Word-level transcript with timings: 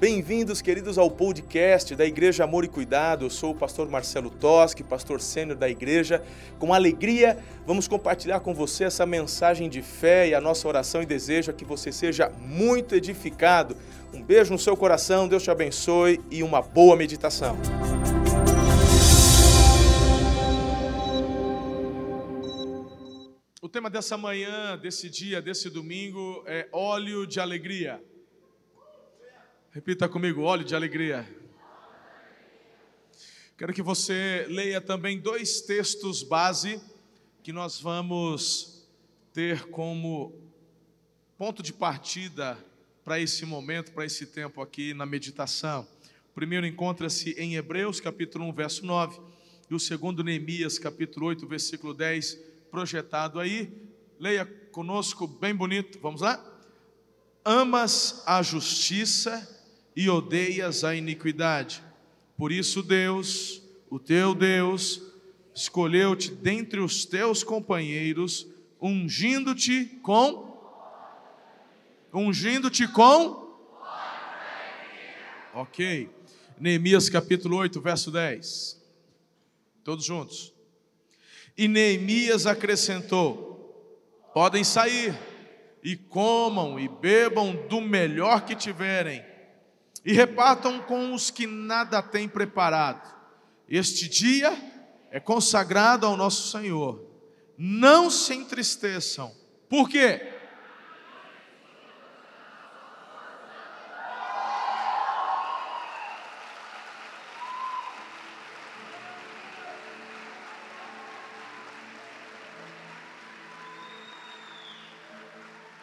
Bem-vindos, 0.00 0.62
queridos, 0.62 0.96
ao 0.96 1.10
podcast 1.10 1.94
da 1.94 2.06
Igreja 2.06 2.44
Amor 2.44 2.64
e 2.64 2.68
Cuidado. 2.68 3.26
Eu 3.26 3.28
sou 3.28 3.50
o 3.50 3.54
pastor 3.54 3.86
Marcelo 3.86 4.30
Toschi, 4.30 4.82
pastor 4.82 5.20
sênior 5.20 5.58
da 5.58 5.68
igreja. 5.68 6.24
Com 6.58 6.72
alegria, 6.72 7.36
vamos 7.66 7.86
compartilhar 7.86 8.40
com 8.40 8.54
você 8.54 8.84
essa 8.84 9.04
mensagem 9.04 9.68
de 9.68 9.82
fé 9.82 10.28
e 10.28 10.34
a 10.34 10.40
nossa 10.40 10.66
oração 10.66 11.02
e 11.02 11.06
desejo 11.06 11.50
é 11.50 11.52
que 11.52 11.66
você 11.66 11.92
seja 11.92 12.30
muito 12.30 12.94
edificado. 12.94 13.76
Um 14.14 14.22
beijo 14.22 14.50
no 14.50 14.58
seu 14.58 14.74
coração, 14.74 15.28
Deus 15.28 15.42
te 15.42 15.50
abençoe 15.50 16.18
e 16.30 16.42
uma 16.42 16.62
boa 16.62 16.96
meditação. 16.96 17.58
O 23.60 23.68
tema 23.68 23.90
dessa 23.90 24.16
manhã, 24.16 24.78
desse 24.78 25.10
dia, 25.10 25.42
desse 25.42 25.68
domingo 25.68 26.42
é 26.46 26.66
óleo 26.72 27.26
de 27.26 27.38
alegria. 27.38 28.02
Repita 29.72 30.08
comigo, 30.08 30.42
óleo 30.42 30.64
de 30.64 30.74
alegria. 30.74 31.24
Quero 33.56 33.72
que 33.72 33.82
você 33.82 34.44
leia 34.48 34.80
também 34.80 35.20
dois 35.20 35.60
textos 35.60 36.24
base 36.24 36.82
que 37.40 37.52
nós 37.52 37.80
vamos 37.80 38.88
ter 39.32 39.66
como 39.66 40.34
ponto 41.38 41.62
de 41.62 41.72
partida 41.72 42.58
para 43.04 43.20
esse 43.20 43.46
momento, 43.46 43.92
para 43.92 44.04
esse 44.04 44.26
tempo 44.26 44.60
aqui 44.60 44.92
na 44.92 45.06
meditação. 45.06 45.86
O 46.32 46.34
primeiro 46.34 46.66
encontra-se 46.66 47.30
em 47.38 47.54
Hebreus, 47.54 48.00
capítulo 48.00 48.46
1, 48.46 48.52
verso 48.52 48.84
9, 48.84 49.20
e 49.70 49.74
o 49.76 49.78
segundo, 49.78 50.24
Neemias, 50.24 50.80
capítulo 50.80 51.26
8, 51.26 51.46
versículo 51.46 51.94
10, 51.94 52.34
projetado 52.72 53.38
aí. 53.38 53.72
Leia 54.18 54.44
conosco, 54.44 55.28
bem 55.28 55.54
bonito. 55.54 56.00
Vamos 56.00 56.22
lá? 56.22 56.44
Amas 57.44 58.24
a 58.26 58.42
justiça 58.42 59.59
e 60.00 60.08
odeias 60.08 60.82
a 60.82 60.94
iniquidade. 60.94 61.82
Por 62.34 62.50
isso, 62.50 62.82
Deus, 62.82 63.62
o 63.90 63.98
teu 63.98 64.34
Deus, 64.34 65.02
escolheu-te 65.54 66.30
dentre 66.30 66.80
os 66.80 67.04
teus 67.04 67.44
companheiros, 67.44 68.46
ungindo-te 68.80 69.84
com 70.02 70.48
ungindo-te 72.14 72.88
com 72.88 73.54
OK. 75.52 76.08
Neemias 76.58 77.10
capítulo 77.10 77.58
8, 77.58 77.78
verso 77.82 78.10
10. 78.10 78.80
Todos 79.84 80.06
juntos. 80.06 80.54
E 81.58 81.68
Neemias 81.68 82.46
acrescentou: 82.46 83.92
Podem 84.32 84.64
sair 84.64 85.14
e 85.84 85.94
comam 85.94 86.80
e 86.80 86.88
bebam 86.88 87.54
do 87.68 87.82
melhor 87.82 88.46
que 88.46 88.56
tiverem 88.56 89.28
e 90.04 90.12
repartam 90.12 90.80
com 90.80 91.12
os 91.12 91.30
que 91.30 91.46
nada 91.46 92.02
têm 92.02 92.28
preparado. 92.28 93.14
Este 93.68 94.08
dia 94.08 94.52
é 95.10 95.20
consagrado 95.20 96.06
ao 96.06 96.16
nosso 96.16 96.50
Senhor. 96.50 97.04
Não 97.56 98.08
se 98.08 98.34
entristeçam. 98.34 99.32
Por 99.68 99.88
quê? 99.88 100.40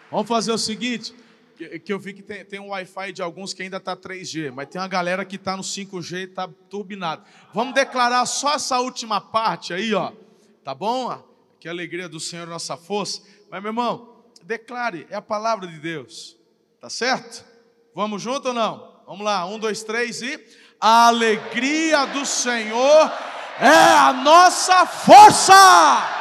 Vamos 0.10 0.28
fazer 0.28 0.52
o 0.52 0.58
seguinte: 0.58 1.14
que, 1.58 1.91
eu 1.91 2.00
vi 2.00 2.13
que 2.13 2.22
tem, 2.22 2.45
tem 2.45 2.59
um 2.59 2.69
Wi-Fi 2.69 3.11
de 3.11 3.22
alguns 3.22 3.53
que 3.53 3.63
ainda 3.63 3.77
está 3.77 3.95
3G, 3.95 4.52
mas 4.52 4.67
tem 4.67 4.80
uma 4.80 4.88
galera 4.88 5.25
que 5.25 5.36
está 5.36 5.58
no 5.58 5.64
5G 5.64 6.17
e 6.17 6.23
está 6.23 6.47
turbinado. 6.69 7.23
Vamos 7.53 7.73
declarar 7.73 8.25
só 8.25 8.53
essa 8.53 8.80
última 8.80 9.19
parte 9.19 9.73
aí, 9.73 9.94
ó. 9.94 10.11
Tá 10.64 10.76
bom? 10.76 11.23
Que 11.59 11.67
a 11.67 11.71
alegria 11.71 12.08
do 12.08 12.20
Senhor 12.20 12.48
nossa 12.48 12.77
força. 12.77 13.21
Mas, 13.49 13.61
meu 13.61 13.70
irmão, 13.70 14.23
declare, 14.43 15.08
é 15.09 15.15
a 15.15 15.21
palavra 15.21 15.67
de 15.67 15.80
Deus. 15.80 16.37
Tá 16.80 16.89
certo? 16.89 17.43
Vamos 17.95 18.21
junto 18.21 18.49
ou 18.49 18.53
não? 18.53 19.02
Vamos 19.08 19.26
lá, 19.26 19.45
um, 19.45 19.58
dois, 19.58 19.83
três 19.83 20.21
e. 20.21 20.39
A 20.80 21.08
alegria 21.08 22.05
do 22.05 22.26
Senhor 22.26 23.11
é 23.59 23.67
a 23.67 24.14
nossa 24.14 24.86
força. 24.86 26.17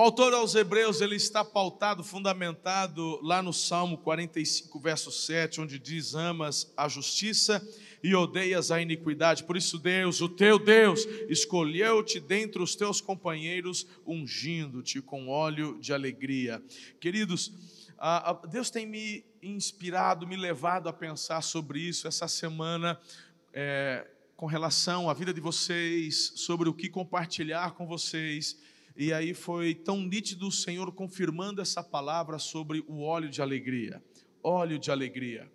O 0.00 0.02
autor 0.02 0.32
aos 0.32 0.54
Hebreus, 0.54 1.02
ele 1.02 1.16
está 1.16 1.44
pautado, 1.44 2.02
fundamentado 2.02 3.20
lá 3.22 3.42
no 3.42 3.52
Salmo 3.52 3.98
45, 3.98 4.80
verso 4.80 5.12
7, 5.12 5.60
onde 5.60 5.78
diz: 5.78 6.14
Amas 6.14 6.72
a 6.74 6.88
justiça 6.88 7.62
e 8.02 8.14
odeias 8.14 8.70
a 8.70 8.80
iniquidade. 8.80 9.44
Por 9.44 9.58
isso, 9.58 9.76
Deus, 9.76 10.22
o 10.22 10.28
teu 10.30 10.58
Deus, 10.58 11.04
escolheu-te 11.28 12.18
dentre 12.18 12.62
os 12.62 12.74
teus 12.74 13.02
companheiros, 13.02 13.86
ungindo-te 14.06 15.02
com 15.02 15.28
óleo 15.28 15.78
de 15.78 15.92
alegria. 15.92 16.62
Queridos, 16.98 17.52
Deus 18.50 18.70
tem 18.70 18.86
me 18.86 19.22
inspirado, 19.42 20.26
me 20.26 20.34
levado 20.34 20.88
a 20.88 20.94
pensar 20.94 21.42
sobre 21.42 21.78
isso 21.78 22.08
essa 22.08 22.26
semana. 22.26 22.98
É, 23.52 24.06
com 24.34 24.46
relação 24.46 25.10
à 25.10 25.12
vida 25.12 25.34
de 25.34 25.40
vocês, 25.42 26.32
sobre 26.36 26.70
o 26.70 26.72
que 26.72 26.88
compartilhar 26.88 27.72
com 27.72 27.86
vocês. 27.86 28.56
E 28.96 29.12
aí 29.12 29.34
foi 29.34 29.74
tão 29.74 30.00
nítido 30.00 30.48
o 30.48 30.52
Senhor 30.52 30.92
confirmando 30.92 31.60
essa 31.60 31.82
palavra 31.82 32.38
sobre 32.38 32.84
o 32.86 33.02
óleo 33.02 33.28
de 33.28 33.40
alegria. 33.40 34.02
Óleo 34.42 34.78
de 34.78 34.90
alegria. 34.90 35.50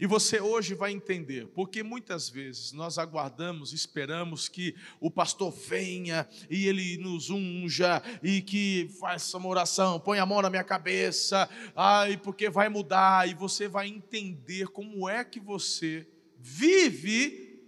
E 0.00 0.06
você 0.06 0.40
hoje 0.40 0.74
vai 0.74 0.92
entender, 0.92 1.48
porque 1.48 1.82
muitas 1.82 2.28
vezes 2.28 2.72
nós 2.72 2.98
aguardamos, 2.98 3.72
esperamos 3.72 4.48
que 4.48 4.76
o 5.00 5.10
pastor 5.10 5.50
venha 5.50 6.28
e 6.48 6.68
ele 6.68 6.98
nos 6.98 7.30
unja 7.30 8.00
e 8.22 8.40
que 8.40 8.88
faça 9.00 9.36
uma 9.36 9.48
oração, 9.48 9.98
põe 9.98 10.20
a 10.20 10.26
mão 10.26 10.40
na 10.40 10.50
minha 10.50 10.62
cabeça, 10.62 11.50
ai, 11.74 12.16
porque 12.16 12.48
vai 12.48 12.68
mudar, 12.68 13.28
e 13.28 13.34
você 13.34 13.66
vai 13.66 13.88
entender 13.88 14.68
como 14.68 15.08
é 15.08 15.24
que 15.24 15.40
você 15.40 16.06
vive 16.38 17.60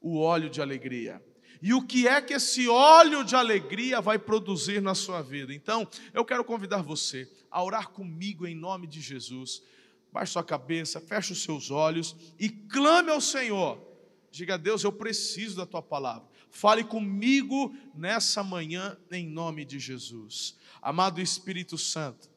o 0.00 0.16
óleo 0.18 0.48
de 0.48 0.62
alegria 0.62 1.22
e 1.66 1.74
o 1.74 1.82
que 1.82 2.06
é 2.06 2.22
que 2.22 2.32
esse 2.32 2.68
óleo 2.68 3.24
de 3.24 3.34
alegria 3.34 4.00
vai 4.00 4.20
produzir 4.20 4.80
na 4.80 4.94
sua 4.94 5.20
vida. 5.20 5.52
Então, 5.52 5.84
eu 6.14 6.24
quero 6.24 6.44
convidar 6.44 6.80
você 6.80 7.28
a 7.50 7.60
orar 7.60 7.88
comigo 7.88 8.46
em 8.46 8.54
nome 8.54 8.86
de 8.86 9.00
Jesus. 9.00 9.64
Baixe 10.12 10.34
sua 10.34 10.44
cabeça, 10.44 11.00
feche 11.00 11.32
os 11.32 11.42
seus 11.42 11.72
olhos 11.72 12.14
e 12.38 12.48
clame 12.48 13.10
ao 13.10 13.20
Senhor. 13.20 13.84
Diga 14.30 14.54
a 14.54 14.56
Deus, 14.56 14.84
eu 14.84 14.92
preciso 14.92 15.56
da 15.56 15.66
tua 15.66 15.82
palavra. 15.82 16.28
Fale 16.52 16.84
comigo 16.84 17.74
nessa 17.92 18.44
manhã 18.44 18.96
em 19.10 19.26
nome 19.26 19.64
de 19.64 19.80
Jesus. 19.80 20.56
Amado 20.80 21.20
Espírito 21.20 21.76
Santo, 21.76 22.30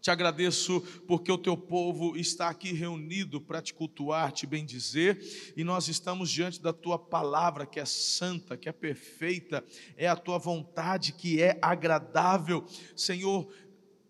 te 0.00 0.10
agradeço 0.10 0.80
porque 1.06 1.30
o 1.30 1.38
teu 1.38 1.56
povo 1.56 2.16
está 2.16 2.48
aqui 2.48 2.72
reunido 2.72 3.40
para 3.40 3.60
te 3.60 3.74
cultuar, 3.74 4.32
te 4.32 4.46
bendizer, 4.46 5.18
e 5.56 5.62
nós 5.62 5.88
estamos 5.88 6.30
diante 6.30 6.60
da 6.60 6.72
tua 6.72 6.98
palavra 6.98 7.66
que 7.66 7.78
é 7.78 7.84
santa, 7.84 8.56
que 8.56 8.68
é 8.68 8.72
perfeita, 8.72 9.64
é 9.96 10.08
a 10.08 10.16
tua 10.16 10.38
vontade 10.38 11.12
que 11.12 11.42
é 11.42 11.58
agradável. 11.60 12.64
Senhor, 12.96 13.48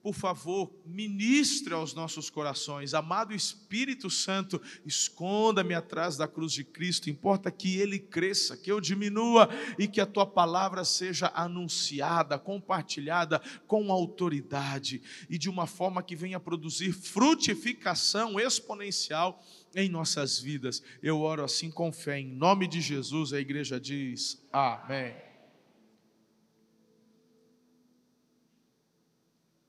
por 0.03 0.15
favor, 0.15 0.73
ministre 0.87 1.75
aos 1.75 1.95
nossos 1.95 2.31
corações. 2.31 2.95
Amado 2.95 3.35
Espírito 3.35 4.09
Santo, 4.09 4.61
esconda-me 4.85 5.75
atrás 5.75 6.17
da 6.17 6.27
cruz 6.27 6.53
de 6.53 6.65
Cristo. 6.65 7.11
Importa 7.11 7.51
que 7.51 7.77
ele 7.77 7.99
cresça, 7.99 8.57
que 8.57 8.73
eu 8.73 8.81
diminua 8.81 9.49
e 9.79 9.87
que 9.87 10.01
a 10.01 10.07
tua 10.07 10.27
palavra 10.27 10.85
seja 10.85 11.31
anunciada, 11.35 12.39
compartilhada 12.39 13.41
com 13.67 13.93
autoridade 13.93 15.03
e 15.29 15.37
de 15.37 15.51
uma 15.51 15.67
forma 15.67 16.03
que 16.03 16.17
venha 16.17 16.41
produzir 16.41 16.93
frutificação 16.93 18.41
exponencial 18.41 19.45
em 19.75 19.89
nossas 19.89 20.39
vidas. 20.39 20.83
Eu 21.03 21.21
oro 21.21 21.45
assim 21.45 21.71
com 21.71 21.93
fé, 21.93 22.19
em 22.19 22.27
nome 22.27 22.67
de 22.67 22.81
Jesus. 22.81 23.33
A 23.33 23.41
igreja 23.41 23.79
diz: 23.79 24.43
Amém. 24.53 25.30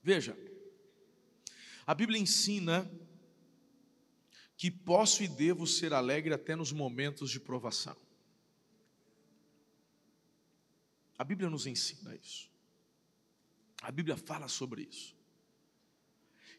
Veja, 0.04 0.38
a 1.86 1.94
Bíblia 1.94 2.20
ensina 2.20 2.90
que 4.58 4.70
posso 4.70 5.24
e 5.24 5.28
devo 5.28 5.66
ser 5.66 5.94
alegre 5.94 6.34
até 6.34 6.56
nos 6.56 6.72
momentos 6.72 7.30
de 7.32 7.40
provação. 7.40 7.98
A 11.18 11.24
Bíblia 11.24 11.50
nos 11.50 11.66
ensina 11.68 12.16
isso. 12.16 12.50
A 13.82 13.92
Bíblia 13.92 14.16
fala 14.18 14.48
sobre 14.48 14.84
isso. 14.84 15.16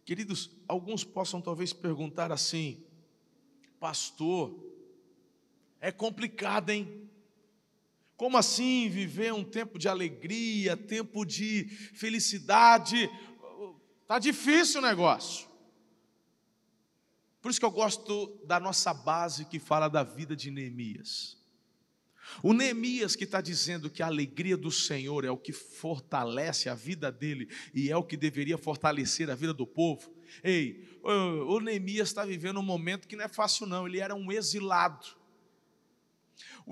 Queridos, 0.05 0.51
alguns 0.67 1.05
possam 1.05 1.41
talvez 1.41 1.73
perguntar 1.73 2.33
assim, 2.33 2.85
pastor, 3.79 4.73
É 5.85 5.91
complicado, 5.91 6.71
hein? 6.71 7.11
Como 8.17 8.39
assim 8.39 8.89
viver 8.89 9.35
um 9.35 9.43
tempo 9.43 9.81
de 9.81 9.89
alegria, 9.89 10.77
tempo 10.77 11.25
de 11.25 11.65
felicidade? 11.93 13.11
Tá 14.13 14.19
difícil 14.19 14.83
o 14.83 14.85
negócio. 14.85 15.49
Por 17.41 17.51
isso 17.51 17.59
que 17.59 17.65
eu 17.65 17.71
gosto 17.71 18.39
da 18.45 18.61
nossa 18.61 18.93
base 18.93 19.47
que 19.47 19.59
fala 19.59 19.89
da 19.89 20.03
vida 20.03 20.37
de 20.37 20.51
Neemias. 20.51 21.39
O 22.43 22.53
Neemias 22.53 23.17
que 23.17 23.25
está 23.25 23.41
dizendo 23.41 23.89
que 23.89 24.03
a 24.03 24.07
alegria 24.09 24.55
do 24.55 24.71
Senhor 24.71 25.25
é 25.25 25.31
o 25.31 25.39
que 25.39 25.51
fortalece 25.51 26.69
a 26.69 26.75
vida 26.75 27.11
dele 27.11 27.49
e 27.73 27.91
é 27.91 27.97
o 27.97 28.05
que 28.05 28.19
deveria 28.19 28.59
fortalecer 28.59 29.31
a 29.31 29.35
vida 29.35 29.55
do 29.55 29.67
povo. 29.67 30.15
Ei, 30.45 30.87
o 31.03 31.59
Neemias 31.59 32.09
está 32.09 32.23
vivendo 32.23 32.61
um 32.61 32.63
momento 32.63 33.09
que 33.09 33.17
não 33.17 33.25
é 33.25 33.29
fácil, 33.29 33.67
não. 33.67 33.89
Ele 33.89 33.99
era 33.99 34.15
um 34.15 34.31
exilado. 34.31 35.07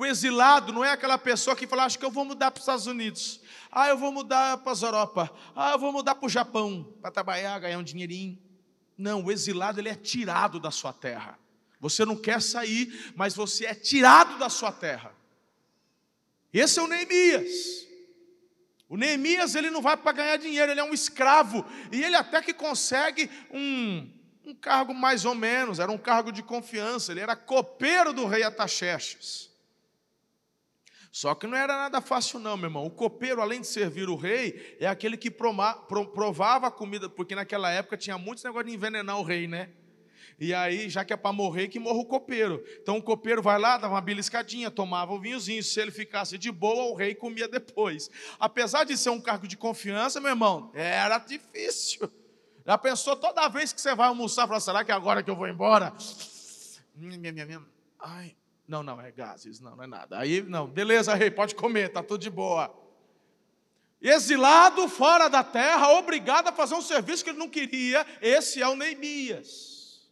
O 0.00 0.06
exilado 0.06 0.73
não 0.73 0.82
é 0.82 0.93
aquela 0.93 1.19
pessoa 1.19 1.55
que 1.55 1.67
fala, 1.67 1.85
acho 1.85 1.99
que 1.99 2.05
eu 2.06 2.11
vou 2.11 2.25
mudar 2.25 2.50
para 2.50 2.58
os 2.58 2.62
Estados 2.62 2.87
Unidos. 2.87 3.38
Ah, 3.70 3.91
eu 3.91 3.99
vou 3.99 4.11
mudar 4.11 4.56
para 4.56 4.73
a 4.73 4.82
Europa. 4.82 5.31
Ah, 5.55 5.73
eu 5.73 5.79
vou 5.79 5.93
mudar 5.93 6.14
para 6.14 6.25
o 6.25 6.29
Japão 6.31 6.91
para 7.02 7.11
trabalhar, 7.11 7.58
ganhar 7.58 7.76
um 7.76 7.82
dinheirinho. 7.82 8.38
Não, 8.97 9.23
o 9.23 9.31
exilado 9.31 9.79
ele 9.79 9.91
é 9.91 9.94
tirado 9.94 10.58
da 10.58 10.70
sua 10.70 10.91
terra. 10.91 11.38
Você 11.79 12.06
não 12.06 12.17
quer 12.17 12.41
sair, 12.41 13.12
mas 13.14 13.35
você 13.35 13.67
é 13.67 13.75
tirado 13.75 14.38
da 14.38 14.49
sua 14.49 14.73
terra. 14.73 15.14
Esse 16.50 16.79
é 16.79 16.82
o 16.82 16.87
Neemias. 16.87 17.87
O 18.88 18.96
Neemias 18.96 19.55
ele 19.55 19.69
não 19.69 19.82
vai 19.82 19.99
para 19.99 20.12
ganhar 20.12 20.38
dinheiro, 20.38 20.73
ele 20.73 20.81
é 20.81 20.85
um 20.85 20.94
escravo 20.94 21.62
e 21.93 22.03
ele 22.03 22.17
até 22.17 22.41
que 22.41 22.55
consegue 22.55 23.31
um, 23.50 24.11
um 24.46 24.55
cargo 24.55 24.94
mais 24.94 25.26
ou 25.26 25.35
menos, 25.35 25.79
era 25.79 25.93
um 25.93 25.99
cargo 25.99 26.32
de 26.32 26.43
confiança. 26.43 27.12
Ele 27.12 27.20
era 27.20 27.37
copeiro 27.37 28.14
do 28.14 28.25
rei 28.25 28.43
Ataxerxes. 28.43 29.50
Só 31.12 31.34
que 31.34 31.46
não 31.46 31.56
era 31.56 31.76
nada 31.76 32.00
fácil, 32.00 32.38
não, 32.38 32.56
meu 32.56 32.68
irmão. 32.68 32.86
O 32.86 32.90
copeiro, 32.90 33.40
além 33.40 33.60
de 33.60 33.66
servir 33.66 34.08
o 34.08 34.14
rei, 34.14 34.76
é 34.78 34.86
aquele 34.86 35.16
que 35.16 35.30
provava 35.30 36.68
a 36.68 36.70
comida, 36.70 37.08
porque 37.08 37.34
naquela 37.34 37.70
época 37.70 37.96
tinha 37.96 38.16
muitos 38.16 38.44
negócio 38.44 38.68
de 38.68 38.74
envenenar 38.74 39.18
o 39.18 39.22
rei, 39.22 39.48
né? 39.48 39.70
E 40.38 40.54
aí, 40.54 40.88
já 40.88 41.04
que 41.04 41.12
é 41.12 41.16
para 41.16 41.32
morrer, 41.32 41.68
que 41.68 41.78
morra 41.78 41.98
o 41.98 42.04
copeiro. 42.06 42.64
Então 42.80 42.96
o 42.96 43.02
copeiro 43.02 43.42
vai 43.42 43.58
lá, 43.58 43.76
dava 43.76 43.92
uma 43.92 44.00
beliscadinha, 44.00 44.70
tomava 44.70 45.12
um 45.12 45.20
vinhozinho. 45.20 45.62
Se 45.62 45.78
ele 45.78 45.90
ficasse 45.90 46.38
de 46.38 46.50
boa, 46.50 46.84
o 46.84 46.94
rei 46.94 47.14
comia 47.14 47.46
depois. 47.46 48.08
Apesar 48.38 48.84
de 48.84 48.96
ser 48.96 49.10
um 49.10 49.20
cargo 49.20 49.46
de 49.46 49.56
confiança, 49.56 50.18
meu 50.18 50.30
irmão, 50.30 50.70
era 50.72 51.18
difícil. 51.18 52.10
Já 52.64 52.78
pensou 52.78 53.16
toda 53.16 53.48
vez 53.48 53.72
que 53.72 53.80
você 53.80 53.94
vai 53.94 54.08
almoçar, 54.08 54.46
falar, 54.46 54.60
será 54.60 54.84
que 54.84 54.90
é 54.90 54.94
agora 54.94 55.22
que 55.22 55.30
eu 55.30 55.36
vou 55.36 55.48
embora? 55.48 55.92
Ai, 57.98 58.34
não, 58.70 58.84
não, 58.84 59.00
é 59.00 59.11
gases, 59.11 59.58
não, 59.58 59.75
não 59.75 59.82
é 59.82 59.87
nada. 59.88 60.17
Aí, 60.17 60.43
não, 60.43 60.69
beleza, 60.69 61.12
rei, 61.14 61.28
pode 61.28 61.56
comer, 61.56 61.88
tá 61.88 62.05
tudo 62.05 62.20
de 62.20 62.31
boa. 62.31 62.72
Exilado 64.00 64.88
fora 64.88 65.28
da 65.28 65.43
terra, 65.43 65.90
obrigado 65.94 66.49
a 66.49 66.52
fazer 66.52 66.76
um 66.76 66.81
serviço 66.81 67.25
que 67.25 67.31
ele 67.31 67.38
não 67.38 67.49
queria, 67.49 68.06
esse 68.22 68.62
é 68.62 68.69
o 68.69 68.76
Neemias. 68.76 70.08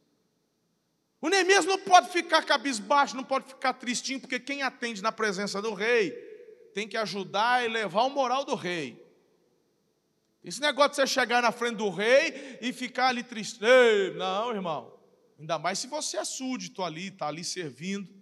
O 1.21 1.29
Neemias 1.29 1.65
não 1.65 1.79
pode 1.79 2.11
ficar 2.11 2.45
cabisbaixo, 2.45 3.17
não 3.17 3.23
pode 3.23 3.47
ficar 3.47 3.75
tristinho, 3.75 4.21
porque 4.21 4.41
quem 4.41 4.63
atende 4.63 5.01
na 5.01 5.13
presença 5.13 5.63
do 5.63 5.73
rei 5.73 6.11
tem 6.75 6.89
que 6.89 6.97
ajudar 6.97 7.65
e 7.65 7.69
levar 7.69 8.03
o 8.03 8.11
moral 8.11 8.45
do 8.45 8.57
rei. 8.57 9.05
Esse 10.43 10.61
negócio 10.61 10.91
de 10.91 10.97
você 10.97 11.07
chegar 11.07 11.43
na 11.43 11.53
frente 11.53 11.77
do 11.77 11.91
rei 11.91 12.59
e 12.61 12.73
ficar 12.73 13.09
ali 13.09 13.23
triste. 13.23 13.65
Ei, 13.65 14.15
não, 14.15 14.51
irmão. 14.51 14.99
Ainda 15.39 15.59
mais 15.59 15.79
se 15.79 15.87
você 15.87 16.17
é 16.17 16.25
súdito 16.25 16.83
ali, 16.83 17.09
está 17.09 17.29
ali 17.29 17.45
servindo. 17.45 18.18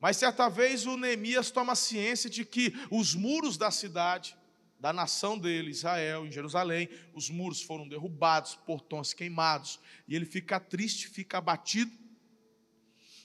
Mas 0.00 0.16
certa 0.16 0.48
vez 0.48 0.86
o 0.86 0.96
Neemias 0.96 1.50
toma 1.50 1.74
ciência 1.74 2.28
de 2.28 2.44
que 2.44 2.72
os 2.90 3.14
muros 3.14 3.56
da 3.56 3.70
cidade, 3.70 4.36
da 4.78 4.92
nação 4.92 5.38
dele, 5.38 5.70
Israel, 5.70 6.26
em 6.26 6.30
Jerusalém, 6.30 6.88
os 7.14 7.30
muros 7.30 7.62
foram 7.62 7.88
derrubados, 7.88 8.54
portões 8.54 9.14
queimados, 9.14 9.80
e 10.06 10.14
ele 10.14 10.26
fica 10.26 10.60
triste, 10.60 11.08
fica 11.08 11.38
abatido, 11.38 11.90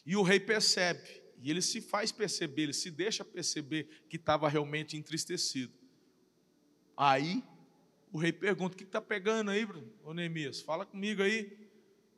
e 0.06 0.16
o 0.16 0.24
rei 0.24 0.40
percebe, 0.40 1.22
e 1.42 1.50
ele 1.50 1.62
se 1.62 1.82
faz 1.82 2.12
perceber, 2.12 2.64
ele 2.64 2.74
se 2.74 2.90
deixa 2.90 3.26
perceber 3.26 4.06
que 4.10 4.16
estava 4.16 4.48
realmente 4.48 4.96
entristecido. 4.96 5.74
Aí 6.96 7.44
o 8.12 8.18
rei 8.18 8.32
pergunta: 8.32 8.76
O 8.76 8.78
que 8.78 8.84
está 8.84 9.02
pegando 9.02 9.52
aí, 9.52 9.68
Neemias? 10.14 10.62
Fala 10.62 10.86
comigo 10.86 11.24
aí. 11.24 11.70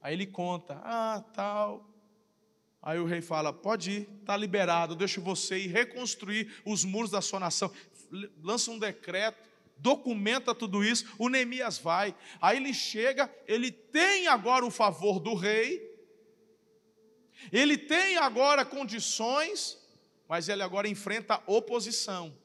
Aí 0.02 0.14
ele 0.14 0.26
conta: 0.26 0.82
Ah, 0.84 1.24
tal, 1.34 1.93
Aí 2.84 3.00
o 3.00 3.06
rei 3.06 3.22
fala: 3.22 3.54
pode 3.54 3.92
ir, 3.92 4.10
está 4.20 4.36
liberado, 4.36 4.96
deixo 4.96 5.22
você 5.22 5.58
ir 5.58 5.68
reconstruir 5.68 6.54
os 6.66 6.84
muros 6.84 7.10
da 7.10 7.22
sua 7.22 7.40
nação. 7.40 7.72
Lança 8.44 8.70
um 8.70 8.78
decreto, 8.78 9.42
documenta 9.78 10.54
tudo 10.54 10.84
isso. 10.84 11.06
O 11.18 11.30
Neemias 11.30 11.78
vai. 11.78 12.14
Aí 12.42 12.58
ele 12.58 12.74
chega, 12.74 13.34
ele 13.48 13.72
tem 13.72 14.28
agora 14.28 14.66
o 14.66 14.70
favor 14.70 15.20
do 15.20 15.34
rei, 15.34 15.82
ele 17.52 17.78
tem 17.78 18.18
agora 18.18 18.66
condições, 18.66 19.80
mas 20.28 20.50
ele 20.50 20.62
agora 20.62 20.88
enfrenta 20.88 21.42
oposição. 21.48 22.38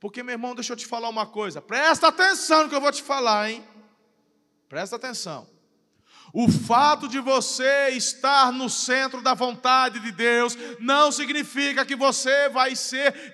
Porque, 0.00 0.22
meu 0.22 0.32
irmão, 0.32 0.54
deixa 0.54 0.72
eu 0.72 0.76
te 0.76 0.86
falar 0.86 1.08
uma 1.08 1.26
coisa, 1.26 1.62
presta 1.62 2.08
atenção 2.08 2.64
no 2.64 2.68
que 2.68 2.74
eu 2.74 2.80
vou 2.80 2.90
te 2.90 3.02
falar, 3.02 3.50
hein? 3.50 3.64
Presta 4.68 4.96
atenção. 4.96 5.48
O 6.32 6.48
fato 6.48 7.08
de 7.08 7.18
você 7.18 7.90
estar 7.90 8.52
no 8.52 8.70
centro 8.70 9.20
da 9.20 9.34
vontade 9.34 9.98
de 9.98 10.12
Deus 10.12 10.56
não 10.78 11.10
significa 11.10 11.84
que 11.84 11.96
você 11.96 12.48
vai 12.48 12.76
ser 12.76 13.32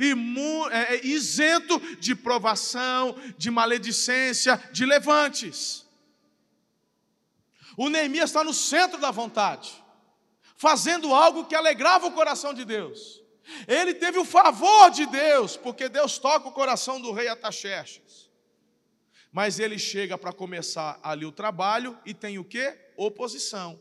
é, 0.71 0.95
é, 0.95 1.07
isento 1.07 1.79
de 1.99 2.15
provação, 2.15 3.15
de 3.37 3.51
maledicência, 3.51 4.63
de 4.73 4.87
levantes. 4.87 5.85
O 7.77 7.91
Neemias 7.91 8.31
está 8.31 8.43
no 8.43 8.55
centro 8.55 8.99
da 8.99 9.11
vontade, 9.11 9.85
fazendo 10.57 11.15
algo 11.15 11.45
que 11.45 11.55
alegrava 11.55 12.07
o 12.07 12.13
coração 12.13 12.55
de 12.55 12.65
Deus. 12.65 13.23
Ele 13.69 13.93
teve 13.95 14.19
o 14.19 14.25
favor 14.25 14.91
de 14.91 15.05
Deus, 15.07 15.57
porque 15.57 15.89
Deus 15.89 16.19
toca 16.19 16.49
o 16.49 16.53
coração 16.53 16.99
do 17.01 17.13
rei 17.13 17.29
Ataxerxes. 17.29 18.26
Mas 19.33 19.59
ele 19.59 19.79
chega 19.79 20.17
para 20.17 20.33
começar 20.33 20.99
ali 21.03 21.25
o 21.25 21.33
trabalho 21.33 21.99
e 22.05 22.15
tem 22.15 22.39
o 22.39 22.45
quê? 22.45 22.79
oposição. 22.97 23.79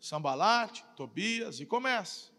Sambalate, 0.00 0.84
Tobias 0.96 1.60
e 1.60 1.66
começa. 1.66 2.30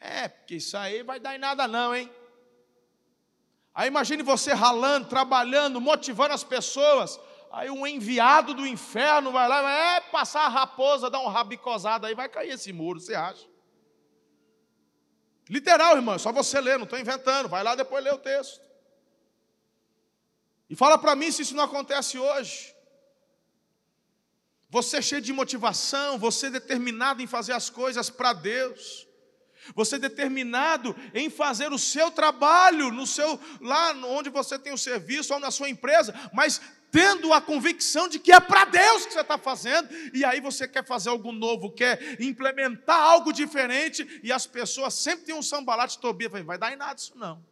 É, 0.00 0.28
porque 0.28 0.56
isso 0.56 0.76
aí 0.76 1.02
vai 1.02 1.18
dar 1.18 1.34
em 1.34 1.38
nada 1.38 1.66
não, 1.66 1.94
hein? 1.94 2.10
Aí 3.74 3.88
imagine 3.88 4.22
você 4.22 4.52
ralando, 4.52 5.08
trabalhando, 5.08 5.80
motivando 5.80 6.32
as 6.32 6.44
pessoas. 6.44 7.18
Aí 7.52 7.70
um 7.70 7.86
enviado 7.86 8.54
do 8.54 8.66
inferno 8.66 9.32
vai 9.32 9.48
lá, 9.48 9.70
é 9.70 10.00
passar 10.00 10.42
a 10.42 10.48
raposa, 10.48 11.10
dar 11.10 11.20
um 11.20 11.28
rabicosado 11.28 12.06
aí, 12.06 12.14
vai 12.14 12.28
cair 12.28 12.50
esse 12.50 12.72
muro, 12.72 13.00
você 13.00 13.14
acha? 13.14 13.46
Literal, 15.48 15.96
irmão, 15.96 16.14
é 16.14 16.18
só 16.18 16.32
você 16.32 16.60
ler, 16.60 16.76
não 16.76 16.84
estou 16.84 16.98
inventando. 16.98 17.48
Vai 17.48 17.62
lá 17.62 17.74
depois 17.74 18.02
ler 18.02 18.14
o 18.14 18.18
texto. 18.18 18.60
E 20.68 20.76
fala 20.76 20.98
para 20.98 21.14
mim 21.14 21.30
se 21.30 21.42
isso 21.42 21.54
não 21.54 21.64
acontece 21.64 22.18
hoje. 22.18 22.74
Você 24.68 25.00
cheio 25.00 25.20
de 25.20 25.32
motivação, 25.32 26.18
você 26.18 26.50
determinado 26.50 27.22
em 27.22 27.26
fazer 27.26 27.52
as 27.52 27.70
coisas 27.70 28.10
para 28.10 28.32
Deus. 28.32 29.06
Você 29.74 29.98
determinado 29.98 30.94
em 31.14 31.28
fazer 31.28 31.72
o 31.72 31.78
seu 31.78 32.10
trabalho 32.10 32.90
no 32.90 33.06
seu 33.06 33.40
lá 33.60 33.92
onde 34.06 34.30
você 34.30 34.58
tem 34.58 34.72
o 34.72 34.78
serviço 34.78 35.34
ou 35.34 35.40
na 35.40 35.50
sua 35.50 35.68
empresa, 35.68 36.14
mas 36.32 36.60
tendo 36.90 37.32
a 37.32 37.40
convicção 37.40 38.08
de 38.08 38.18
que 38.18 38.32
é 38.32 38.40
para 38.40 38.64
Deus 38.64 39.06
que 39.06 39.12
você 39.12 39.20
está 39.20 39.36
fazendo, 39.36 39.88
e 40.14 40.24
aí 40.24 40.40
você 40.40 40.68
quer 40.68 40.84
fazer 40.84 41.10
algo 41.10 41.32
novo, 41.32 41.70
quer 41.70 42.20
implementar 42.20 42.98
algo 42.98 43.32
diferente, 43.32 44.20
e 44.22 44.32
as 44.32 44.46
pessoas 44.46 44.94
sempre 44.94 45.26
têm 45.26 45.34
um 45.34 45.42
sambalate 45.42 45.98
Tobias, 45.98 46.32
vai 46.44 46.58
dar 46.58 46.72
em 46.72 46.76
nada 46.76 46.98
isso 46.98 47.16
não. 47.16 47.44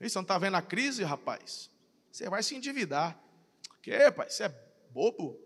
Você 0.00 0.16
não 0.16 0.22
está 0.22 0.38
vendo 0.38 0.56
a 0.56 0.62
crise, 0.62 1.02
rapaz? 1.02 1.69
Você 2.10 2.28
vai 2.28 2.42
se 2.42 2.54
endividar. 2.54 3.18
Que, 3.82 4.10
pai, 4.10 4.28
você 4.28 4.44
é 4.44 4.54
bobo? 4.90 5.38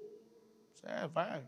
É, 0.83 1.07
vai. 1.09 1.47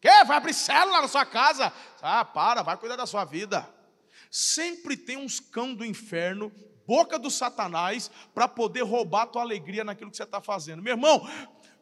Quer? 0.00 0.24
Vai 0.24 0.36
abrir 0.36 0.54
célula 0.54 1.02
na 1.02 1.08
sua 1.08 1.24
casa? 1.24 1.72
Ah, 2.00 2.24
para, 2.24 2.62
vai 2.62 2.76
cuidar 2.76 2.96
da 2.96 3.06
sua 3.06 3.24
vida. 3.24 3.68
Sempre 4.30 4.96
tem 4.96 5.16
uns 5.16 5.40
cão 5.40 5.74
do 5.74 5.84
inferno, 5.84 6.52
boca 6.86 7.18
do 7.18 7.30
Satanás, 7.30 8.10
para 8.34 8.46
poder 8.46 8.82
roubar 8.82 9.22
a 9.22 9.26
tua 9.26 9.42
alegria 9.42 9.84
naquilo 9.84 10.10
que 10.10 10.16
você 10.16 10.22
está 10.24 10.40
fazendo. 10.40 10.82
Meu 10.82 10.94
irmão, 10.94 11.26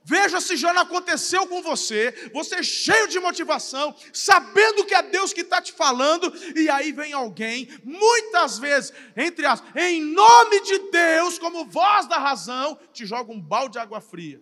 Veja 0.08 0.40
se 0.40 0.56
já 0.56 0.72
não 0.72 0.82
aconteceu 0.82 1.48
com 1.48 1.60
você, 1.60 2.30
você 2.32 2.62
cheio 2.62 3.08
de 3.08 3.18
motivação, 3.18 3.92
sabendo 4.12 4.84
que 4.86 4.94
é 4.94 5.02
Deus 5.02 5.32
que 5.32 5.40
está 5.40 5.60
te 5.60 5.72
falando, 5.72 6.32
e 6.54 6.70
aí 6.70 6.92
vem 6.92 7.12
alguém, 7.12 7.68
muitas 7.82 8.56
vezes, 8.56 8.92
entre 9.16 9.44
as, 9.44 9.60
em 9.74 10.00
nome 10.00 10.60
de 10.60 10.78
Deus, 10.92 11.40
como 11.40 11.64
voz 11.64 12.06
da 12.06 12.18
razão, 12.18 12.78
te 12.92 13.04
joga 13.04 13.32
um 13.32 13.40
balde 13.40 13.72
de 13.72 13.78
água 13.80 14.00
fria. 14.00 14.40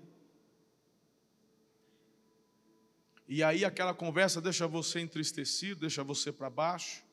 E 3.27 3.43
aí 3.43 3.65
aquela 3.65 3.95
conversa 3.95 4.43
deixa 4.43 4.69
você 4.69 5.01
entristecido, 5.01 5.81
deixa 5.81 6.05
você 6.05 6.31
para 6.31 6.51
baixo. 6.51 7.04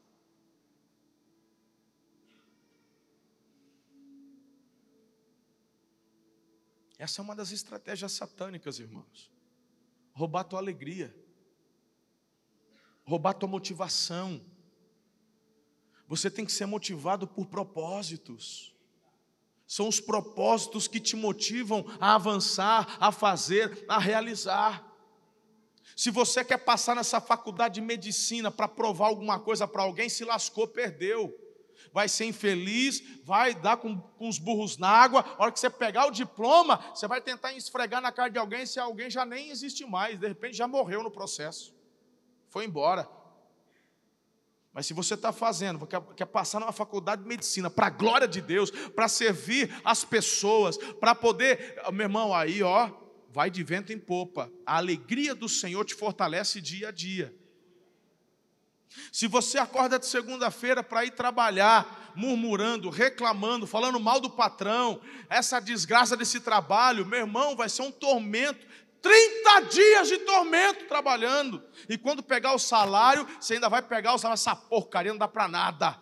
Essa 7.01 7.19
é 7.19 7.23
uma 7.23 7.35
das 7.35 7.51
estratégias 7.51 8.11
satânicas, 8.11 8.77
irmãos. 8.77 9.31
Roubar 10.13 10.43
tua 10.43 10.59
alegria, 10.59 11.11
roubar 13.03 13.33
tua 13.33 13.49
motivação. 13.49 14.39
Você 16.07 16.29
tem 16.29 16.45
que 16.45 16.51
ser 16.51 16.67
motivado 16.67 17.27
por 17.27 17.47
propósitos. 17.47 18.75
São 19.65 19.87
os 19.87 19.99
propósitos 19.99 20.87
que 20.87 20.99
te 20.99 21.15
motivam 21.15 21.83
a 21.99 22.13
avançar, 22.13 22.95
a 22.99 23.11
fazer, 23.11 23.83
a 23.87 23.97
realizar. 23.97 24.87
Se 25.97 26.11
você 26.11 26.45
quer 26.45 26.59
passar 26.59 26.95
nessa 26.95 27.19
faculdade 27.19 27.75
de 27.75 27.81
medicina 27.81 28.51
para 28.51 28.67
provar 28.67 29.07
alguma 29.07 29.39
coisa 29.39 29.67
para 29.67 29.81
alguém, 29.81 30.07
se 30.07 30.23
lascou, 30.23 30.67
perdeu. 30.67 31.35
Vai 31.93 32.07
ser 32.07 32.25
infeliz, 32.25 33.01
vai 33.23 33.53
dar 33.53 33.77
com, 33.77 33.99
com 33.99 34.27
os 34.27 34.37
burros 34.37 34.77
na 34.77 34.89
água. 34.89 35.25
A 35.37 35.43
hora 35.43 35.51
que 35.51 35.59
você 35.59 35.69
pegar 35.69 36.05
o 36.07 36.11
diploma, 36.11 36.77
você 36.93 37.07
vai 37.07 37.21
tentar 37.21 37.53
esfregar 37.53 38.01
na 38.01 38.11
cara 38.11 38.29
de 38.29 38.39
alguém, 38.39 38.65
se 38.65 38.79
alguém 38.79 39.09
já 39.09 39.25
nem 39.25 39.49
existe 39.49 39.85
mais, 39.85 40.19
de 40.19 40.27
repente 40.27 40.55
já 40.55 40.67
morreu 40.67 41.03
no 41.03 41.11
processo, 41.11 41.75
foi 42.49 42.65
embora. 42.65 43.09
Mas 44.73 44.85
se 44.85 44.93
você 44.93 45.15
está 45.15 45.33
fazendo, 45.33 45.85
quer, 45.85 46.01
quer 46.15 46.25
passar 46.25 46.59
numa 46.59 46.71
faculdade 46.71 47.23
de 47.23 47.27
medicina, 47.27 47.69
para 47.69 47.87
a 47.87 47.89
glória 47.89 48.27
de 48.27 48.39
Deus, 48.39 48.71
para 48.71 49.07
servir 49.07 49.69
as 49.83 50.05
pessoas, 50.05 50.77
para 50.77 51.13
poder, 51.13 51.81
meu 51.91 52.05
irmão, 52.05 52.33
aí 52.33 52.63
ó, 52.63 52.89
vai 53.29 53.49
de 53.49 53.63
vento 53.63 53.91
em 53.91 53.99
popa. 53.99 54.51
A 54.65 54.77
alegria 54.77 55.35
do 55.35 55.49
Senhor 55.49 55.83
te 55.83 55.93
fortalece 55.93 56.61
dia 56.61 56.87
a 56.87 56.91
dia. 56.91 57.35
Se 59.11 59.27
você 59.27 59.57
acorda 59.57 59.97
de 59.97 60.05
segunda-feira 60.05 60.83
para 60.83 61.05
ir 61.05 61.11
trabalhar, 61.11 62.11
murmurando, 62.15 62.89
reclamando, 62.89 63.65
falando 63.65 63.99
mal 63.99 64.19
do 64.19 64.29
patrão, 64.29 65.01
essa 65.29 65.59
desgraça 65.59 66.17
desse 66.17 66.39
trabalho, 66.39 67.05
meu 67.05 67.19
irmão, 67.19 67.55
vai 67.55 67.69
ser 67.69 67.83
um 67.83 67.91
tormento. 67.91 68.67
30 69.01 69.59
dias 69.61 70.07
de 70.09 70.17
tormento 70.19 70.85
trabalhando. 70.85 71.63
E 71.89 71.97
quando 71.97 72.21
pegar 72.21 72.53
o 72.53 72.59
salário, 72.59 73.27
você 73.39 73.55
ainda 73.55 73.67
vai 73.67 73.81
pegar 73.81 74.13
o 74.13 74.17
salário, 74.17 74.39
essa 74.39 74.55
porcaria 74.55 75.11
não 75.11 75.17
dá 75.17 75.27
para 75.27 75.47
nada. 75.47 75.99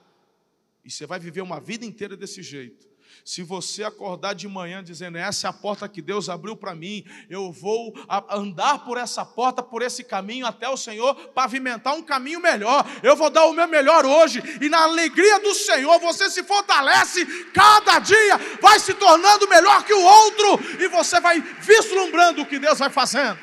E 0.84 0.92
você 0.92 1.06
vai 1.06 1.20
viver 1.20 1.42
uma 1.42 1.62
vida 1.62 1.86
inteira 1.86 2.18
desse 2.18 2.44
jeito. 2.44 2.89
Se 3.30 3.44
você 3.44 3.84
acordar 3.84 4.34
de 4.34 4.48
manhã 4.48 4.84
dizendo, 4.84 5.16
essa 5.16 5.46
é 5.46 5.50
a 5.52 5.54
porta 5.54 5.88
que 5.88 6.02
Deus 6.02 6.30
abriu 6.30 6.58
para 6.58 6.74
mim, 6.74 7.06
eu 7.30 7.52
vou 7.52 7.94
andar 8.28 8.80
por 8.80 8.98
essa 8.98 9.24
porta, 9.24 9.62
por 9.62 9.84
esse 9.84 10.04
caminho 10.04 10.48
até 10.48 10.68
o 10.68 10.76
Senhor 10.76 11.14
pavimentar 11.30 11.94
um 11.94 12.02
caminho 12.02 12.40
melhor. 12.40 12.84
Eu 13.04 13.16
vou 13.16 13.30
dar 13.30 13.46
o 13.46 13.54
meu 13.54 13.68
melhor 13.68 14.04
hoje, 14.04 14.42
e 14.60 14.68
na 14.68 14.82
alegria 14.82 15.40
do 15.42 15.54
Senhor 15.54 16.00
você 16.00 16.28
se 16.28 16.42
fortalece, 16.42 17.24
cada 17.54 18.00
dia 18.00 18.36
vai 18.60 18.80
se 18.80 18.96
tornando 18.96 19.48
melhor 19.48 19.84
que 19.84 19.94
o 19.94 20.04
outro, 20.04 20.84
e 20.84 20.88
você 20.88 21.20
vai 21.20 21.40
vislumbrando 21.40 22.42
o 22.42 22.48
que 22.48 22.58
Deus 22.58 22.80
vai 22.80 22.90
fazendo. 22.90 23.38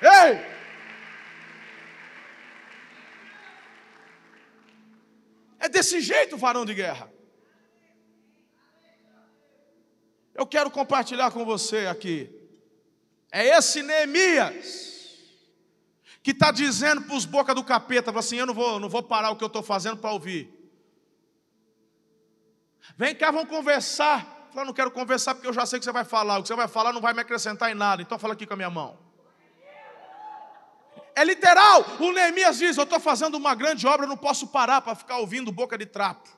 Ei! 0.00 0.40
É 5.58 5.68
desse 5.68 6.00
jeito, 6.00 6.36
varão 6.36 6.64
de 6.64 6.74
guerra. 6.74 7.12
Quero 10.54 10.70
compartilhar 10.70 11.32
com 11.32 11.44
você 11.44 11.86
aqui. 11.86 12.30
É 13.32 13.58
esse 13.58 13.82
Neemias 13.82 14.94
que 16.22 16.30
está 16.30 16.52
dizendo 16.52 17.02
para 17.02 17.16
os 17.16 17.24
boca 17.24 17.52
do 17.52 17.64
capeta, 17.64 18.16
assim, 18.16 18.36
eu 18.36 18.46
não 18.46 18.54
vou, 18.54 18.78
não 18.78 18.88
vou 18.88 19.02
parar 19.02 19.30
o 19.30 19.36
que 19.36 19.42
eu 19.42 19.48
estou 19.48 19.64
fazendo 19.64 19.96
para 19.96 20.12
ouvir. 20.12 20.48
Vem 22.96 23.16
cá, 23.16 23.32
vamos 23.32 23.48
conversar. 23.48 24.48
Eu 24.54 24.64
não 24.64 24.72
quero 24.72 24.92
conversar 24.92 25.34
porque 25.34 25.48
eu 25.48 25.52
já 25.52 25.66
sei 25.66 25.78
o 25.78 25.80
que 25.80 25.86
você 25.86 25.90
vai 25.90 26.04
falar. 26.04 26.38
O 26.38 26.42
que 26.42 26.48
você 26.48 26.54
vai 26.54 26.68
falar 26.68 26.92
não 26.92 27.00
vai 27.00 27.12
me 27.12 27.20
acrescentar 27.20 27.72
em 27.72 27.74
nada. 27.74 28.00
Então 28.00 28.16
fala 28.16 28.34
aqui 28.34 28.46
com 28.46 28.54
a 28.54 28.56
minha 28.56 28.70
mão. 28.70 28.96
É 31.16 31.24
literal. 31.24 31.84
O 31.98 32.12
Neemias 32.12 32.58
diz: 32.58 32.76
Eu 32.76 32.84
estou 32.84 33.00
fazendo 33.00 33.34
uma 33.34 33.56
grande 33.56 33.84
obra, 33.88 34.06
eu 34.06 34.08
não 34.08 34.16
posso 34.16 34.46
parar 34.46 34.80
para 34.82 34.94
ficar 34.94 35.18
ouvindo 35.18 35.50
boca 35.50 35.76
de 35.76 35.86
trapo. 35.86 36.28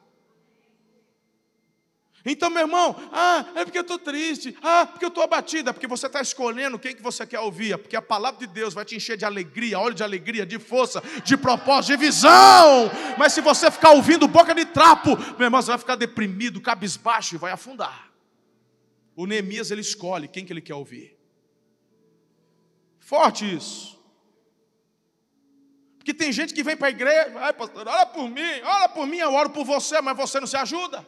Então, 2.29 2.51
meu 2.51 2.63
irmão, 2.63 2.97
ah, 3.13 3.45
é 3.55 3.65
porque 3.65 3.79
eu 3.79 3.83
estou 3.83 4.01
triste, 4.01 4.57
ah, 4.61 4.85
porque 4.85 5.05
eu 5.05 5.11
estou 5.11 5.23
abatida, 5.23 5.73
porque 5.73 5.87
você 5.87 6.09
está 6.09 6.21
escolhendo 6.21 6.77
quem 6.77 6.93
que 6.93 7.01
você 7.01 7.25
quer 7.25 7.39
ouvir, 7.39 7.75
é 7.75 7.77
porque 7.77 7.95
a 7.95 8.03
palavra 8.03 8.41
de 8.41 8.53
Deus 8.53 8.75
vai 8.75 8.85
te 8.85 8.97
encher 8.97 9.17
de 9.17 9.25
alegria, 9.25 9.79
óleo 9.79 9.95
de 9.95 10.03
alegria, 10.03 10.45
de 10.45 10.59
força, 10.59 11.01
de 11.25 11.37
propósito, 11.37 11.93
de 11.93 12.05
visão. 12.05 12.91
Mas 13.17 13.33
se 13.33 13.41
você 13.41 13.71
ficar 13.71 13.91
ouvindo 13.91 14.27
boca 14.27 14.53
de 14.53 14.65
trapo, 14.65 15.17
meu 15.39 15.47
irmão, 15.47 15.63
você 15.63 15.69
vai 15.69 15.79
ficar 15.79 15.95
deprimido, 15.95 16.61
cabisbaixo 16.61 17.37
e 17.37 17.39
vai 17.39 17.53
afundar. 17.53 18.11
O 19.15 19.25
Neemias 19.25 19.71
ele 19.71 19.81
escolhe 19.81 20.27
quem 20.27 20.45
que 20.45 20.53
ele 20.53 20.61
quer 20.61 20.75
ouvir. 20.75 21.17
Forte 22.99 23.55
isso. 23.55 23.97
Porque 25.97 26.13
tem 26.13 26.33
gente 26.33 26.53
que 26.53 26.65
vem 26.65 26.77
para 26.77 26.89
a 26.89 26.91
igreja, 26.91 27.33
ai 27.37 27.53
pastor, 27.53 27.87
ora 27.87 28.05
por 28.07 28.29
mim, 28.29 28.61
ora 28.65 28.89
por 28.89 29.07
mim, 29.07 29.19
eu 29.19 29.33
oro 29.33 29.51
por 29.51 29.65
você, 29.65 30.01
mas 30.01 30.17
você 30.17 30.41
não 30.41 30.47
se 30.49 30.57
ajuda. 30.57 31.07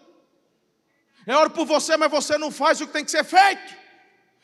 Eu 1.28 1.36
oro 1.40 1.50
por 1.50 1.66
você, 1.66 1.94
mas 1.94 2.10
você 2.10 2.38
não 2.38 2.50
faz 2.50 2.80
o 2.80 2.86
que 2.86 2.92
tem 2.94 3.04
que 3.04 3.10
ser 3.10 3.22
feito. 3.22 3.76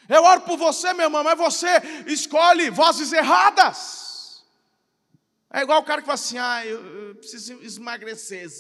Eu 0.06 0.22
oro 0.22 0.42
por 0.42 0.58
você, 0.58 0.92
meu 0.92 1.06
irmão, 1.06 1.24
mas 1.24 1.38
você 1.38 1.66
escolhe 2.06 2.68
vozes 2.68 3.10
erradas. 3.10 4.44
É 5.50 5.62
igual 5.62 5.80
o 5.80 5.84
cara 5.84 6.02
que 6.02 6.06
fala 6.06 6.14
assim: 6.14 6.36
ah, 6.36 6.66
eu, 6.66 7.08
eu 7.08 7.14
preciso 7.14 7.80
emagrecer. 7.80 8.50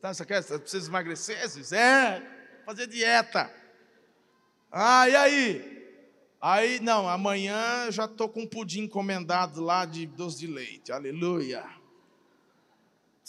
Tá, 0.00 0.12
você 0.12 0.26
quer? 0.26 0.42
Preciso 0.42 0.90
emagrecer? 0.90 1.38
É, 1.72 2.22
fazer 2.66 2.88
dieta. 2.88 3.48
Ah, 4.72 5.08
e 5.08 5.14
aí? 5.14 5.80
Aí, 6.40 6.80
não, 6.80 7.08
amanhã 7.08 7.84
eu 7.86 7.92
já 7.92 8.06
estou 8.06 8.28
com 8.28 8.42
um 8.42 8.48
pudim 8.48 8.80
encomendado 8.82 9.62
lá 9.62 9.84
de 9.84 10.06
doce 10.06 10.40
de 10.40 10.48
leite. 10.48 10.90
Aleluia. 10.90 11.79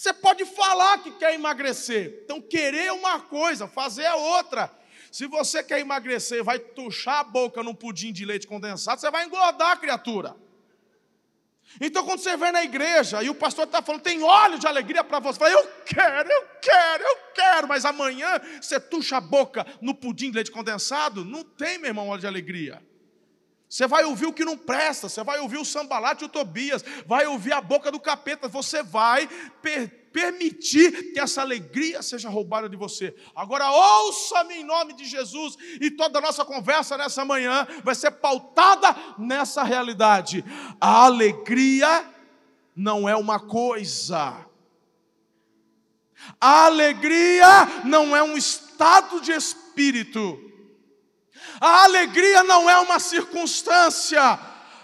Você 0.02 0.14
pode 0.14 0.44
falar 0.46 0.98
que 0.98 1.12
quer 1.12 1.36
emagrecer. 1.36 2.22
Então, 2.24 2.42
querer 2.42 2.86
é 2.86 2.92
uma 2.92 3.20
coisa, 3.20 3.68
fazer 3.68 4.02
é 4.02 4.16
outra. 4.16 4.76
Se 5.12 5.28
você 5.28 5.62
quer 5.62 5.80
emagrecer, 5.80 6.44
vai 6.44 6.58
tuchar 6.58 7.20
a 7.20 7.24
boca 7.24 7.62
num 7.62 7.76
pudim 7.76 8.12
de 8.12 8.26
leite 8.26 8.48
condensado, 8.48 9.00
você 9.00 9.12
vai 9.12 9.26
engordar 9.26 9.74
a 9.74 9.78
criatura. 9.78 10.36
Então, 11.80 12.04
quando 12.04 12.18
você 12.18 12.36
vem 12.36 12.52
na 12.52 12.64
igreja 12.64 13.22
e 13.22 13.30
o 13.30 13.36
pastor 13.36 13.66
está 13.66 13.80
falando, 13.84 14.02
tem 14.02 14.24
óleo 14.24 14.58
de 14.58 14.66
alegria 14.66 15.04
para 15.04 15.20
você, 15.20 15.38
fala, 15.38 15.52
eu 15.52 15.68
quero, 15.86 16.32
eu 16.32 16.48
quero, 16.60 17.04
eu 17.04 17.18
quero, 17.36 17.68
mas 17.68 17.86
amanhã 17.86 18.42
você 18.60 18.80
tucha 18.80 19.18
a 19.18 19.22
boca 19.22 19.64
no 19.82 19.94
pudim 19.94 20.32
de 20.32 20.38
leite 20.38 20.50
condensado, 20.50 21.24
não 21.24 21.44
tem, 21.44 21.78
meu 21.78 21.90
irmão, 21.90 22.08
óleo 22.08 22.22
de 22.22 22.28
alegria. 22.28 22.82
Você 23.72 23.88
vai 23.88 24.04
ouvir 24.04 24.26
o 24.26 24.34
que 24.34 24.44
não 24.44 24.58
presta, 24.58 25.08
você 25.08 25.24
vai 25.24 25.40
ouvir 25.40 25.58
o 25.58 25.64
sambalate 25.64 26.26
e 26.26 26.28
o 26.28 26.30
Tobias, 26.30 26.84
vai 27.08 27.26
ouvir 27.26 27.54
a 27.54 27.62
boca 27.62 27.90
do 27.90 28.02
capeta, 28.02 28.50
você 28.50 28.84
vai 28.84 29.30
per 29.62 30.10
permitir 30.12 31.14
que 31.14 31.20
essa 31.22 31.40
alegria 31.40 32.02
seja 32.02 32.28
roubada 32.28 32.68
de 32.68 32.76
você. 32.76 33.16
Agora 33.34 33.72
ouça-me 33.72 34.56
em 34.56 34.64
nome 34.66 34.92
de 34.92 35.06
Jesus 35.06 35.56
e 35.80 35.90
toda 35.90 36.20
a 36.20 36.22
nossa 36.22 36.44
conversa 36.44 36.98
nessa 36.98 37.24
manhã 37.24 37.66
vai 37.82 37.96
ser 37.96 38.12
pautada 38.12 38.94
nessa 39.18 39.64
realidade. 39.64 40.44
A 40.82 41.06
alegria 41.06 42.06
não 42.76 43.08
é 43.08 43.16
uma 43.16 43.40
coisa. 43.40 44.46
A 46.42 46.66
alegria 46.66 47.48
não 47.86 48.14
é 48.14 48.22
um 48.22 48.36
estado 48.36 49.22
de 49.22 49.32
espírito. 49.32 50.51
A 51.62 51.84
alegria 51.84 52.44
não 52.44 52.68
é 52.68 52.80
uma 52.80 53.00
circunstância, 53.00 54.20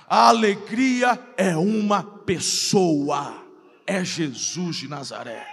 a 0.07 0.27
alegria 0.27 1.19
é 1.35 1.57
uma 1.57 2.03
pessoa, 2.03 3.43
é 3.83 4.05
Jesus 4.05 4.75
de 4.75 4.87
Nazaré. 4.87 5.43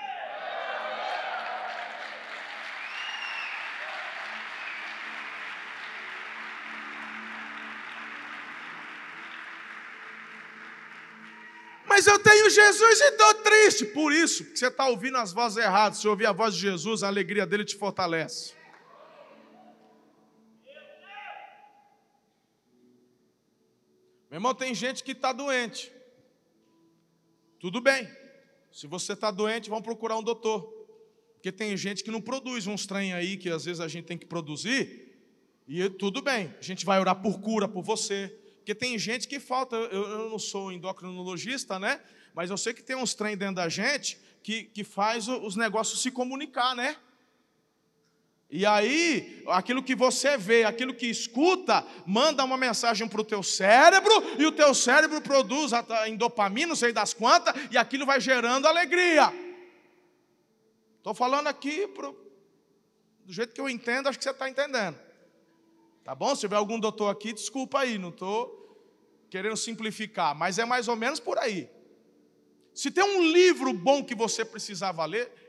Mas 11.87 12.07
eu 12.07 12.19
tenho 12.19 12.51
Jesus 12.51 13.01
e 13.01 13.05
estou 13.05 13.35
triste. 13.35 13.87
Por 13.87 14.13
isso, 14.13 14.45
porque 14.45 14.59
você 14.59 14.67
está 14.67 14.89
ouvindo 14.89 15.17
as 15.17 15.33
vozes 15.33 15.57
erradas. 15.57 15.99
Se 15.99 16.09
ouvir 16.09 16.27
a 16.27 16.33
voz 16.33 16.55
de 16.55 16.61
Jesus, 16.61 17.03
a 17.03 17.07
alegria 17.07 17.47
dele 17.47 17.65
te 17.65 17.77
fortalece. 17.77 18.64
Meu 24.35 24.39
irmão, 24.39 24.53
tem 24.53 24.75
gente 24.75 25.05
que 25.05 25.13
está 25.13 25.33
doente. 25.33 25.93
Tudo 27.61 27.81
bem. 27.81 28.09
Se 28.73 28.89
você 28.89 29.13
está 29.13 29.31
doente, 29.31 29.71
vamos 29.71 29.85
procurar 29.85 30.19
um 30.19 30.25
doutor. 30.25 30.61
Porque 31.35 31.53
tem 31.53 31.77
gente 31.77 32.03
que 32.03 32.11
não 32.11 32.21
produz 32.21 32.67
uns 32.67 32.85
trem 32.85 33.13
aí 33.13 33.37
que 33.37 33.49
às 33.49 33.65
vezes 33.65 33.79
a 33.79 33.87
gente 33.87 34.07
tem 34.07 34.19
que 34.19 34.27
produzir. 34.27 35.17
E 35.69 35.89
tudo 35.89 36.21
bem, 36.21 36.53
a 36.59 36.63
gente 36.63 36.85
vai 36.85 36.99
orar 36.99 37.23
por 37.23 37.41
cura 37.41 37.69
por 37.69 37.85
você, 37.85 38.37
Porque 38.57 38.75
tem 38.75 38.99
gente 38.99 39.29
que 39.29 39.39
falta, 39.39 39.77
eu, 39.77 40.03
eu 40.03 40.29
não 40.29 40.39
sou 40.41 40.73
endocrinologista, 40.73 41.79
né? 41.79 42.01
Mas 42.35 42.51
eu 42.51 42.57
sei 42.57 42.75
que 42.75 42.83
tem 42.83 42.97
uns 42.97 43.15
trem 43.15 43.37
dentro 43.37 43.55
da 43.55 43.69
gente 43.69 44.19
que, 44.43 44.65
que 44.65 44.83
faz 44.83 45.29
os 45.29 45.55
negócios 45.55 46.03
se 46.03 46.11
comunicar, 46.11 46.75
né? 46.75 46.97
E 48.57 48.65
aí, 48.65 49.43
aquilo 49.49 49.83
que 49.83 49.97
você 49.97 50.37
vê, 50.37 50.63
aquilo 50.63 50.95
que 50.95 51.09
escuta, 51.09 51.85
manda 52.07 52.45
uma 52.45 52.57
mensagem 52.57 53.09
para 53.09 53.21
o 53.21 53.25
teu 53.25 53.43
cérebro, 53.43 54.13
e 54.39 54.47
o 54.47 54.53
teu 54.53 54.73
cérebro 54.73 55.21
produz 55.21 55.73
em 56.07 56.17
dopamina, 56.17 56.69
não 56.69 56.77
sei 56.77 56.93
das 56.93 57.13
quantas, 57.13 57.53
e 57.69 57.77
aquilo 57.77 58.07
vai 58.07 58.21
gerando 58.21 58.69
alegria. 58.69 59.35
Estou 60.99 61.13
falando 61.13 61.49
aqui 61.49 61.89
pro, 61.89 62.13
do 63.25 63.33
jeito 63.33 63.53
que 63.53 63.61
eu 63.61 63.69
entendo, 63.69 64.09
acho 64.09 64.19
que 64.19 64.23
você 64.23 64.31
está 64.31 64.49
entendendo. 64.49 64.97
Tá 66.05 66.15
bom? 66.15 66.33
Se 66.37 66.43
tiver 66.43 66.55
algum 66.55 66.79
doutor 66.79 67.11
aqui, 67.11 67.33
desculpa 67.33 67.81
aí, 67.81 67.99
não 67.99 68.11
estou 68.11 68.87
querendo 69.31 69.57
simplificar, 69.57 70.33
mas 70.33 70.61
é 70.61 70.65
mais 70.65 70.87
ou 70.87 70.95
menos 70.95 71.19
por 71.19 71.39
aí. 71.39 71.69
Se 72.73 72.89
tem 72.89 73.03
um 73.03 73.33
livro 73.33 73.73
bom 73.73 74.05
que 74.05 74.15
você 74.15 74.45
precisava 74.45 75.05
ler, 75.05 75.44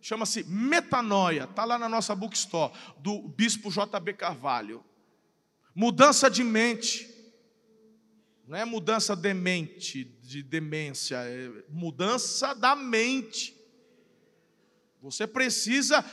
chama-se 0.00 0.44
Metanoia, 0.44 1.44
está 1.44 1.64
lá 1.64 1.78
na 1.78 1.88
nossa 1.88 2.14
bookstore, 2.14 2.72
do 2.98 3.28
bispo 3.28 3.70
J.B. 3.70 4.14
Carvalho. 4.14 4.84
Mudança 5.74 6.30
de 6.30 6.42
mente. 6.42 7.08
Não 8.46 8.56
é 8.56 8.64
mudança 8.64 9.14
de 9.14 9.32
mente, 9.32 10.04
de 10.22 10.42
demência, 10.42 11.16
é 11.16 11.48
mudança 11.68 12.52
da 12.54 12.74
mente. 12.74 13.56
Você 15.00 15.26
precisa 15.26 16.04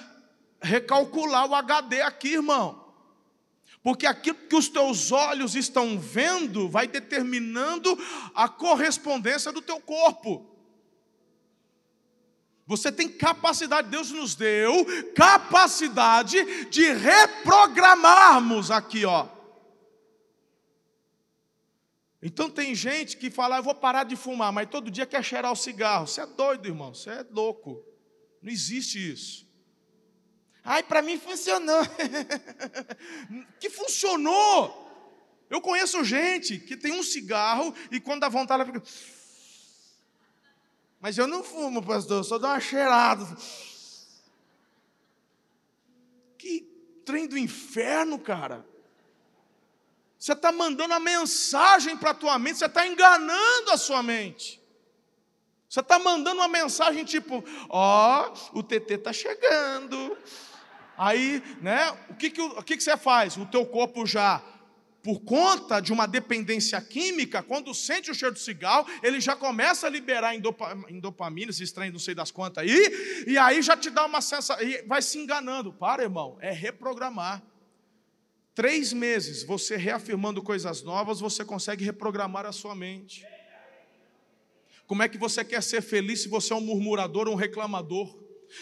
recalcular 0.62 1.50
o 1.50 1.56
HD 1.56 2.02
aqui, 2.02 2.34
irmão. 2.34 2.86
Porque 3.82 4.06
aquilo 4.06 4.38
que 4.48 4.56
os 4.56 4.70
teus 4.70 5.12
olhos 5.12 5.56
estão 5.56 6.00
vendo 6.00 6.70
vai 6.70 6.88
determinando 6.88 7.98
a 8.36 8.48
correspondência 8.48 9.52
do 9.52 9.62
teu 9.62 9.80
corpo. 9.80 10.57
Você 12.68 12.92
tem 12.92 13.08
capacidade, 13.08 13.90
Deus 13.90 14.12
nos 14.12 14.36
deu 14.36 14.86
capacidade 15.16 16.66
de 16.66 16.92
reprogramarmos 16.92 18.70
aqui, 18.70 19.06
ó. 19.06 19.30
Então 22.22 22.50
tem 22.50 22.76
gente 22.76 23.16
que 23.16 23.32
fala, 23.32 23.56
ah, 23.56 23.60
eu 23.60 23.64
vou 23.64 23.74
parar 23.74 24.04
de 24.04 24.18
fumar, 24.18 24.52
mas 24.52 24.70
todo 24.70 24.92
dia 24.92 25.06
quer 25.06 25.24
cheirar 25.24 25.54
o 25.54 25.56
cigarro. 25.56 26.08
Você 26.08 26.20
é 26.20 26.26
doido, 26.26 26.68
irmão, 26.68 26.94
você 26.94 27.10
é 27.10 27.26
louco. 27.32 27.82
Não 28.42 28.52
existe 28.52 29.14
isso. 29.14 29.48
Ai, 30.62 30.84
para 30.84 31.02
mim 31.02 31.18
funcionou. 31.18 31.84
que 33.62 33.70
funcionou? 33.70 34.86
Eu 35.50 35.62
conheço 35.62 36.04
gente 36.04 36.60
que 36.60 36.76
tem 36.76 36.92
um 36.92 37.04
cigarro 37.04 37.74
e 37.90 38.02
quando 38.02 38.20
dá 38.20 38.28
vontade 38.28 38.62
ela 38.62 38.74
fica. 38.74 38.84
Mas 41.00 41.18
eu 41.18 41.28
não 41.28 41.44
fumo, 41.44 41.84
pastor, 41.84 42.24
só 42.24 42.38
dou 42.38 42.50
uma 42.50 42.60
cheirada. 42.60 43.26
Que 46.38 46.62
trem 47.06 47.28
do 47.28 47.38
inferno, 47.38 48.20
cara. 48.20 48.66
Você 50.18 50.34
está 50.34 50.52
mandando 50.52 50.94
a 50.94 51.00
mensagem 51.00 51.96
para 51.96 52.12
a 52.12 52.16
tua 52.16 52.40
mente, 52.40 52.58
você 52.58 52.66
está 52.66 52.88
enganando 52.88 53.72
a 53.72 53.78
sua 53.78 54.02
mente. 54.02 54.60
Você 55.70 55.82
está 55.82 56.00
mandando 56.00 56.40
uma 56.40 56.48
mensagem 56.48 57.04
tipo: 57.04 57.44
Ó, 57.70 58.34
oh, 58.54 58.60
o 58.60 58.64
TT 58.64 58.96
está 58.96 59.14
chegando. 59.14 60.18
Aí, 60.98 61.44
né, 61.62 61.92
o 62.10 62.16
que, 62.16 62.32
que, 62.32 62.42
o 62.42 62.64
que, 62.64 62.76
que 62.76 62.84
você 62.84 62.98
faz? 62.98 63.38
O 63.38 63.46
teu 63.46 63.64
corpo 63.66 64.06
já, 64.06 64.42
por 65.08 65.22
conta 65.22 65.80
de 65.80 65.94
uma 65.94 66.06
dependência 66.06 66.82
química, 66.82 67.42
quando 67.42 67.74
sente 67.74 68.12
o 68.12 68.14
cheiro 68.14 68.34
do 68.34 68.40
cigarro, 68.42 68.86
ele 69.02 69.22
já 69.22 69.38
começa 69.38 69.88
a 69.88 69.90
liberar 69.90 70.36
endopamina, 70.36 71.50
esse 71.50 71.64
estranho 71.64 71.94
não 71.94 72.00
sei 72.00 72.14
das 72.14 72.30
quantas 72.30 72.62
aí, 72.62 73.24
e 73.26 73.38
aí 73.38 73.62
já 73.62 73.78
te 73.78 73.90
dá 73.90 74.06
uma 74.06 74.20
sensação, 74.20 74.62
e 74.62 74.82
vai 74.82 75.02
se 75.02 75.18
enganando. 75.18 75.72
Para, 75.72 76.04
irmão, 76.04 76.38
é 76.42 76.52
reprogramar. 76.52 77.42
Três 78.54 78.92
meses 78.92 79.44
você 79.44 79.78
reafirmando 79.78 80.44
coisas 80.44 80.84
novas, 80.84 81.22
você 81.22 81.46
consegue 81.46 81.86
reprogramar 81.86 82.46
a 82.46 82.52
sua 82.52 82.76
mente. 82.76 83.26
Como 84.86 85.02
é 85.02 85.08
que 85.08 85.18
você 85.18 85.42
quer 85.46 85.64
ser 85.64 85.82
feliz 85.82 86.24
se 86.24 86.28
você 86.28 86.52
é 86.52 86.56
um 86.58 86.60
murmurador 86.60 87.30
ou 87.30 87.34
um 87.34 87.38
reclamador? 87.38 88.14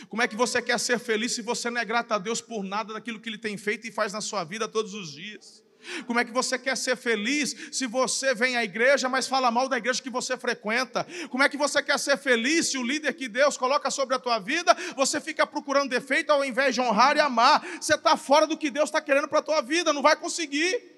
Como 0.10 0.22
é 0.22 0.28
que 0.28 0.36
você 0.36 0.62
quer 0.62 0.80
ser 0.80 1.00
feliz 1.00 1.32
se 1.32 1.42
você 1.42 1.72
não 1.72 1.82
é 1.82 1.86
grato 1.86 2.12
a 2.12 2.20
Deus 2.20 2.40
por 2.40 2.64
nada 2.64 2.94
daquilo 2.94 3.20
que 3.20 3.30
Ele 3.30 3.40
tem 3.40 3.58
feito 3.58 3.88
e 3.88 3.92
faz 3.92 4.14
na 4.14 4.22
sua 4.22 4.44
vida 4.44 4.68
todos 4.68 4.94
os 4.94 5.12
dias? 5.12 5.65
Como 6.06 6.20
é 6.20 6.26
que 6.26 6.32
você 6.32 6.58
quer 6.58 6.76
ser 6.78 6.96
feliz 6.96 7.56
se 7.72 7.86
você 7.86 8.34
vem 8.34 8.56
à 8.56 8.64
igreja, 8.64 9.10
mas 9.10 9.28
fala 9.28 9.52
mal 9.52 9.68
da 9.68 9.78
igreja 9.78 10.02
que 10.02 10.10
você 10.10 10.38
frequenta? 10.38 11.06
Como 11.30 11.44
é 11.44 11.50
que 11.50 11.58
você 11.58 11.82
quer 11.82 12.00
ser 12.00 12.18
feliz 12.18 12.68
se 12.68 12.78
o 12.78 12.84
líder 12.84 13.14
que 13.14 13.28
Deus 13.28 13.58
coloca 13.58 13.90
sobre 13.92 14.16
a 14.16 14.20
tua 14.20 14.40
vida, 14.40 14.76
você 14.96 15.20
fica 15.22 15.46
procurando 15.46 15.90
defeito 15.90 16.32
ao 16.32 16.44
invés 16.44 16.76
de 16.76 16.82
honrar 16.82 17.16
e 17.18 17.20
amar? 17.20 17.66
Você 17.80 17.96
está 17.96 18.18
fora 18.18 18.48
do 18.48 18.58
que 18.58 18.70
Deus 18.70 18.90
está 18.90 19.02
querendo 19.02 19.28
para 19.28 19.40
a 19.40 19.44
tua 19.44 19.62
vida, 19.62 19.94
não 19.94 20.02
vai 20.02 20.16
conseguir. 20.16 20.96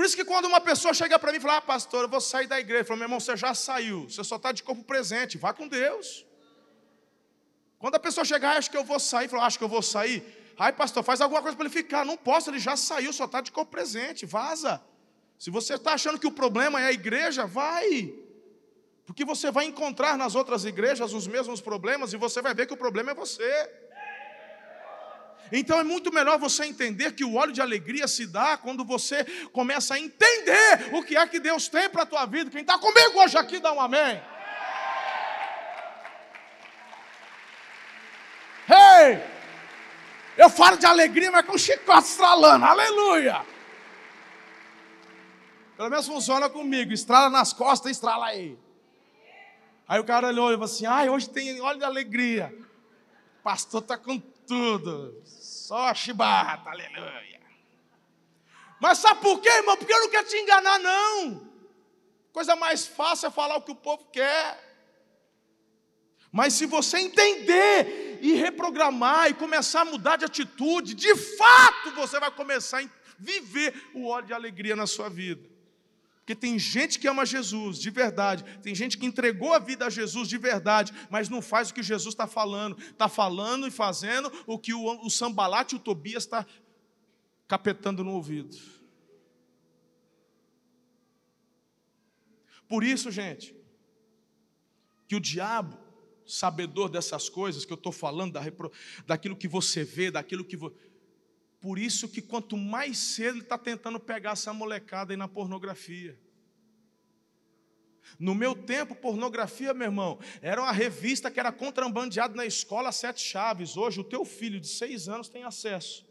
Por 0.00 0.06
isso 0.06 0.16
que 0.16 0.24
quando 0.24 0.46
uma 0.46 0.62
pessoa 0.62 0.94
chega 0.94 1.18
para 1.18 1.30
mim 1.30 1.36
e 1.36 1.40
fala, 1.40 1.58
ah, 1.58 1.60
pastor, 1.60 2.04
eu 2.04 2.08
vou 2.08 2.22
sair 2.22 2.46
da 2.46 2.58
igreja, 2.58 2.80
eu 2.80 2.86
falo, 2.86 2.98
meu 2.98 3.04
irmão, 3.04 3.20
você 3.20 3.36
já 3.36 3.52
saiu, 3.52 4.08
você 4.08 4.24
só 4.24 4.36
está 4.36 4.50
de 4.50 4.62
corpo 4.62 4.82
presente, 4.82 5.36
vá 5.36 5.52
com 5.52 5.68
Deus. 5.68 6.24
Quando 7.78 7.96
a 7.96 7.98
pessoa 7.98 8.24
chegar, 8.24 8.54
ah, 8.54 8.58
acho 8.58 8.70
que 8.70 8.78
eu 8.78 8.84
vou 8.84 8.98
sair, 8.98 9.28
fala, 9.28 9.44
acho 9.44 9.58
que 9.58 9.64
eu 9.64 9.68
vou 9.68 9.82
sair. 9.82 10.39
Ai, 10.62 10.74
pastor, 10.74 11.02
faz 11.02 11.22
alguma 11.22 11.40
coisa 11.40 11.56
para 11.56 11.64
ele 11.64 11.72
ficar. 11.72 12.04
Não 12.04 12.18
posso, 12.18 12.50
ele 12.50 12.58
já 12.58 12.76
saiu, 12.76 13.14
só 13.14 13.24
está 13.24 13.40
de 13.40 13.50
corpo 13.50 13.70
presente, 13.70 14.26
vaza. 14.26 14.78
Se 15.38 15.48
você 15.50 15.76
está 15.76 15.94
achando 15.94 16.18
que 16.18 16.26
o 16.26 16.30
problema 16.30 16.78
é 16.78 16.84
a 16.84 16.92
igreja, 16.92 17.46
vai. 17.46 18.12
Porque 19.06 19.24
você 19.24 19.50
vai 19.50 19.64
encontrar 19.64 20.18
nas 20.18 20.34
outras 20.34 20.66
igrejas 20.66 21.14
os 21.14 21.26
mesmos 21.26 21.62
problemas 21.62 22.12
e 22.12 22.18
você 22.18 22.42
vai 22.42 22.52
ver 22.52 22.66
que 22.66 22.74
o 22.74 22.76
problema 22.76 23.12
é 23.12 23.14
você. 23.14 23.70
Então 25.50 25.80
é 25.80 25.82
muito 25.82 26.12
melhor 26.12 26.38
você 26.38 26.66
entender 26.66 27.12
que 27.12 27.24
o 27.24 27.36
óleo 27.36 27.52
de 27.52 27.62
alegria 27.62 28.06
se 28.06 28.26
dá 28.26 28.58
quando 28.58 28.84
você 28.84 29.24
começa 29.52 29.94
a 29.94 29.98
entender 29.98 30.90
o 30.92 31.02
que 31.02 31.16
é 31.16 31.26
que 31.26 31.40
Deus 31.40 31.68
tem 31.68 31.88
para 31.88 32.02
a 32.02 32.06
tua 32.06 32.26
vida. 32.26 32.50
Quem 32.50 32.60
está 32.60 32.78
comigo 32.78 33.18
hoje 33.18 33.38
aqui, 33.38 33.60
dá 33.60 33.72
um 33.72 33.80
amém. 33.80 34.22
Ei! 38.68 39.39
Eu 40.40 40.48
falo 40.48 40.78
de 40.78 40.86
alegria, 40.86 41.30
mas 41.30 41.44
com 41.44 41.58
chicote 41.58 42.08
estralando. 42.08 42.64
Aleluia! 42.64 43.44
Pelo 45.76 45.90
menos 45.90 46.06
funciona 46.06 46.48
comigo. 46.48 46.94
Estrala 46.94 47.28
nas 47.28 47.52
costas, 47.52 47.90
estrala 47.90 48.24
aí. 48.24 48.58
Aí 49.86 50.00
o 50.00 50.04
cara 50.04 50.28
olhou 50.28 50.48
e 50.50 50.54
falou 50.54 50.64
assim: 50.64 50.86
ai, 50.86 51.10
hoje 51.10 51.28
tem 51.28 51.60
óleo 51.60 51.80
de 51.80 51.84
alegria. 51.84 52.54
O 53.40 53.42
pastor 53.42 53.82
está 53.82 53.98
com 53.98 54.18
tudo. 54.18 55.20
Só 55.26 55.92
chibata, 55.92 56.70
aleluia. 56.70 57.42
Mas 58.80 58.96
sabe 58.96 59.20
por 59.20 59.42
quê, 59.42 59.50
irmão? 59.50 59.76
Porque 59.76 59.92
eu 59.92 60.00
não 60.00 60.08
quero 60.08 60.26
te 60.26 60.38
enganar, 60.38 60.78
não. 60.78 61.46
Coisa 62.32 62.56
mais 62.56 62.86
fácil 62.86 63.26
é 63.26 63.30
falar 63.30 63.56
o 63.56 63.62
que 63.62 63.72
o 63.72 63.76
povo 63.76 64.06
quer. 64.10 64.58
Mas 66.32 66.54
se 66.54 66.64
você 66.64 66.98
entender 66.98 68.09
e 68.20 68.34
reprogramar 68.34 69.30
e 69.30 69.34
começar 69.34 69.82
a 69.82 69.84
mudar 69.84 70.16
de 70.16 70.24
atitude, 70.24 70.94
de 70.94 71.14
fato 71.14 71.92
você 71.92 72.18
vai 72.20 72.30
começar 72.30 72.82
a 72.82 72.88
viver 73.18 73.90
o 73.94 74.06
óleo 74.06 74.26
de 74.26 74.32
alegria 74.32 74.76
na 74.76 74.86
sua 74.86 75.08
vida. 75.08 75.48
Porque 76.18 76.34
tem 76.34 76.58
gente 76.58 76.98
que 76.98 77.08
ama 77.08 77.26
Jesus 77.26 77.78
de 77.78 77.90
verdade, 77.90 78.44
tem 78.62 78.74
gente 78.74 78.96
que 78.96 79.04
entregou 79.04 79.52
a 79.52 79.58
vida 79.58 79.86
a 79.86 79.90
Jesus 79.90 80.28
de 80.28 80.38
verdade, 80.38 80.92
mas 81.10 81.28
não 81.28 81.42
faz 81.42 81.70
o 81.70 81.74
que 81.74 81.82
Jesus 81.82 82.14
está 82.14 82.26
falando, 82.26 82.78
está 82.78 83.08
falando 83.08 83.66
e 83.66 83.70
fazendo 83.70 84.30
o 84.46 84.58
que 84.58 84.72
o, 84.72 85.04
o 85.04 85.10
Sambalate 85.10 85.74
e 85.74 85.78
o 85.78 85.80
Tobias 85.80 86.24
está 86.24 86.46
capetando 87.48 88.04
no 88.04 88.12
ouvido. 88.12 88.56
Por 92.68 92.84
isso, 92.84 93.10
gente, 93.10 93.52
que 95.08 95.16
o 95.16 95.20
diabo, 95.20 95.76
sabedor 96.30 96.88
dessas 96.88 97.28
coisas 97.28 97.64
que 97.64 97.72
eu 97.72 97.76
estou 97.76 97.92
falando, 97.92 98.32
da, 98.32 98.42
daquilo 99.06 99.36
que 99.36 99.48
você 99.48 99.84
vê, 99.84 100.10
daquilo 100.10 100.44
que 100.44 100.56
você 100.56 100.74
por 101.60 101.78
isso 101.78 102.08
que 102.08 102.22
quanto 102.22 102.56
mais 102.56 102.96
cedo 102.96 103.34
ele 103.34 103.42
está 103.42 103.58
tentando 103.58 104.00
pegar 104.00 104.32
essa 104.32 104.52
molecada 104.52 105.12
aí 105.12 105.16
na 105.16 105.28
pornografia. 105.28 106.18
No 108.18 108.34
meu 108.34 108.54
tempo, 108.54 108.94
pornografia, 108.94 109.74
meu 109.74 109.88
irmão, 109.88 110.18
era 110.40 110.60
uma 110.62 110.72
revista 110.72 111.30
que 111.30 111.38
era 111.38 111.52
contrabandeada 111.52 112.34
na 112.34 112.46
escola 112.46 112.90
Sete 112.90 113.20
Chaves. 113.20 113.76
Hoje, 113.76 114.00
o 114.00 114.04
teu 114.04 114.24
filho 114.24 114.58
de 114.58 114.68
seis 114.68 115.08
anos 115.08 115.28
tem 115.28 115.44
acesso. 115.44 116.08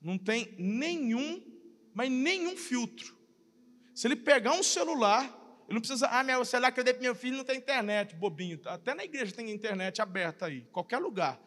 Não 0.00 0.16
tem 0.16 0.54
nenhum, 0.58 1.42
mas 1.94 2.10
nenhum 2.10 2.56
filtro. 2.56 3.14
Se 3.94 4.06
ele 4.06 4.16
pegar 4.16 4.52
um 4.52 4.62
celular, 4.62 5.30
ele 5.68 5.74
não 5.74 5.80
precisa, 5.80 6.06
ah, 6.06 6.22
meu 6.22 6.44
celular 6.44 6.70
que 6.70 6.78
eu 6.78 6.84
dei 6.84 6.94
para 6.94 7.02
meu 7.02 7.14
filho 7.14 7.38
não 7.38 7.44
tem 7.44 7.58
internet, 7.58 8.14
bobinho. 8.14 8.60
Até 8.66 8.94
na 8.94 9.04
igreja 9.04 9.32
tem 9.32 9.50
internet 9.50 10.00
aberta 10.00 10.46
aí, 10.46 10.62
qualquer 10.72 10.98
lugar. 10.98 11.40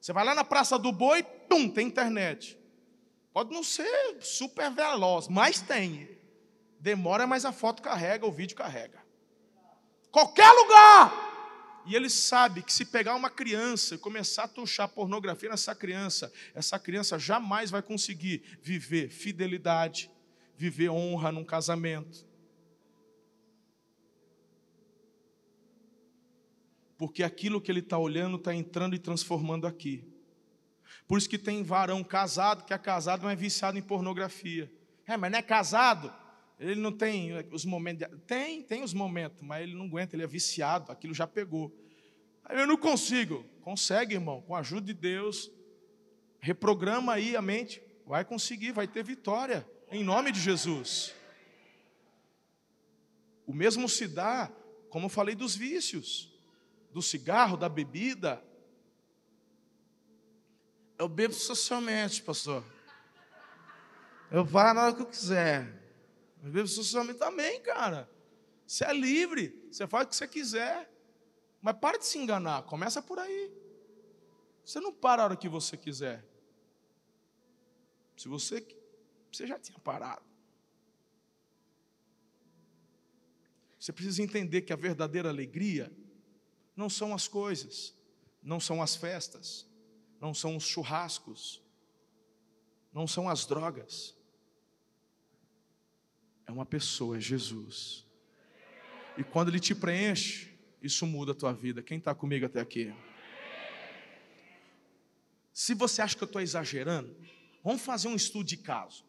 Você 0.00 0.12
vai 0.12 0.24
lá 0.24 0.34
na 0.34 0.44
Praça 0.44 0.78
do 0.78 0.90
Boi, 0.92 1.22
pum, 1.22 1.68
tem 1.68 1.86
internet. 1.86 2.58
Pode 3.32 3.52
não 3.52 3.62
ser 3.62 4.16
super 4.20 4.70
veloz, 4.70 5.28
mas 5.28 5.60
tem. 5.60 6.08
Demora, 6.80 7.26
mas 7.26 7.44
a 7.44 7.52
foto 7.52 7.82
carrega, 7.82 8.24
o 8.24 8.32
vídeo 8.32 8.56
carrega. 8.56 9.04
Qualquer 10.10 10.50
lugar! 10.50 11.82
E 11.84 11.94
ele 11.94 12.08
sabe 12.08 12.62
que 12.62 12.72
se 12.72 12.86
pegar 12.86 13.14
uma 13.14 13.28
criança 13.28 13.94
e 13.94 13.98
começar 13.98 14.44
a 14.44 14.48
tuchar 14.48 14.88
pornografia 14.88 15.50
nessa 15.50 15.74
criança, 15.74 16.32
essa 16.54 16.78
criança 16.78 17.18
jamais 17.18 17.70
vai 17.70 17.82
conseguir 17.82 18.42
viver 18.62 19.10
fidelidade, 19.10 20.10
viver 20.56 20.88
honra 20.88 21.30
num 21.30 21.44
casamento. 21.44 22.26
Porque 26.96 27.22
aquilo 27.22 27.60
que 27.60 27.70
ele 27.70 27.80
está 27.80 27.98
olhando 27.98 28.36
está 28.36 28.54
entrando 28.54 28.94
e 28.94 28.98
transformando 28.98 29.66
aqui. 29.66 30.04
Por 31.06 31.18
isso 31.18 31.28
que 31.28 31.38
tem 31.38 31.62
varão 31.62 32.02
casado, 32.02 32.64
que 32.64 32.72
é 32.72 32.78
casado, 32.78 33.24
mas 33.24 33.32
é 33.32 33.36
viciado 33.36 33.78
em 33.78 33.82
pornografia. 33.82 34.70
É, 35.06 35.16
mas 35.16 35.30
não 35.30 35.38
é 35.38 35.42
casado. 35.42 36.12
Ele 36.58 36.80
não 36.80 36.90
tem 36.90 37.32
os 37.52 37.64
momentos. 37.64 38.08
De... 38.08 38.16
Tem, 38.20 38.62
tem 38.62 38.82
os 38.82 38.94
momentos, 38.94 39.42
mas 39.42 39.62
ele 39.62 39.74
não 39.74 39.86
aguenta, 39.86 40.16
ele 40.16 40.24
é 40.24 40.26
viciado, 40.26 40.90
aquilo 40.90 41.14
já 41.14 41.26
pegou. 41.26 41.72
Eu 42.48 42.66
não 42.66 42.76
consigo. 42.76 43.44
Consegue, 43.60 44.14
irmão, 44.14 44.40
com 44.42 44.54
a 44.54 44.60
ajuda 44.60 44.86
de 44.86 44.94
Deus. 44.94 45.50
Reprograma 46.40 47.12
aí 47.12 47.36
a 47.36 47.42
mente. 47.42 47.82
Vai 48.06 48.24
conseguir, 48.24 48.72
vai 48.72 48.86
ter 48.86 49.02
vitória, 49.02 49.68
em 49.90 50.04
nome 50.04 50.30
de 50.30 50.40
Jesus. 50.40 51.12
O 53.44 53.52
mesmo 53.52 53.88
se 53.88 54.06
dá, 54.06 54.50
como 54.88 55.06
eu 55.06 55.10
falei, 55.10 55.34
dos 55.34 55.56
vícios, 55.56 56.35
do 56.92 57.02
cigarro, 57.02 57.56
da 57.56 57.68
bebida. 57.68 58.42
Eu 60.98 61.08
bebo 61.08 61.34
socialmente, 61.34 62.22
pastor. 62.22 62.64
Eu 64.30 64.44
vou 64.44 64.62
na 64.62 64.84
hora 64.84 64.94
que 64.94 65.02
eu 65.02 65.06
quiser. 65.06 65.72
Viver 66.42 66.66
socialmente 66.66 67.18
também, 67.18 67.60
cara. 67.62 68.10
Você 68.66 68.84
é 68.84 68.92
livre, 68.92 69.68
você 69.70 69.86
faz 69.86 70.06
o 70.06 70.08
que 70.08 70.16
você 70.16 70.26
quiser. 70.26 70.90
Mas 71.60 71.76
para 71.78 71.98
de 71.98 72.06
se 72.06 72.18
enganar, 72.18 72.62
começa 72.62 73.02
por 73.02 73.18
aí. 73.18 73.52
Você 74.64 74.80
não 74.80 74.92
para 74.92 75.22
a 75.22 75.24
hora 75.26 75.36
que 75.36 75.48
você 75.48 75.76
quiser. 75.76 76.24
Se 78.16 78.28
você 78.28 78.66
você 79.30 79.46
já 79.46 79.58
tinha 79.58 79.78
parado. 79.78 80.24
Você 83.78 83.92
precisa 83.92 84.22
entender 84.22 84.62
que 84.62 84.72
a 84.72 84.76
verdadeira 84.76 85.28
alegria 85.28 85.92
não 86.76 86.90
são 86.90 87.14
as 87.14 87.26
coisas, 87.26 87.94
não 88.42 88.60
são 88.60 88.82
as 88.82 88.94
festas, 88.94 89.66
não 90.20 90.34
são 90.34 90.56
os 90.56 90.64
churrascos, 90.64 91.62
não 92.92 93.06
são 93.06 93.28
as 93.28 93.46
drogas 93.46 94.16
é 96.46 96.52
uma 96.52 96.64
pessoa, 96.64 97.16
é 97.16 97.20
Jesus. 97.20 98.04
E 99.18 99.24
quando 99.24 99.48
Ele 99.48 99.60
te 99.60 99.74
preenche, 99.74 100.56
isso 100.80 101.06
muda 101.06 101.32
a 101.32 101.34
tua 101.34 101.52
vida. 101.52 101.82
Quem 101.82 101.98
está 101.98 102.14
comigo 102.14 102.46
até 102.46 102.60
aqui? 102.60 102.94
Se 105.52 105.74
você 105.74 106.02
acha 106.02 106.16
que 106.16 106.22
eu 106.22 106.26
estou 106.26 106.40
exagerando, 106.40 107.14
vamos 107.64 107.82
fazer 107.82 108.08
um 108.08 108.14
estudo 108.14 108.44
de 108.44 108.56
caso. 108.56 109.04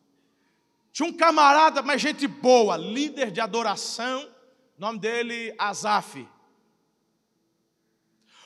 Tinha 0.92 1.08
um 1.08 1.14
camarada, 1.14 1.82
mas 1.84 2.02
gente 2.02 2.26
boa, 2.26 2.76
líder 2.76 3.30
de 3.30 3.40
adoração, 3.40 4.28
nome 4.78 4.98
dele 4.98 5.54
Azaf. 5.58 6.28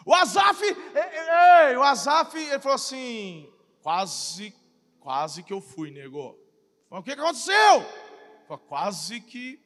O 0.06 0.14
Azaf, 0.14 0.64
ei, 0.64 1.70
ei, 1.70 1.78
o 1.78 1.84
Azaf, 1.84 2.38
ele 2.38 2.60
falou 2.60 2.76
assim, 2.76 3.52
quase, 3.82 4.54
quase 5.00 5.44
que 5.44 5.54
eu 5.54 5.62
fui, 5.62 5.92
negou. 5.92 6.40
O 6.90 7.02
que 7.02 7.12
aconteceu? 7.12 7.86
Quase 8.68 9.22
que. 9.22 9.60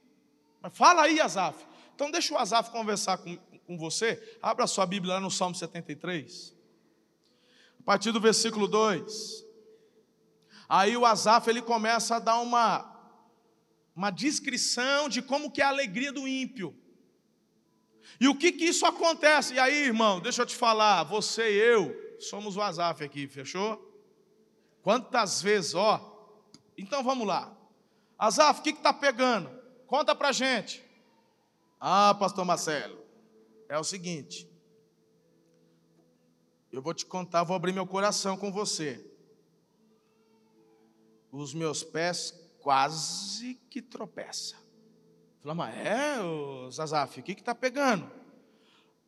Mas 0.62 0.78
fala 0.78 1.04
aí, 1.04 1.20
Azaf. 1.20 1.66
Então 1.96 2.12
deixa 2.12 2.34
o 2.34 2.38
Azaf 2.38 2.70
conversar 2.70 3.18
com, 3.18 3.38
com 3.66 3.78
você. 3.78 4.38
Abra 4.42 4.68
sua 4.68 4.86
Bíblia 4.86 5.16
lá 5.16 5.20
no 5.20 5.32
Salmo 5.32 5.56
73. 5.56 6.54
A 7.80 7.84
partir 7.84 8.12
do 8.12 8.20
versículo 8.20 8.68
2. 8.68 9.46
Aí 10.68 10.96
o 10.98 11.06
Azaf 11.06 11.50
ele 11.50 11.62
começa 11.62 12.18
a 12.18 12.20
dar 12.20 12.40
uma 12.40 12.94
uma 13.96 14.12
descrição 14.12 15.08
de 15.08 15.22
como 15.22 15.50
que 15.50 15.62
é 15.62 15.66
a 15.66 15.70
alegria 15.70 16.12
do 16.12 16.28
ímpio. 16.28 16.76
E 18.20 18.28
o 18.28 18.36
que 18.36 18.52
que 18.52 18.66
isso 18.66 18.86
acontece? 18.86 19.56
E 19.56 19.60
aí, 19.60 19.86
irmão, 19.86 20.20
deixa 20.20 20.42
eu 20.42 20.46
te 20.46 20.56
falar, 20.56 21.04
você 21.04 21.52
e 21.52 21.58
eu 21.58 22.06
somos 22.20 22.56
o 22.56 22.62
Azaf 22.62 23.04
aqui, 23.04 23.28
fechou? 23.28 23.82
Quantas 24.82 25.42
vezes, 25.42 25.74
ó. 25.74 26.34
Então 26.78 27.04
vamos 27.04 27.28
lá. 27.28 27.56
Azaf, 28.18 28.60
o 28.60 28.64
que 28.64 28.70
está 28.70 28.94
pegando? 28.94 29.50
Conta 29.88 30.16
para 30.16 30.32
gente. 30.32 30.84
Ah, 31.80 32.16
pastor 32.16 32.46
Marcelo, 32.46 32.98
é 33.68 33.78
o 33.78 33.84
seguinte. 33.84 34.50
Eu 36.72 36.82
vou 36.82 36.94
te 36.94 37.06
contar, 37.06 37.44
vou 37.44 37.56
abrir 37.56 37.74
meu 37.74 37.88
coração 37.88 38.38
com 38.38 38.52
você. 38.52 39.06
Os 41.32 41.54
meus 41.54 41.84
pés 41.84 42.34
quase 42.60 43.56
que 43.70 43.82
tropeçam. 43.82 44.65
Falei, 45.46 45.58
mas 45.58 45.76
é, 45.78 46.72
Zazaf, 46.72 47.20
o 47.20 47.24
que 47.24 47.34
está 47.34 47.54
pegando? 47.54 48.10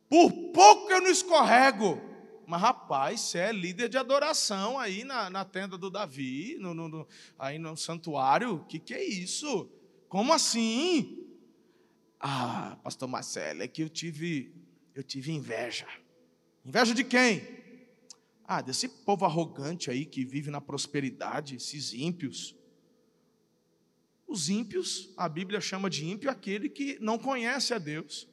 Por 0.08 0.30
pouco 0.52 0.88
eu 0.88 1.00
não 1.00 1.10
escorrego. 1.10 2.00
Mas, 2.46 2.60
rapaz, 2.60 3.20
você 3.20 3.38
é 3.38 3.52
líder 3.52 3.88
de 3.88 3.98
adoração 3.98 4.78
aí 4.78 5.02
na, 5.02 5.28
na 5.28 5.44
tenda 5.44 5.76
do 5.76 5.90
Davi, 5.90 6.56
no, 6.60 6.72
no, 6.72 6.88
no 6.88 7.08
aí 7.36 7.58
no 7.58 7.76
santuário. 7.76 8.54
O 8.54 8.64
que, 8.66 8.78
que 8.78 8.94
é 8.94 9.04
isso? 9.04 9.68
Como 10.08 10.32
assim? 10.32 11.26
Ah, 12.20 12.78
pastor 12.84 13.08
Marcelo, 13.08 13.64
é 13.64 13.68
que 13.68 13.82
eu 13.82 13.88
tive, 13.88 14.54
eu 14.94 15.02
tive 15.02 15.32
inveja. 15.32 15.88
Inveja 16.64 16.94
de 16.94 17.02
quem? 17.02 17.42
Ah, 18.44 18.62
desse 18.62 18.88
povo 18.88 19.24
arrogante 19.24 19.90
aí 19.90 20.06
que 20.06 20.24
vive 20.24 20.52
na 20.52 20.60
prosperidade, 20.60 21.56
esses 21.56 21.92
ímpios. 21.92 22.57
Os 24.28 24.50
ímpios, 24.50 25.08
a 25.16 25.26
Bíblia 25.26 25.58
chama 25.58 25.88
de 25.88 26.06
ímpio 26.06 26.30
aquele 26.30 26.68
que 26.68 26.98
não 27.00 27.18
conhece 27.18 27.72
a 27.72 27.78
Deus, 27.78 28.28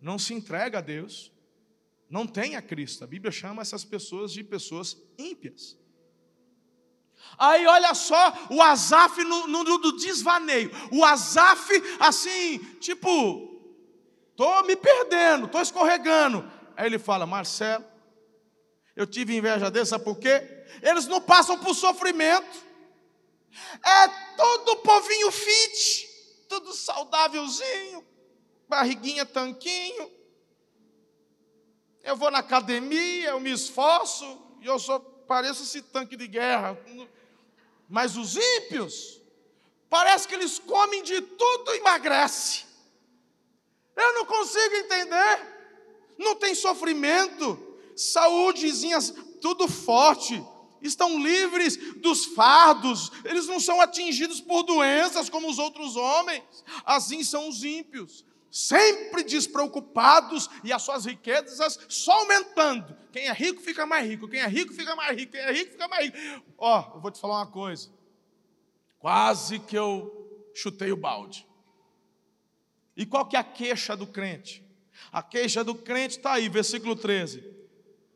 não 0.00 0.18
se 0.18 0.32
entrega 0.32 0.78
a 0.78 0.80
Deus, 0.80 1.30
não 2.08 2.26
tem 2.26 2.56
a 2.56 2.62
Cristo. 2.62 3.04
A 3.04 3.06
Bíblia 3.06 3.30
chama 3.30 3.60
essas 3.60 3.84
pessoas 3.84 4.32
de 4.32 4.42
pessoas 4.42 4.96
ímpias. 5.18 5.78
Aí 7.38 7.66
olha 7.66 7.94
só 7.94 8.32
o 8.50 8.62
Azaf 8.62 9.22
no, 9.22 9.46
no, 9.46 9.62
no 9.64 9.96
desvaneio. 9.98 10.70
O 10.90 11.04
Azaf, 11.04 11.70
assim, 12.00 12.58
tipo, 12.80 13.60
estou 14.30 14.64
me 14.64 14.74
perdendo, 14.74 15.44
estou 15.44 15.60
escorregando. 15.60 16.50
Aí 16.74 16.86
ele 16.86 16.98
fala: 16.98 17.26
Marcelo, 17.26 17.84
eu 18.96 19.06
tive 19.06 19.36
inveja 19.36 19.70
deles, 19.70 19.90
sabe 19.90 20.04
por 20.04 20.18
quê? 20.18 20.64
Eles 20.82 21.06
não 21.06 21.20
passam 21.20 21.58
por 21.58 21.74
sofrimento. 21.74 22.71
É 23.84 24.08
todo 24.36 24.76
povinho 24.78 25.30
fit, 25.30 26.08
tudo 26.48 26.72
saudávelzinho, 26.72 28.06
barriguinha 28.68 29.24
tanquinho 29.24 30.22
eu 32.02 32.16
vou 32.16 32.30
na 32.30 32.38
academia, 32.38 33.30
eu 33.30 33.40
me 33.40 33.52
esforço, 33.52 34.38
e 34.60 34.66
eu 34.66 34.78
sou, 34.78 34.98
pareço 35.00 35.62
esse 35.62 35.80
tanque 35.80 36.16
de 36.16 36.26
guerra. 36.26 36.78
Mas 37.88 38.16
os 38.16 38.36
ímpios, 38.36 39.20
parece 39.88 40.26
que 40.26 40.34
eles 40.34 40.58
comem 40.58 41.02
de 41.02 41.20
tudo 41.20 41.74
e 41.74 41.78
emagrece. 41.78 42.64
Eu 43.94 44.14
não 44.14 44.26
consigo 44.26 44.74
entender. 44.74 45.52
Não 46.18 46.34
tem 46.34 46.54
sofrimento, 46.54 47.78
saúdezinha, 47.96 48.98
tudo 49.40 49.68
forte. 49.68 50.44
Estão 50.82 51.22
livres 51.22 51.76
dos 51.96 52.26
fardos, 52.26 53.10
eles 53.24 53.46
não 53.46 53.60
são 53.60 53.80
atingidos 53.80 54.40
por 54.40 54.62
doenças 54.62 55.30
como 55.30 55.48
os 55.48 55.58
outros 55.58 55.96
homens. 55.96 56.42
Assim 56.84 57.22
são 57.22 57.48
os 57.48 57.62
ímpios 57.62 58.24
sempre 58.50 59.24
despreocupados 59.24 60.50
e 60.62 60.72
as 60.72 60.82
suas 60.82 61.06
riquezas 61.06 61.78
só 61.88 62.12
aumentando. 62.20 62.94
Quem 63.10 63.28
é 63.28 63.32
rico 63.32 63.62
fica 63.62 63.86
mais 63.86 64.06
rico, 64.06 64.28
quem 64.28 64.40
é 64.40 64.46
rico 64.46 64.74
fica 64.74 64.94
mais 64.94 65.16
rico, 65.16 65.32
quem 65.32 65.40
é 65.40 65.52
rico 65.52 65.72
fica 65.72 65.88
mais 65.88 66.12
rico. 66.12 66.44
Ó, 66.58 66.78
oh, 66.78 66.96
eu 66.96 67.00
vou 67.00 67.10
te 67.10 67.20
falar 67.20 67.38
uma 67.38 67.46
coisa. 67.46 67.90
Quase 68.98 69.58
que 69.58 69.76
eu 69.76 70.50
chutei 70.54 70.92
o 70.92 70.96
balde. 70.96 71.46
E 72.94 73.06
qual 73.06 73.26
que 73.26 73.36
é 73.36 73.38
a 73.38 73.44
queixa 73.44 73.96
do 73.96 74.06
crente? 74.06 74.62
A 75.10 75.22
queixa 75.22 75.64
do 75.64 75.74
crente 75.74 76.18
está 76.18 76.34
aí, 76.34 76.48
versículo 76.48 76.94
13 76.94 77.61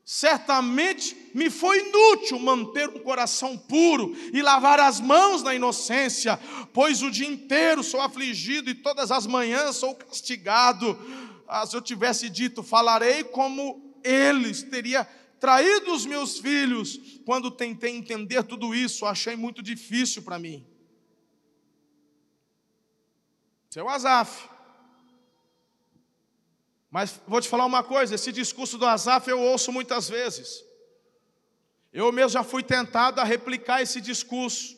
certamente 0.07 1.17
me 1.35 1.51
foi 1.51 1.81
inútil 1.81 2.39
manter 2.39 2.89
um 2.89 3.01
coração 3.01 3.59
puro 3.59 4.17
e 4.33 4.41
lavar 4.41 4.79
as 4.79 5.01
mãos 5.01 5.43
na 5.43 5.53
inocência, 5.53 6.39
pois 6.73 7.03
o 7.03 7.11
dia 7.11 7.27
inteiro 7.27 7.83
sou 7.83 8.01
afligido 8.01 8.71
e 8.71 8.75
todas 8.75 9.11
as 9.11 9.27
manhãs 9.27 9.75
sou 9.75 9.97
castigado. 9.97 10.97
Ah, 11.49 11.67
se 11.67 11.77
eu 11.77 11.83
tivesse 11.83 12.31
dito, 12.31 12.63
falarei 12.63 13.25
como 13.25 13.97
eles, 14.05 14.63
teria 14.63 15.05
traído 15.41 15.93
os 15.93 16.07
meus 16.07 16.39
filhos. 16.39 17.01
Quando 17.25 17.51
tentei 17.51 17.91
entender 17.91 18.45
tudo 18.45 18.73
isso, 18.73 19.05
achei 19.05 19.35
muito 19.35 19.61
difícil 19.61 20.23
para 20.23 20.39
mim. 20.39 20.65
Seu 23.71 23.89
Azaf. 23.89 24.56
Mas 26.97 27.21
vou 27.29 27.43
te 27.43 27.49
falar 27.51 27.67
uma 27.67 27.85
coisa: 27.85 28.15
esse 28.15 28.33
discurso 28.33 28.79
do 28.79 28.87
Azaf 28.87 29.29
eu 29.29 29.39
ouço 29.39 29.71
muitas 29.71 30.09
vezes. 30.09 30.65
Eu 31.93 32.11
mesmo 32.11 32.31
já 32.31 32.43
fui 32.43 32.63
tentado 32.63 33.21
a 33.21 33.25
replicar 33.25 33.83
esse 33.83 34.01
discurso. 34.01 34.75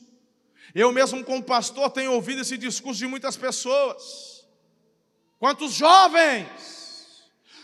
Eu 0.75 0.91
mesmo, 0.91 1.25
como 1.25 1.41
pastor, 1.45 1.89
tenho 1.91 2.13
ouvido 2.13 2.41
esse 2.41 2.59
discurso 2.59 2.99
de 2.99 3.07
muitas 3.07 3.37
pessoas. 3.37 4.45
Quantos 5.39 5.75
jovens 5.75 6.49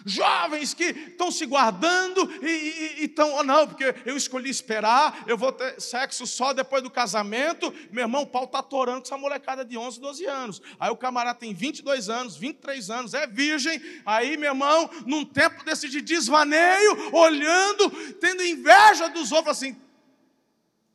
Jovens 0.04 0.74
que 0.74 0.84
estão 0.84 1.30
se 1.30 1.46
guardando 1.46 2.30
e 2.42 3.04
estão, 3.04 3.36
oh, 3.36 3.42
não, 3.42 3.66
porque 3.66 3.94
eu 4.04 4.16
escolhi 4.16 4.50
esperar, 4.50 5.24
eu 5.26 5.38
vou 5.38 5.50
ter 5.50 5.80
sexo 5.80 6.26
só 6.26 6.52
depois 6.52 6.82
do 6.82 6.90
casamento. 6.90 7.72
Meu 7.90 8.04
irmão, 8.04 8.22
o 8.22 8.26
pau 8.26 8.44
está 8.44 8.58
atorando 8.58 8.98
com 9.00 9.06
essa 9.06 9.16
molecada 9.16 9.64
de 9.64 9.78
11, 9.78 9.98
12 10.00 10.26
anos. 10.26 10.62
Aí 10.78 10.90
o 10.90 10.96
camarada 10.96 11.38
tem 11.38 11.54
22 11.54 12.10
anos, 12.10 12.36
23 12.36 12.90
anos, 12.90 13.14
é 13.14 13.26
virgem. 13.26 13.80
Aí, 14.04 14.36
meu 14.36 14.50
irmão, 14.50 14.90
num 15.06 15.24
tempo 15.24 15.64
desse 15.64 15.88
de 15.88 16.02
desvaneio, 16.02 17.14
olhando, 17.14 17.90
tendo 18.20 18.44
inveja 18.44 19.08
dos 19.08 19.32
outros, 19.32 19.56
assim, 19.56 19.74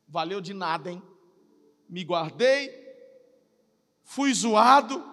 valeu 0.06 0.40
de 0.40 0.54
nada, 0.54 0.90
hein? 0.90 1.02
Me 1.88 2.04
guardei, 2.04 2.72
fui 4.04 4.32
zoado, 4.32 5.09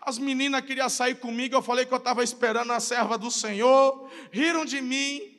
as 0.00 0.18
meninas 0.18 0.62
queriam 0.62 0.88
sair 0.88 1.16
comigo, 1.16 1.54
eu 1.54 1.62
falei 1.62 1.84
que 1.84 1.92
eu 1.92 1.98
estava 1.98 2.24
esperando 2.24 2.72
a 2.72 2.80
serva 2.80 3.18
do 3.18 3.30
Senhor, 3.30 4.10
riram 4.32 4.64
de 4.64 4.80
mim, 4.80 5.36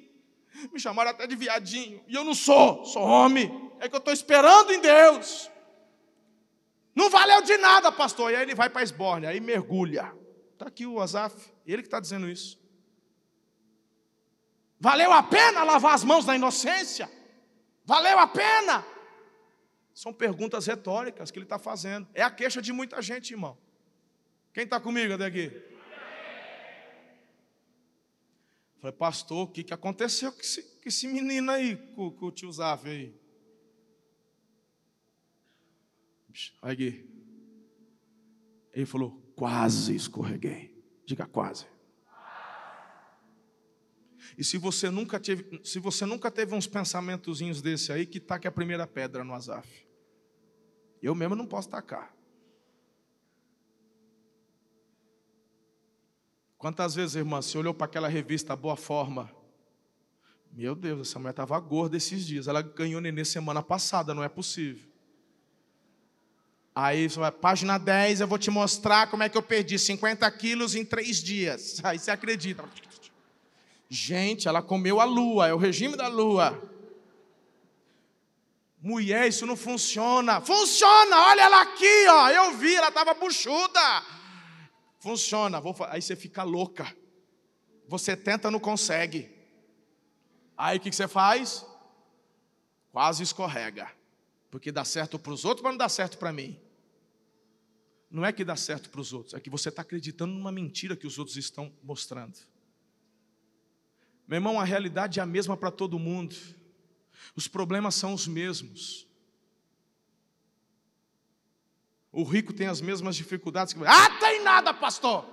me 0.71 0.80
chamaram 0.80 1.12
até 1.12 1.26
de 1.26 1.36
viadinho, 1.36 2.04
e 2.08 2.13
eu 2.13 2.24
não 2.24 2.34
sou, 2.36 2.86
sou 2.86 3.02
homem, 3.02 3.71
é 3.80 3.89
que 3.89 3.95
eu 3.95 4.00
estou 4.00 4.13
esperando 4.13 4.71
em 4.71 4.80
Deus. 4.80 5.50
Não 6.93 7.10
valeu 7.10 7.41
de 7.41 7.58
nada, 7.58 7.91
pastor. 7.91 8.32
E 8.32 8.36
aí 8.36 8.41
ele 8.43 8.56
vai 8.56 8.69
para 8.69 8.82
a 8.82 8.84
esbórnia, 8.84 9.30
aí 9.30 9.39
mergulha. 9.39 10.13
Está 10.54 10.67
aqui 10.67 10.86
o 10.86 11.02
Azaf, 11.02 11.36
ele 11.65 11.82
que 11.82 11.88
está 11.88 12.00
dizendo 12.00 12.30
isso. 12.30 12.60
Valeu 14.80 15.12
a 15.12 15.24
pena 15.24 15.63
lavar 15.63 15.93
as 15.93 16.04
mãos 16.04 16.26
na 16.26 16.36
inocência? 16.36 17.10
Valeu 17.86 18.19
a 18.19 18.28
pena? 18.28 18.86
São 19.93 20.13
perguntas 20.13 20.65
retóricas 20.65 21.32
que 21.32 21.38
ele 21.38 21.45
está 21.45 21.60
fazendo. 21.60 22.08
É 22.13 22.24
a 22.24 22.32
queixa 22.32 22.62
de 22.62 22.74
muita 22.74 23.02
gente, 23.02 23.32
irmão. 23.32 23.58
Quem 24.54 24.64
está 24.64 24.80
comigo 24.80 25.14
até 25.14 25.26
aqui? 25.26 25.52
Falei, 28.80 28.96
pastor, 28.98 29.48
o 29.48 29.48
que, 29.48 29.64
que 29.64 29.74
aconteceu 29.74 30.32
com 30.32 30.40
esse, 30.40 30.64
com 30.64 30.90
esse 30.90 31.08
menino 31.08 31.52
aí, 31.52 31.78
com, 31.96 32.12
com 32.12 32.26
o 32.26 32.32
tio 32.32 32.52
Zaf 32.52 32.88
aí? 32.90 33.14
Olha 36.62 36.74
aqui. 36.74 37.08
Ele 38.74 38.86
falou, 38.86 39.22
quase 39.36 39.96
escorreguei. 39.96 40.76
Diga 41.06 41.26
quase. 41.26 41.66
E 44.38 44.44
se 44.44 44.58
você 44.58 44.90
nunca 44.90 45.20
teve, 45.20 45.62
se 45.64 45.78
você 45.78 46.06
nunca 46.06 46.32
teve 46.32 46.56
uns 46.56 46.68
pensamentozinhos 46.68 47.62
desse 47.62 47.92
aí, 47.92 48.06
que 48.06 48.20
taque 48.20 48.48
a 48.48 48.52
primeira 48.52 48.88
pedra 48.88 49.24
no 49.24 49.34
Azaf. 49.34 49.86
Eu 51.02 51.14
mesmo 51.14 51.36
não 51.36 51.46
posso 51.46 51.70
tacar. 51.70 52.16
Quantas 56.62 56.93
vezes, 56.93 57.15
irmã, 57.15 57.41
você 57.41 57.58
olhou 57.58 57.74
para 57.74 57.86
aquela 57.86 58.08
revista 58.08 58.56
Boa 58.56 58.76
Forma? 58.76 59.32
Meu 60.54 60.76
Deus, 60.76 61.10
essa 61.10 61.17
mulher 61.17 61.32
estava 61.32 61.60
gorda 61.60 61.97
esses 61.97 62.24
dias. 62.24 62.47
Ela 62.47 62.62
ganhou 62.62 63.02
neném 63.02 63.26
semana 63.26 63.63
passada, 63.63 64.13
não 64.13 64.24
é 64.24 64.30
possível. 64.30 64.88
Aí, 66.76 67.08
página 67.41 67.80
10, 67.80 68.21
eu 68.21 68.28
vou 68.28 68.38
te 68.38 68.52
mostrar 68.52 69.10
como 69.10 69.24
é 69.24 69.28
que 69.28 69.36
eu 69.36 69.41
perdi 69.41 69.80
50 69.80 70.30
quilos 70.34 70.76
em 70.76 70.86
três 70.86 71.17
dias. 71.17 71.82
Aí 71.84 71.97
você 71.97 72.12
acredita. 72.12 72.63
Gente, 73.89 74.47
ela 74.47 74.62
comeu 74.62 75.02
a 75.02 75.04
lua, 75.04 75.47
é 75.47 75.54
o 75.56 75.58
regime 75.58 75.97
da 75.97 76.08
lua. 76.08 76.62
Mulher, 78.80 79.28
isso 79.28 79.47
não 79.47 79.58
funciona. 79.58 80.39
Funciona, 80.41 81.21
olha 81.21 81.41
ela 81.41 81.62
aqui, 81.63 82.06
ó. 82.08 82.30
Eu 82.30 82.56
vi, 82.56 82.76
ela 82.76 82.89
estava 82.89 83.15
buchuda. 83.15 84.20
Funciona. 85.02 85.62
Aí 85.90 86.02
você 86.02 86.16
fica 86.16 86.44
louca. 86.44 86.96
Você 87.88 88.16
tenta, 88.16 88.50
não 88.50 88.60
consegue. 88.60 89.30
Aí 90.56 90.78
o 90.78 90.80
que 90.80 90.92
você 90.92 91.08
faz? 91.08 91.66
Quase 92.92 93.24
escorrega. 93.24 93.92
Porque 94.52 94.72
dá 94.72 94.86
certo 94.86 95.18
para 95.18 95.34
os 95.34 95.44
outros, 95.44 95.64
mas 95.64 95.74
não 95.74 95.78
dá 95.78 95.90
certo 95.90 96.18
para 96.20 96.32
mim. 96.32 96.58
Não 98.12 98.24
é 98.24 98.32
que 98.32 98.46
dá 98.46 98.56
certo 98.56 98.90
para 98.90 99.02
os 99.02 99.12
outros, 99.12 99.34
é 99.34 99.40
que 99.40 99.50
você 99.50 99.70
está 99.70 99.82
acreditando 99.82 100.34
numa 100.34 100.52
mentira 100.52 100.98
que 100.98 101.08
os 101.08 101.18
outros 101.18 101.38
estão 101.38 101.74
mostrando. 101.82 102.38
Meu 104.28 104.38
irmão, 104.38 104.60
a 104.60 104.66
realidade 104.66 105.20
é 105.20 105.24
a 105.24 105.26
mesma 105.26 105.56
para 105.56 105.72
todo 105.72 105.98
mundo. 105.98 106.36
Os 107.36 107.48
problemas 107.48 107.96
são 107.96 108.14
os 108.14 108.28
mesmos. 108.28 109.08
O 112.12 112.24
rico 112.24 112.52
tem 112.52 112.68
as 112.68 112.82
mesmas 112.82 113.16
dificuldades 113.16 113.74
que 113.74 113.80
Ah, 113.86 114.20
tem 114.20 114.31
nada, 114.52 114.74
pastor. 114.74 115.26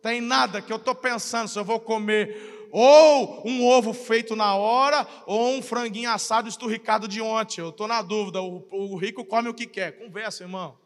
Tem 0.00 0.20
nada 0.20 0.62
que 0.62 0.72
eu 0.72 0.76
estou 0.76 0.94
pensando 0.94 1.48
se 1.48 1.58
eu 1.58 1.64
vou 1.64 1.80
comer 1.80 2.68
ou 2.70 3.42
um 3.46 3.66
ovo 3.66 3.92
feito 3.92 4.36
na 4.36 4.54
hora 4.54 5.06
ou 5.26 5.56
um 5.56 5.62
franguinho 5.62 6.10
assado 6.10 6.48
esturricado 6.48 7.08
de 7.08 7.20
ontem. 7.20 7.60
Eu 7.60 7.70
estou 7.70 7.88
na 7.88 8.02
dúvida. 8.02 8.40
O, 8.40 8.64
o 8.70 8.96
rico 8.96 9.24
come 9.24 9.48
o 9.48 9.54
que 9.54 9.66
quer. 9.66 9.98
Conversa, 9.98 10.44
irmão. 10.44 10.78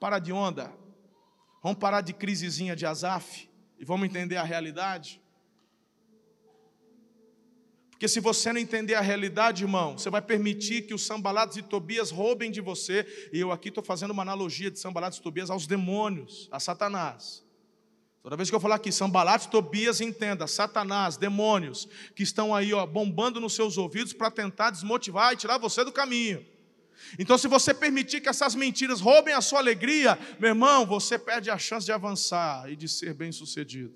Para 0.00 0.18
de 0.18 0.32
onda. 0.32 0.72
Vamos 1.62 1.78
parar 1.78 2.00
de 2.00 2.14
crisezinha 2.14 2.74
de 2.74 2.86
azaf 2.86 3.48
e 3.78 3.84
vamos 3.84 4.06
entender 4.06 4.36
a 4.36 4.42
realidade. 4.42 5.20
Porque 7.94 8.08
se 8.08 8.18
você 8.18 8.52
não 8.52 8.60
entender 8.60 8.94
a 8.94 9.00
realidade, 9.00 9.62
irmão, 9.62 9.96
você 9.96 10.10
vai 10.10 10.20
permitir 10.20 10.82
que 10.82 10.92
os 10.92 11.06
Sambalados 11.06 11.56
e 11.56 11.62
Tobias 11.62 12.10
roubem 12.10 12.50
de 12.50 12.60
você. 12.60 13.06
E 13.32 13.38
eu 13.38 13.52
aqui 13.52 13.68
estou 13.68 13.84
fazendo 13.84 14.10
uma 14.10 14.22
analogia 14.22 14.68
de 14.68 14.80
Sambalados 14.80 15.18
e 15.18 15.22
Tobias 15.22 15.48
aos 15.48 15.64
demônios, 15.64 16.48
a 16.50 16.58
Satanás. 16.58 17.44
Toda 18.20 18.36
vez 18.36 18.50
que 18.50 18.56
eu 18.56 18.60
falar 18.60 18.76
aqui, 18.76 18.90
Sambalados 18.90 19.46
e 19.46 19.50
Tobias, 19.50 20.00
entenda, 20.00 20.48
Satanás, 20.48 21.16
demônios, 21.16 21.86
que 22.16 22.24
estão 22.24 22.52
aí 22.52 22.74
ó, 22.74 22.84
bombando 22.84 23.38
nos 23.38 23.54
seus 23.54 23.78
ouvidos 23.78 24.12
para 24.12 24.28
tentar 24.28 24.70
desmotivar 24.70 25.32
e 25.32 25.36
tirar 25.36 25.58
você 25.58 25.84
do 25.84 25.92
caminho. 25.92 26.44
Então, 27.16 27.38
se 27.38 27.46
você 27.46 27.72
permitir 27.72 28.20
que 28.20 28.28
essas 28.28 28.56
mentiras 28.56 29.00
roubem 29.00 29.34
a 29.34 29.40
sua 29.40 29.60
alegria, 29.60 30.18
meu 30.40 30.48
irmão, 30.48 30.84
você 30.84 31.16
perde 31.16 31.48
a 31.48 31.58
chance 31.58 31.86
de 31.86 31.92
avançar 31.92 32.68
e 32.68 32.74
de 32.74 32.88
ser 32.88 33.14
bem 33.14 33.30
sucedido. 33.30 33.94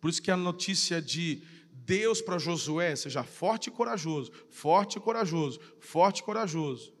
Por 0.00 0.08
isso 0.08 0.22
que 0.22 0.30
a 0.30 0.36
notícia 0.36 1.02
de 1.02 1.42
Deus 1.90 2.22
para 2.22 2.38
Josué, 2.38 2.94
seja 2.94 3.24
forte 3.24 3.66
e 3.66 3.70
corajoso, 3.72 4.30
forte 4.48 4.96
e 4.96 5.00
corajoso, 5.00 5.58
forte 5.80 6.20
e 6.20 6.22
corajoso. 6.22 6.94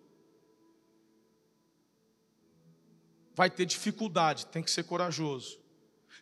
Vai 3.32 3.48
ter 3.48 3.66
dificuldade, 3.66 4.46
tem 4.46 4.64
que 4.64 4.70
ser 4.70 4.82
corajoso. 4.82 5.60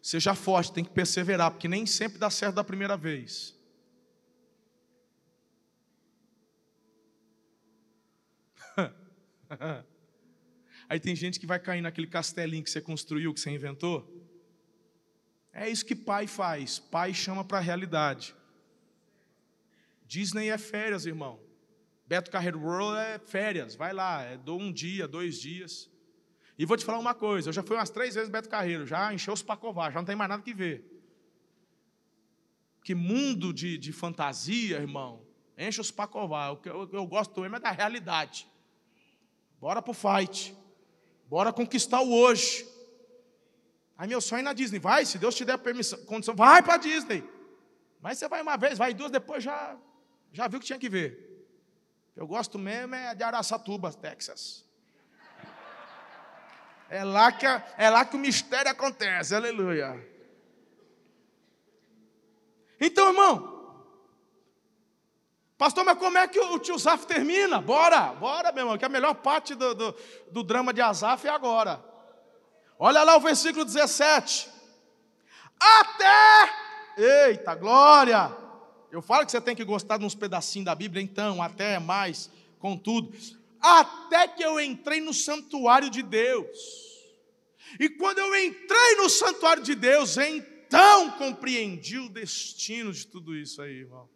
Seja 0.02 0.35
forte, 0.35 0.70
tem 0.70 0.85
que 0.85 0.90
perseverar, 0.90 1.50
porque 1.50 1.66
nem 1.66 1.87
sempre 1.87 2.18
dá 2.18 2.28
certo 2.28 2.57
da 2.57 2.62
primeira 2.62 2.94
vez. 2.94 3.59
Aí 10.90 11.00
tem 11.00 11.16
gente 11.16 11.40
que 11.40 11.46
vai 11.46 11.59
cair 11.59 11.81
naquele 11.81 12.07
castelinho 12.07 12.62
que 12.62 12.70
você 12.70 12.83
construiu, 12.83 13.33
que 13.33 13.40
você 13.40 13.48
inventou. 13.48 14.07
É 15.54 15.70
isso 15.70 15.87
que 15.87 15.96
pai 15.96 16.26
faz. 16.26 16.78
Pai 16.78 17.14
chama 17.14 17.42
para 17.42 17.57
a 17.57 17.62
realidade. 17.62 18.37
Disney 20.09 20.49
é 20.49 20.57
férias, 20.57 21.05
irmão. 21.05 21.38
Beto 22.07 22.31
Carreiro 22.31 22.59
World 22.59 22.99
é 22.99 23.18
férias, 23.18 23.77
vai 23.77 23.92
lá, 23.92 24.23
é 24.23 24.38
do 24.38 24.57
um 24.57 24.73
dia, 24.73 25.07
dois 25.07 25.38
dias. 25.38 25.90
E 26.59 26.64
vou 26.64 26.77
te 26.79 26.85
falar 26.85 26.99
uma 26.99 27.14
coisa, 27.14 27.51
eu 27.51 27.53
já 27.53 27.62
fui 27.62 27.77
umas 27.77 27.90
três 27.90 28.14
vezes 28.14 28.31
Beto 28.31 28.49
Carreiro, 28.49 28.87
já 28.87 29.12
encheu 29.12 29.35
os 29.35 29.42
pacovar, 29.42 29.92
já 29.92 29.99
não 29.99 30.07
tem 30.07 30.16
mais 30.16 30.31
nada 30.31 30.42
que 30.42 30.55
ver. 30.55 30.83
Que 32.83 32.94
mundo 32.94 33.53
de, 33.53 33.77
de 33.77 33.92
fantasia, 33.92 34.79
irmão, 34.79 35.23
enche 35.59 35.79
os 35.79 35.90
pacovar. 35.90 36.55
O 36.55 36.57
que 36.57 36.71
eu, 36.71 36.88
eu 36.90 37.07
gosto 37.07 37.38
mesmo 37.42 37.57
é 37.57 37.61
da 37.61 37.71
realidade. 37.71 38.49
Bora 39.61 39.83
pro 39.83 39.92
fight. 39.92 40.57
Bora 41.29 41.53
conquistar 41.53 42.01
o 42.01 42.11
hoje. 42.11 42.66
Aí 43.99 44.09
meu 44.09 44.23
sonho 44.23 44.40
é 44.40 44.44
na 44.44 44.55
Disney. 44.55 44.79
Vai, 44.79 45.05
se 45.05 45.18
Deus 45.18 45.35
te 45.35 45.44
der 45.44 45.59
permissão, 45.59 46.03
condição, 46.07 46.35
vai 46.35 46.62
para 46.62 46.79
Disney. 46.79 47.23
Mas 48.01 48.16
você 48.16 48.27
vai 48.27 48.40
uma 48.40 48.57
vez, 48.57 48.79
vai 48.79 48.94
duas, 48.94 49.11
depois 49.11 49.44
já 49.44 49.77
já 50.32 50.48
viu 50.48 50.60
que 50.60 50.66
tinha 50.66 50.78
que 50.78 50.88
ver. 50.88 51.28
Eu 52.14 52.26
gosto 52.26 52.58
mesmo 52.58 52.94
é 52.94 53.14
de 53.14 53.22
Araçatuba, 53.22 53.92
Texas. 53.92 54.64
É 56.90 57.04
lá 57.04 57.30
que, 57.30 57.46
é 57.46 57.90
lá 57.90 58.04
que 58.04 58.16
o 58.16 58.18
mistério 58.18 58.70
acontece, 58.70 59.34
aleluia. 59.34 60.04
Então, 62.80 63.08
irmão, 63.08 63.84
pastor, 65.56 65.84
mas 65.84 65.98
como 65.98 66.16
é 66.16 66.26
que 66.26 66.40
o 66.40 66.58
tio 66.58 66.78
Zaf 66.78 67.06
termina? 67.06 67.60
Bora, 67.60 68.14
bora, 68.14 68.50
meu 68.52 68.62
irmão, 68.62 68.78
que 68.78 68.84
a 68.84 68.88
melhor 68.88 69.14
parte 69.14 69.54
do, 69.54 69.74
do, 69.74 69.96
do 70.30 70.42
drama 70.42 70.72
de 70.72 70.80
Azaf 70.80 71.26
é 71.26 71.30
agora. 71.30 71.84
Olha 72.78 73.02
lá 73.02 73.16
o 73.16 73.20
versículo 73.20 73.64
17. 73.64 74.50
Até, 75.60 76.50
eita, 76.96 77.54
glória. 77.54 78.47
Eu 78.90 79.03
falo 79.03 79.27
que 79.27 79.33
você 79.33 79.40
tem 79.40 79.55
que 79.55 79.64
gostar 79.64 79.98
de 79.98 80.05
uns 80.05 80.14
pedacinhos 80.14 80.64
da 80.64 80.74
Bíblia, 80.74 81.03
então, 81.03 81.42
até 81.42 81.79
mais, 81.79 82.31
contudo. 82.59 83.14
Até 83.61 84.29
que 84.29 84.42
eu 84.42 84.59
entrei 84.59 85.01
no 85.01 85.12
santuário 85.12 85.90
de 85.90 86.03
Deus. 86.03 86.57
E 87.79 87.88
quando 87.88 88.18
eu 88.18 88.35
entrei 88.44 88.96
no 88.96 89.11
santuário 89.11 89.62
de 89.62 89.74
Deus, 89.74 90.16
então 90.16 91.11
compreendi 91.12 91.98
o 91.98 92.09
destino 92.09 92.92
de 92.92 93.07
tudo 93.07 93.37
isso 93.37 93.61
aí, 93.61 93.81
irmão. 93.81 94.09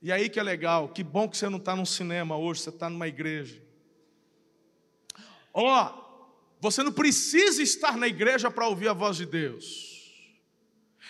E 0.00 0.12
aí 0.12 0.30
que 0.30 0.38
é 0.38 0.42
legal, 0.42 0.88
que 0.88 1.02
bom 1.02 1.28
que 1.28 1.36
você 1.36 1.48
não 1.48 1.58
está 1.58 1.74
num 1.74 1.84
cinema 1.84 2.36
hoje, 2.36 2.60
você 2.60 2.70
está 2.70 2.88
numa 2.88 3.08
igreja. 3.08 3.62
Ó, 5.52 5.84
oh, 5.84 6.10
você 6.60 6.82
não 6.82 6.92
precisa 6.92 7.62
estar 7.62 7.96
na 7.96 8.06
igreja 8.06 8.50
para 8.50 8.68
ouvir 8.68 8.88
a 8.88 8.92
voz 8.92 9.16
de 9.16 9.26
Deus. 9.26 9.89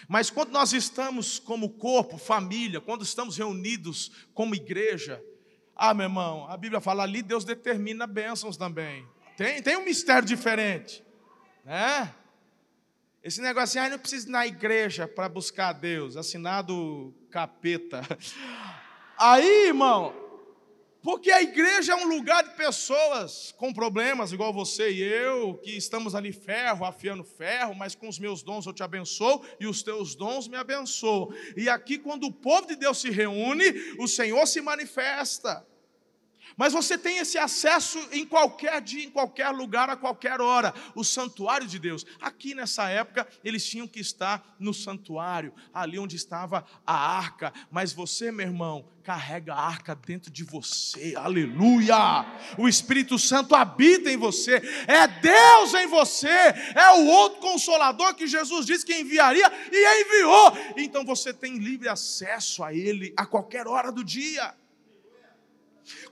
Mas 0.09 0.31
quando 0.31 0.51
nós 0.51 0.73
estamos 0.73 1.39
como 1.39 1.71
corpo, 1.71 2.19
família, 2.19 2.81
quando 2.81 3.03
estamos 3.03 3.37
reunidos 3.37 4.11
como 4.35 4.55
igreja, 4.55 5.23
ah, 5.75 5.95
meu 5.95 6.05
irmão, 6.05 6.47
a 6.49 6.57
Bíblia 6.57 6.81
fala 6.81 7.03
ali, 7.03 7.23
Deus 7.23 7.45
determina 7.45 8.07
bênçãos 8.07 8.57
também. 8.57 9.07
Tem, 9.37 9.63
tem 9.63 9.77
um 9.77 9.85
mistério 9.85 10.29
diferente, 10.29 11.03
né? 11.65 12.15
Esse 13.23 13.41
negócio 13.41 13.79
assim, 13.79 13.87
ah, 13.87 13.91
não 13.91 13.99
precisa 13.99 14.29
ir 14.29 14.31
na 14.31 14.47
igreja 14.47 15.07
para 15.07 15.29
buscar 15.29 15.73
Deus, 15.73 16.17
assinado 16.17 17.15
capeta. 17.31 18.03
Aí, 19.19 19.67
irmão, 19.67 20.15
porque 21.03 21.31
a 21.31 21.43
igreja 21.43 21.93
é 21.93 21.97
um 21.97 22.09
lugar 22.09 22.43
de 22.45 22.51
pessoas 22.51 23.55
com 23.57 23.73
problemas, 23.73 24.33
igual 24.33 24.53
você 24.53 24.91
e 24.91 25.03
eu, 25.03 25.55
que 25.55 25.77
estamos 25.77 26.15
ali 26.15 26.33
ferro, 26.33 26.85
afiando 26.85 27.25
ferro, 27.25 27.75
mas 27.75 27.95
com 27.95 28.09
os 28.09 28.19
meus 28.19 28.43
dons 28.43 28.67
eu 28.67 28.73
te 28.73 28.83
abençoo 28.83 29.43
e 29.59 29.67
os 29.67 29.83
teus 29.83 30.15
dons 30.15 30.47
me 30.47 30.57
abençoam. 30.57 31.33
E 31.57 31.69
aqui, 31.69 31.99
quando 31.99 32.25
o 32.25 32.33
povo 32.33 32.67
de 32.67 32.77
Deus 32.77 33.01
se 33.01 33.11
reúne, 33.11 33.65
o 33.99 34.07
Senhor 34.07 34.47
se 34.47 34.61
manifesta. 34.61 35.67
Mas 36.57 36.73
você 36.73 36.97
tem 36.97 37.19
esse 37.19 37.39
acesso 37.39 37.99
em 38.13 38.25
qualquer 38.25 38.81
dia, 38.81 39.05
em 39.05 39.11
qualquer 39.11 39.51
lugar, 39.51 39.89
a 39.89 39.97
qualquer 39.97 40.41
hora. 40.41 40.75
O 40.95 41.05
santuário 41.05 41.67
de 41.67 41.79
Deus. 41.79 42.05
Aqui 42.21 42.55
nessa 42.55 42.89
época, 42.89 43.27
eles 43.45 43.67
tinham 43.67 43.87
que 43.87 44.01
estar 44.01 44.57
no 44.59 44.75
santuário, 44.75 45.53
ali 45.73 45.99
onde 45.99 46.17
estava 46.17 46.65
a 46.87 46.95
arca. 46.95 47.53
Mas 47.71 47.93
você, 47.93 48.31
meu 48.31 48.47
irmão, 48.47 48.87
carrega 49.03 49.55
a 49.55 49.61
arca 49.61 49.95
dentro 49.95 50.31
de 50.31 50.45
você. 50.45 51.15
Aleluia! 51.17 52.27
O 52.59 52.69
Espírito 52.69 53.19
Santo 53.19 53.55
habita 53.55 54.11
em 54.11 54.17
você. 54.17 54.57
É 54.87 55.07
Deus 55.09 55.75
em 55.75 55.87
você. 55.87 56.29
É 56.29 56.93
o 56.97 57.07
outro 57.07 57.41
consolador 57.41 58.15
que 58.15 58.27
Jesus 58.27 58.67
disse 58.67 58.85
que 58.85 58.95
enviaria 58.95 59.51
e 59.73 60.03
enviou. 60.03 60.53
Então 60.77 61.05
você 61.05 61.33
tem 61.33 61.59
livre 61.59 61.89
acesso 61.89 62.63
a 62.63 62.73
Ele 62.75 63.13
a 63.17 63.27
qualquer 63.27 63.67
hora 63.67 63.91
do 63.91 64.05
dia. 64.05 64.55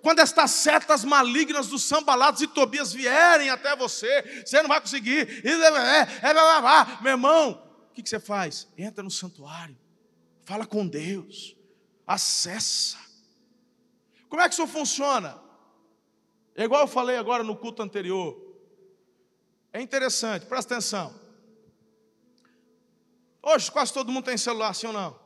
Quando 0.02 0.20
estas 0.20 0.50
setas 0.52 1.04
malignas 1.04 1.66
dos 1.66 1.82
sambalados 1.84 2.40
e 2.40 2.46
Tobias 2.46 2.92
vierem 2.92 3.50
até 3.50 3.74
você, 3.74 4.42
você 4.44 4.62
não 4.62 4.68
vai 4.68 4.80
conseguir. 4.80 5.44
É, 5.44 5.50
é, 5.50 6.30
é, 6.30 7.02
Meu 7.02 7.12
irmão, 7.12 7.62
o 7.90 7.94
que 7.94 8.08
você 8.08 8.20
faz? 8.20 8.68
Entra 8.76 9.02
no 9.02 9.10
santuário, 9.10 9.76
fala 10.44 10.66
com 10.66 10.86
Deus, 10.86 11.56
acessa. 12.06 12.98
Como 14.28 14.42
é 14.42 14.48
que 14.48 14.54
isso 14.54 14.66
funciona? 14.66 15.40
É 16.54 16.64
igual 16.64 16.82
eu 16.82 16.88
falei 16.88 17.16
agora 17.16 17.42
no 17.42 17.56
culto 17.56 17.82
anterior. 17.82 18.36
É 19.72 19.80
interessante, 19.80 20.46
presta 20.46 20.74
atenção. 20.74 21.14
Hoje 23.42 23.70
quase 23.70 23.92
todo 23.92 24.12
mundo 24.12 24.24
tem 24.24 24.36
celular, 24.36 24.74
sim 24.74 24.88
ou 24.88 24.92
não? 24.92 25.18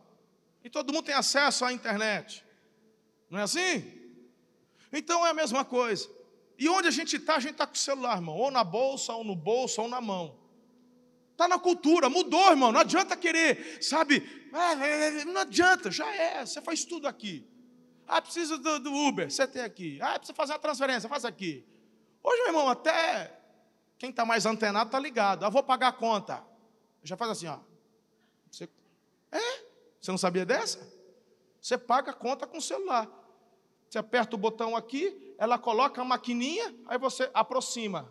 E 0.65 0.71
todo 0.71 0.93
mundo 0.93 1.07
tem 1.07 1.15
acesso 1.15 1.65
à 1.65 1.73
internet. 1.73 2.45
Não 3.29 3.39
é 3.39 3.43
assim? 3.43 4.02
Então 4.93 5.27
é 5.27 5.31
a 5.31 5.35
mesma 5.35 5.65
coisa. 5.65 6.11
E 6.59 6.69
onde 6.69 6.89
a 6.89 6.91
gente 6.91 7.17
está, 7.17 7.37
a 7.37 7.41
gente 7.41 7.53
está 7.53 7.67
com 7.67 7.75
o 7.75 7.79
celular, 7.79 8.17
irmão. 8.17 8.37
Ou 8.37 8.51
na 8.51 8.63
bolsa, 8.63 9.13
ou 9.15 9.25
no 9.25 9.35
bolso, 9.35 9.81
ou 9.81 9.89
na 9.89 10.01
mão. 10.01 10.39
Está 11.33 11.49
na 11.49 11.59
cultura, 11.59 12.09
mudou, 12.09 12.51
irmão. 12.51 12.71
Não 12.71 12.81
adianta 12.81 13.17
querer, 13.17 13.83
sabe? 13.83 14.23
É, 14.53 15.25
não 15.25 15.41
adianta, 15.41 15.91
já 15.91 16.09
é. 16.15 16.45
Você 16.45 16.61
faz 16.61 16.85
tudo 16.85 17.09
aqui. 17.09 17.49
Ah, 18.07 18.21
precisa 18.21 18.59
do, 18.59 18.79
do 18.79 18.93
Uber, 18.93 19.31
você 19.31 19.47
tem 19.47 19.63
aqui. 19.63 19.99
Ah, 20.03 20.19
precisa 20.19 20.35
fazer 20.35 20.53
uma 20.53 20.59
transferência, 20.59 21.09
faz 21.09 21.25
aqui. 21.25 21.67
Hoje, 22.23 22.39
meu 22.43 22.49
irmão, 22.49 22.69
até 22.69 23.41
quem 23.99 24.11
está 24.11 24.25
mais 24.25 24.45
antenado 24.45 24.89
está 24.89 24.99
ligado. 24.99 25.45
Ah, 25.45 25.49
vou 25.49 25.63
pagar 25.63 25.89
a 25.89 25.93
conta. 25.93 26.45
Já 27.03 27.17
faz 27.17 27.31
assim, 27.31 27.47
ó. 27.47 27.59
Você... 28.51 28.69
É? 29.31 29.65
Você 30.01 30.11
não 30.11 30.19
sabia 30.19 30.45
dessa? 30.45 30.87
Você 31.61 31.79
paga 31.79 32.11
a 32.11 32.15
conta 32.15 32.47
com 32.47 32.59
o 32.59 32.63
celular. 32.63 33.09
Você 33.93 33.99
aperta 33.99 34.35
o 34.35 34.39
botão 34.39 34.75
aqui, 34.75 35.35
ela 35.37 35.59
coloca 35.59 36.01
a 36.01 36.05
maquininha, 36.05 36.75
aí 36.87 36.97
você 36.97 37.31
aproxima. 37.35 38.11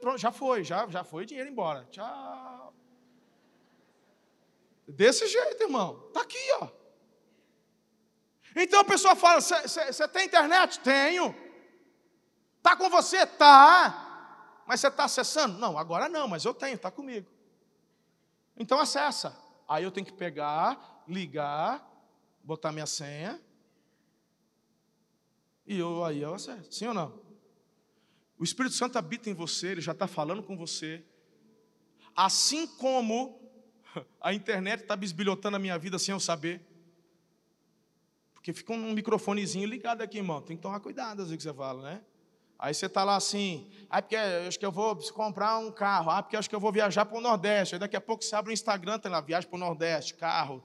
Pronto, 0.00 0.18
já 0.18 0.30
foi, 0.30 0.62
já, 0.62 0.86
já 0.86 1.02
foi 1.02 1.26
dinheiro 1.26 1.50
embora. 1.50 1.84
Tchau. 1.90 2.72
Desse 4.86 5.26
jeito, 5.26 5.64
irmão. 5.64 6.04
Está 6.06 6.20
aqui, 6.20 6.38
ó. 6.60 6.68
Então 8.54 8.82
a 8.82 8.84
pessoa 8.84 9.16
fala: 9.16 9.40
Você 9.40 10.06
tem 10.06 10.26
internet? 10.26 10.78
Tenho. 10.78 11.34
Está 12.58 12.76
com 12.76 12.88
você? 12.88 13.26
Tá. 13.26 14.62
Mas 14.64 14.78
você 14.78 14.86
está 14.86 15.06
acessando? 15.06 15.58
Não, 15.58 15.76
agora 15.76 16.08
não, 16.08 16.28
mas 16.28 16.44
eu 16.44 16.54
tenho, 16.54 16.76
está 16.76 16.92
comigo. 16.92 17.28
Então 18.56 18.78
acessa. 18.78 19.36
Aí 19.68 19.82
eu 19.82 19.90
tenho 19.90 20.06
que 20.06 20.12
pegar, 20.12 21.02
ligar, 21.08 21.84
botar 22.44 22.70
minha 22.70 22.86
senha, 22.86 23.42
e 25.66 25.78
eu 25.78 26.04
aí 26.04 26.22
eu 26.22 26.34
acerto. 26.34 26.74
Sim 26.74 26.88
ou 26.88 26.94
não? 26.94 27.20
O 28.38 28.44
Espírito 28.44 28.74
Santo 28.74 28.98
habita 28.98 29.30
em 29.30 29.34
você, 29.34 29.68
ele 29.68 29.80
já 29.80 29.92
está 29.92 30.06
falando 30.06 30.42
com 30.42 30.56
você. 30.56 31.04
Assim 32.16 32.66
como 32.66 33.40
a 34.20 34.34
internet 34.34 34.82
está 34.82 34.96
bisbilhotando 34.96 35.56
a 35.56 35.58
minha 35.58 35.78
vida 35.78 35.98
sem 35.98 36.12
eu 36.12 36.20
saber. 36.20 36.60
Porque 38.34 38.52
fica 38.52 38.72
um 38.72 38.92
microfonezinho 38.92 39.66
ligado 39.66 40.02
aqui, 40.02 40.18
irmão. 40.18 40.42
Tem 40.42 40.56
que 40.56 40.62
tomar 40.62 40.80
cuidado 40.80 41.22
às 41.22 41.28
vezes 41.28 41.36
que 41.36 41.48
você 41.48 41.54
fala, 41.54 41.82
né? 41.82 42.02
Aí 42.58 42.72
você 42.72 42.86
está 42.86 43.02
lá 43.02 43.16
assim, 43.16 43.68
ah, 43.90 44.00
porque 44.00 44.16
acho 44.16 44.58
que 44.58 44.64
eu 44.64 44.70
vou 44.70 44.96
comprar 45.12 45.58
um 45.58 45.72
carro, 45.72 46.10
ah, 46.10 46.22
porque 46.22 46.36
acho 46.36 46.48
que 46.48 46.54
eu 46.54 46.60
vou 46.60 46.72
viajar 46.72 47.04
para 47.04 47.18
o 47.18 47.20
Nordeste. 47.20 47.74
Aí 47.74 47.78
daqui 47.78 47.96
a 47.96 48.00
pouco 48.00 48.22
você 48.22 48.34
abre 48.36 48.52
o 48.52 48.54
Instagram, 48.54 48.98
tem 48.98 49.10
lá, 49.10 49.20
viagem 49.20 49.48
para 49.48 49.56
o 49.56 49.60
Nordeste, 49.60 50.14
carro. 50.14 50.62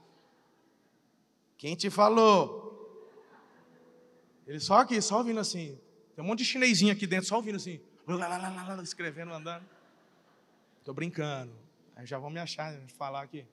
Quem 1.58 1.74
te 1.74 1.90
falou? 1.90 2.59
Ele 4.50 4.58
só 4.58 4.78
aqui, 4.78 5.00
só 5.00 5.18
ouvindo 5.18 5.38
assim. 5.38 5.78
Tem 6.16 6.24
um 6.24 6.26
monte 6.26 6.40
de 6.40 6.44
chinesinho 6.44 6.92
aqui 6.92 7.06
dentro, 7.06 7.28
só 7.28 7.36
ouvindo 7.36 7.54
assim. 7.54 7.80
escrevendo, 8.82 9.32
andando. 9.32 9.64
Estou 10.80 10.92
brincando. 10.92 11.52
Aí 11.94 12.04
já 12.04 12.18
vão 12.18 12.30
me 12.30 12.40
achar, 12.40 12.72
né, 12.72 12.84
falar 12.98 13.22
aqui. 13.22 13.46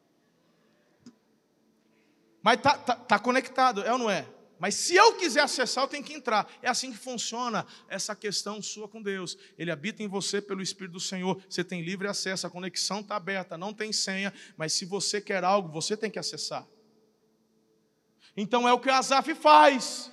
Mas 2.41 2.59
tá, 2.61 2.75
tá, 2.79 2.95
tá 2.95 3.19
conectado, 3.19 3.83
é 3.83 3.91
ou 3.91 3.99
não 3.99 4.09
é? 4.09 4.27
Mas 4.57 4.73
se 4.73 4.95
eu 4.95 5.13
quiser 5.13 5.41
acessar, 5.41 5.83
eu 5.83 5.87
tenho 5.87 6.03
que 6.03 6.13
entrar. 6.13 6.51
É 6.63 6.69
assim 6.69 6.91
que 6.91 6.97
funciona 6.97 7.63
essa 7.87 8.15
questão 8.15 8.59
sua 8.59 8.87
com 8.87 8.99
Deus. 8.99 9.37
Ele 9.55 9.69
habita 9.69 10.01
em 10.01 10.07
você 10.07 10.41
pelo 10.41 10.63
Espírito 10.63 10.93
do 10.93 10.99
Senhor. 10.99 11.39
Você 11.47 11.63
tem 11.63 11.83
livre 11.83 12.07
acesso, 12.07 12.47
a 12.47 12.49
conexão 12.49 13.01
está 13.01 13.15
aberta, 13.15 13.55
não 13.55 13.71
tem 13.71 13.93
senha. 13.93 14.33
Mas 14.57 14.73
se 14.73 14.83
você 14.83 15.21
quer 15.21 15.43
algo, 15.43 15.69
você 15.69 15.95
tem 15.95 16.09
que 16.09 16.17
acessar. 16.17 16.67
Então 18.35 18.67
é 18.67 18.73
o 18.73 18.79
que 18.79 18.89
Asaf 18.89 19.35
faz. 19.35 20.11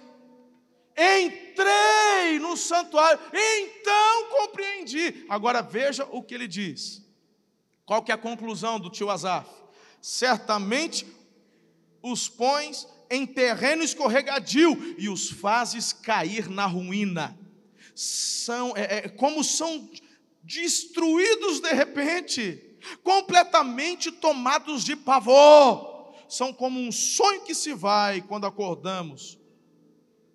Entrei 0.97 2.39
no 2.39 2.57
santuário, 2.57 3.19
então 3.33 4.29
compreendi. 4.31 5.25
Agora 5.29 5.61
veja 5.61 6.05
o 6.11 6.23
que 6.23 6.35
ele 6.35 6.47
diz. 6.47 7.03
Qual 7.85 8.03
que 8.03 8.13
é 8.13 8.15
a 8.15 8.19
conclusão 8.19 8.79
do 8.79 8.89
tio 8.89 9.11
Azaf? 9.11 9.49
Certamente 10.01 11.07
os 12.03 12.29
pões 12.29 12.87
em 13.11 13.27
terreno 13.27 13.83
escorregadio 13.83 14.95
e 14.99 15.09
os 15.09 15.31
fazes 15.31 15.93
cair 15.93 16.49
na 16.49 16.67
ruína. 16.67 17.39
São 17.95 18.77
é, 18.77 18.99
é, 18.99 19.09
como 19.09 19.43
são 19.43 19.89
destruídos 20.43 21.61
de 21.61 21.73
repente, 21.73 22.77
completamente 23.03 24.13
tomados 24.13 24.85
de 24.85 24.95
pavor. 24.95 26.15
São 26.29 26.53
como 26.53 26.81
um 26.81 26.93
sonho 26.93 27.43
que 27.43 27.55
se 27.55 27.75
vai 27.75 28.21
quando 28.21 28.47
acordamos 28.47 29.39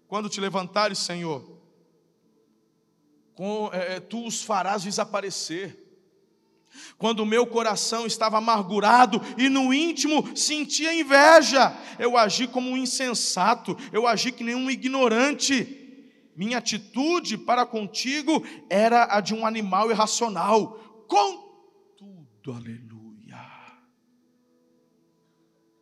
quando 0.09 0.27
te 0.27 0.41
levantares, 0.41 0.97
Senhor, 0.97 1.47
com, 3.35 3.69
é, 3.71 3.97
é, 3.97 3.99
tu 3.99 4.25
os 4.25 4.41
farás 4.41 4.81
desaparecer. 4.81 5.85
Quando 6.97 7.19
o 7.19 7.25
meu 7.25 7.45
coração 7.45 8.07
estava 8.07 8.39
amargurado 8.39 9.21
e 9.37 9.47
no 9.49 9.71
íntimo 9.71 10.35
sentia 10.35 10.93
inveja, 10.93 11.71
eu 11.99 12.17
agi 12.17 12.47
como 12.47 12.71
um 12.71 12.77
insensato, 12.77 13.77
eu 13.93 14.07
agi 14.07 14.31
que 14.31 14.43
nem 14.43 14.55
um 14.55 14.69
ignorante. 14.69 15.75
Minha 16.35 16.57
atitude 16.57 17.37
para 17.37 17.65
contigo 17.65 18.43
era 18.67 19.15
a 19.15 19.21
de 19.21 19.35
um 19.35 19.45
animal 19.45 19.91
irracional. 19.91 21.05
Contudo, 21.07 22.51
aleluia, 22.51 23.45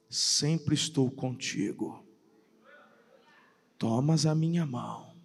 sempre 0.09 0.75
estou 0.75 1.09
contigo. 1.09 2.06
Tomas 3.77 4.25
a 4.25 4.33
minha 4.33 4.65
mão 4.65 5.15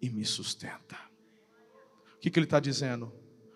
e 0.00 0.10
me 0.10 0.24
sustenta. 0.24 0.96
O 2.16 2.18
que, 2.20 2.30
que 2.30 2.38
ele 2.38 2.46
está 2.46 2.60
dizendo? 2.60 3.12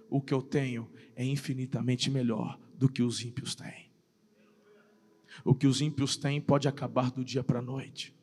O 0.08 0.20
que 0.20 0.34
eu 0.34 0.42
tenho 0.42 0.90
é 1.14 1.24
infinitamente 1.24 2.10
melhor 2.10 2.58
do 2.74 2.88
que 2.88 3.02
os 3.02 3.22
ímpios 3.22 3.54
têm. 3.54 3.90
O 5.44 5.54
que 5.54 5.66
os 5.66 5.80
ímpios 5.80 6.16
têm 6.16 6.40
pode 6.40 6.66
acabar 6.66 7.10
do 7.10 7.24
dia 7.24 7.44
para 7.44 7.58
a 7.58 7.62
noite 7.62 8.16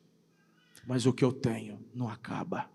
mas 0.86 1.06
o 1.06 1.12
que 1.12 1.24
eu 1.24 1.32
tenho 1.32 1.78
não 1.94 2.08
acaba. 2.08 2.68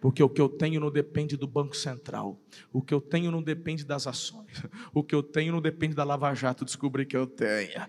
Porque 0.00 0.22
o 0.22 0.28
que 0.28 0.40
eu 0.40 0.48
tenho 0.48 0.80
não 0.80 0.90
depende 0.90 1.36
do 1.36 1.46
Banco 1.46 1.76
Central. 1.76 2.40
O 2.72 2.82
que 2.82 2.92
eu 2.92 3.00
tenho 3.00 3.30
não 3.30 3.40
depende 3.40 3.84
das 3.84 4.06
ações. 4.06 4.50
O 4.92 5.02
que 5.02 5.14
eu 5.14 5.22
tenho 5.22 5.52
não 5.52 5.62
depende 5.62 5.94
da 5.94 6.02
Lava 6.02 6.34
Jato 6.34 6.64
descobrir 6.64 7.06
que 7.06 7.16
eu 7.16 7.26
tenho. 7.26 7.80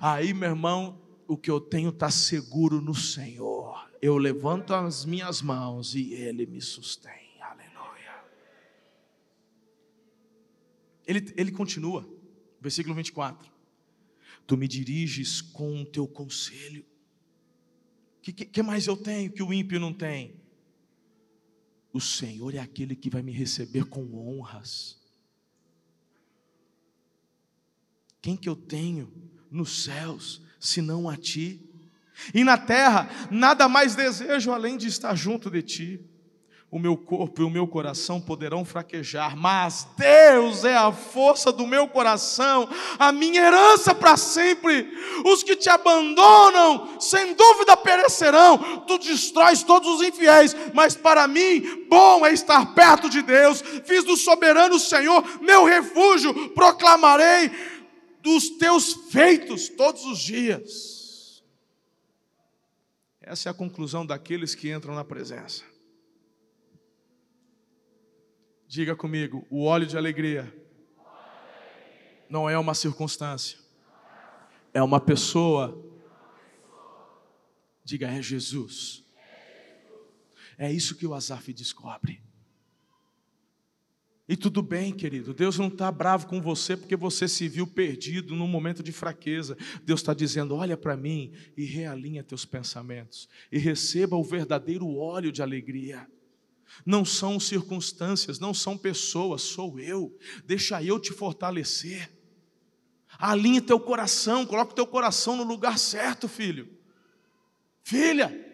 Aí, 0.00 0.34
meu 0.34 0.50
irmão, 0.50 1.00
o 1.32 1.36
que 1.36 1.50
eu 1.50 1.60
tenho 1.60 1.90
está 1.90 2.10
seguro 2.10 2.80
no 2.80 2.94
Senhor. 2.94 3.90
Eu 4.00 4.16
levanto 4.16 4.74
as 4.74 5.04
minhas 5.04 5.42
mãos 5.42 5.94
e 5.94 6.12
Ele 6.12 6.46
me 6.46 6.60
sustém. 6.60 7.30
Aleluia. 7.40 8.24
Ele, 11.06 11.32
ele 11.36 11.52
continua, 11.52 12.08
versículo 12.60 12.94
24. 12.94 13.50
Tu 14.46 14.56
me 14.56 14.66
diriges 14.66 15.40
com 15.40 15.82
o 15.82 15.86
teu 15.86 16.08
conselho 16.08 16.84
o 18.20 18.22
que, 18.22 18.32
que 18.32 18.62
mais 18.62 18.86
eu 18.86 18.98
tenho 18.98 19.32
que 19.32 19.42
o 19.42 19.52
ímpio 19.52 19.80
não 19.80 19.94
tem? 19.94 20.38
O 21.90 22.00
Senhor 22.00 22.54
é 22.54 22.58
aquele 22.58 22.94
que 22.94 23.08
vai 23.08 23.22
me 23.22 23.32
receber 23.32 23.86
com 23.86 24.14
honras. 24.14 25.00
Quem 28.20 28.36
que 28.36 28.46
eu 28.46 28.54
tenho 28.54 29.10
nos 29.50 29.84
céus, 29.84 30.42
senão 30.60 31.08
a 31.08 31.16
ti? 31.16 31.60
E 32.34 32.44
na 32.44 32.58
terra, 32.58 33.08
nada 33.30 33.68
mais 33.68 33.96
desejo 33.96 34.52
além 34.52 34.76
de 34.76 34.86
estar 34.86 35.14
junto 35.14 35.50
de 35.50 35.62
ti 35.62 36.10
o 36.70 36.78
meu 36.78 36.96
corpo 36.96 37.42
e 37.42 37.44
o 37.44 37.50
meu 37.50 37.66
coração 37.66 38.20
poderão 38.20 38.64
fraquejar, 38.64 39.36
mas 39.36 39.88
Deus 39.96 40.64
é 40.64 40.76
a 40.76 40.92
força 40.92 41.50
do 41.50 41.66
meu 41.66 41.88
coração, 41.88 42.68
a 42.96 43.10
minha 43.10 43.42
herança 43.42 43.92
para 43.92 44.16
sempre. 44.16 44.88
Os 45.24 45.42
que 45.42 45.56
te 45.56 45.68
abandonam, 45.68 47.00
sem 47.00 47.34
dúvida 47.34 47.76
perecerão. 47.76 48.84
Tu 48.86 48.98
destróis 48.98 49.64
todos 49.64 49.96
os 49.96 50.06
infiéis, 50.06 50.54
mas 50.72 50.94
para 50.94 51.26
mim, 51.26 51.86
bom 51.88 52.24
é 52.24 52.32
estar 52.32 52.72
perto 52.72 53.10
de 53.10 53.20
Deus. 53.20 53.60
Fiz 53.84 54.04
do 54.04 54.16
soberano 54.16 54.78
Senhor 54.78 55.24
meu 55.40 55.64
refúgio, 55.64 56.50
proclamarei 56.50 57.50
dos 58.22 58.50
teus 58.58 58.92
feitos 59.10 59.68
todos 59.68 60.04
os 60.04 60.18
dias. 60.18 61.42
Essa 63.20 63.48
é 63.48 63.50
a 63.50 63.54
conclusão 63.54 64.04
daqueles 64.04 64.54
que 64.54 64.72
entram 64.72 64.94
na 64.94 65.04
presença. 65.04 65.64
Diga 68.66 68.94
comigo, 68.94 69.46
o 69.50 69.64
óleo 69.64 69.86
de 69.86 69.96
alegria 69.96 70.52
não 72.28 72.48
é 72.48 72.56
uma 72.56 72.74
circunstância, 72.74 73.58
é 74.72 74.82
uma 74.82 75.00
pessoa. 75.00 75.84
Diga, 77.84 78.08
é 78.08 78.22
Jesus. 78.22 79.04
É 80.56 80.70
isso 80.70 80.96
que 80.96 81.06
o 81.06 81.14
Azaf 81.14 81.52
descobre. 81.52 82.22
E 84.30 84.36
tudo 84.36 84.62
bem, 84.62 84.92
querido, 84.92 85.34
Deus 85.34 85.58
não 85.58 85.66
está 85.66 85.90
bravo 85.90 86.28
com 86.28 86.40
você 86.40 86.76
porque 86.76 86.94
você 86.94 87.26
se 87.26 87.48
viu 87.48 87.66
perdido 87.66 88.36
num 88.36 88.46
momento 88.46 88.80
de 88.80 88.92
fraqueza. 88.92 89.58
Deus 89.82 89.98
está 89.98 90.14
dizendo: 90.14 90.54
olha 90.54 90.76
para 90.76 90.96
mim 90.96 91.32
e 91.56 91.64
realinha 91.64 92.22
teus 92.22 92.44
pensamentos, 92.44 93.28
e 93.50 93.58
receba 93.58 94.14
o 94.14 94.22
verdadeiro 94.22 94.94
óleo 94.94 95.32
de 95.32 95.42
alegria. 95.42 96.08
Não 96.86 97.04
são 97.04 97.40
circunstâncias, 97.40 98.38
não 98.38 98.54
são 98.54 98.78
pessoas, 98.78 99.42
sou 99.42 99.80
eu. 99.80 100.16
Deixa 100.46 100.80
eu 100.80 101.00
te 101.00 101.12
fortalecer. 101.12 102.08
Alinhe 103.18 103.60
teu 103.60 103.80
coração, 103.80 104.46
coloque 104.46 104.76
teu 104.76 104.86
coração 104.86 105.36
no 105.36 105.42
lugar 105.42 105.76
certo, 105.76 106.28
filho. 106.28 106.68
Filha. 107.82 108.49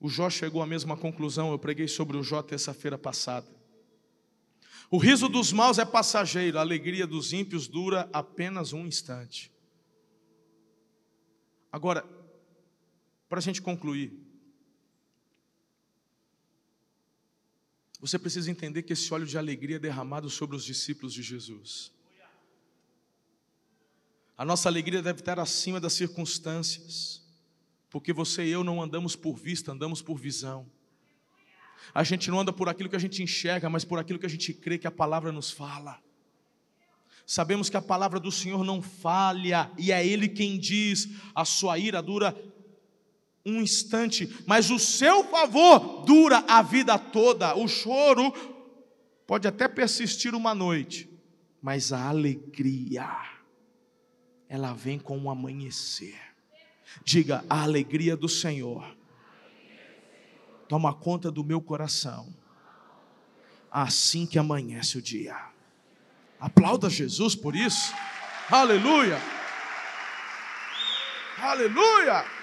O 0.00 0.08
Jó 0.08 0.30
chegou 0.30 0.62
à 0.62 0.66
mesma 0.66 0.96
conclusão, 0.96 1.52
eu 1.52 1.58
preguei 1.58 1.86
sobre 1.86 2.16
o 2.16 2.22
Jó 2.22 2.42
terça-feira 2.42 2.96
passada. 2.96 3.46
O 4.90 4.96
riso 4.96 5.28
dos 5.28 5.52
maus 5.52 5.78
é 5.78 5.84
passageiro, 5.84 6.58
a 6.58 6.62
alegria 6.62 7.06
dos 7.06 7.32
ímpios 7.32 7.68
dura 7.68 8.08
apenas 8.12 8.72
um 8.72 8.86
instante. 8.86 9.52
Agora, 11.70 12.04
para 13.28 13.38
a 13.38 13.42
gente 13.42 13.62
concluir, 13.62 14.18
você 18.00 18.18
precisa 18.18 18.50
entender 18.50 18.82
que 18.82 18.94
esse 18.94 19.12
óleo 19.12 19.26
de 19.26 19.36
alegria 19.36 19.76
é 19.76 19.78
derramado 19.78 20.30
sobre 20.30 20.56
os 20.56 20.64
discípulos 20.64 21.12
de 21.12 21.22
Jesus. 21.22 21.92
A 24.36 24.44
nossa 24.44 24.70
alegria 24.70 25.02
deve 25.02 25.20
estar 25.20 25.38
acima 25.38 25.78
das 25.78 25.92
circunstâncias, 25.92 27.19
porque 27.90 28.12
você 28.12 28.44
e 28.44 28.50
eu 28.50 28.62
não 28.62 28.80
andamos 28.80 29.16
por 29.16 29.36
vista, 29.36 29.72
andamos 29.72 30.00
por 30.00 30.16
visão. 30.16 30.66
A 31.92 32.04
gente 32.04 32.30
não 32.30 32.38
anda 32.38 32.52
por 32.52 32.68
aquilo 32.68 32.88
que 32.88 32.96
a 32.96 33.00
gente 33.00 33.22
enxerga, 33.22 33.68
mas 33.68 33.84
por 33.84 33.98
aquilo 33.98 34.18
que 34.18 34.26
a 34.26 34.30
gente 34.30 34.54
crê 34.54 34.78
que 34.78 34.86
a 34.86 34.92
palavra 34.92 35.32
nos 35.32 35.50
fala. 35.50 35.98
Sabemos 37.26 37.68
que 37.68 37.76
a 37.76 37.82
palavra 37.82 38.20
do 38.20 38.30
Senhor 38.30 38.64
não 38.64 38.80
falha, 38.80 39.70
e 39.76 39.90
é 39.90 40.06
Ele 40.06 40.28
quem 40.28 40.58
diz: 40.58 41.08
a 41.34 41.44
sua 41.44 41.78
ira 41.78 42.00
dura 42.00 42.36
um 43.44 43.60
instante, 43.60 44.28
mas 44.46 44.70
o 44.70 44.78
seu 44.78 45.24
favor 45.24 46.04
dura 46.04 46.44
a 46.48 46.62
vida 46.62 46.98
toda. 46.98 47.56
O 47.56 47.66
choro 47.66 48.32
pode 49.26 49.48
até 49.48 49.66
persistir 49.66 50.34
uma 50.34 50.54
noite, 50.54 51.08
mas 51.60 51.92
a 51.92 52.08
alegria, 52.08 53.08
ela 54.48 54.72
vem 54.72 54.98
com 54.98 55.18
o 55.18 55.30
amanhecer. 55.30 56.29
Diga: 57.04 57.44
a 57.48 57.62
alegria 57.62 58.16
do 58.16 58.28
Senhor 58.28 58.96
toma 60.68 60.94
conta 60.94 61.30
do 61.30 61.42
meu 61.42 61.60
coração, 61.60 62.32
assim 63.70 64.26
que 64.26 64.38
amanhece 64.38 64.98
o 64.98 65.02
dia. 65.02 65.36
Aplauda 66.38 66.88
Jesus 66.88 67.34
por 67.34 67.54
isso. 67.54 67.92
Aleluia. 68.50 69.18
Aleluia. 71.38 72.39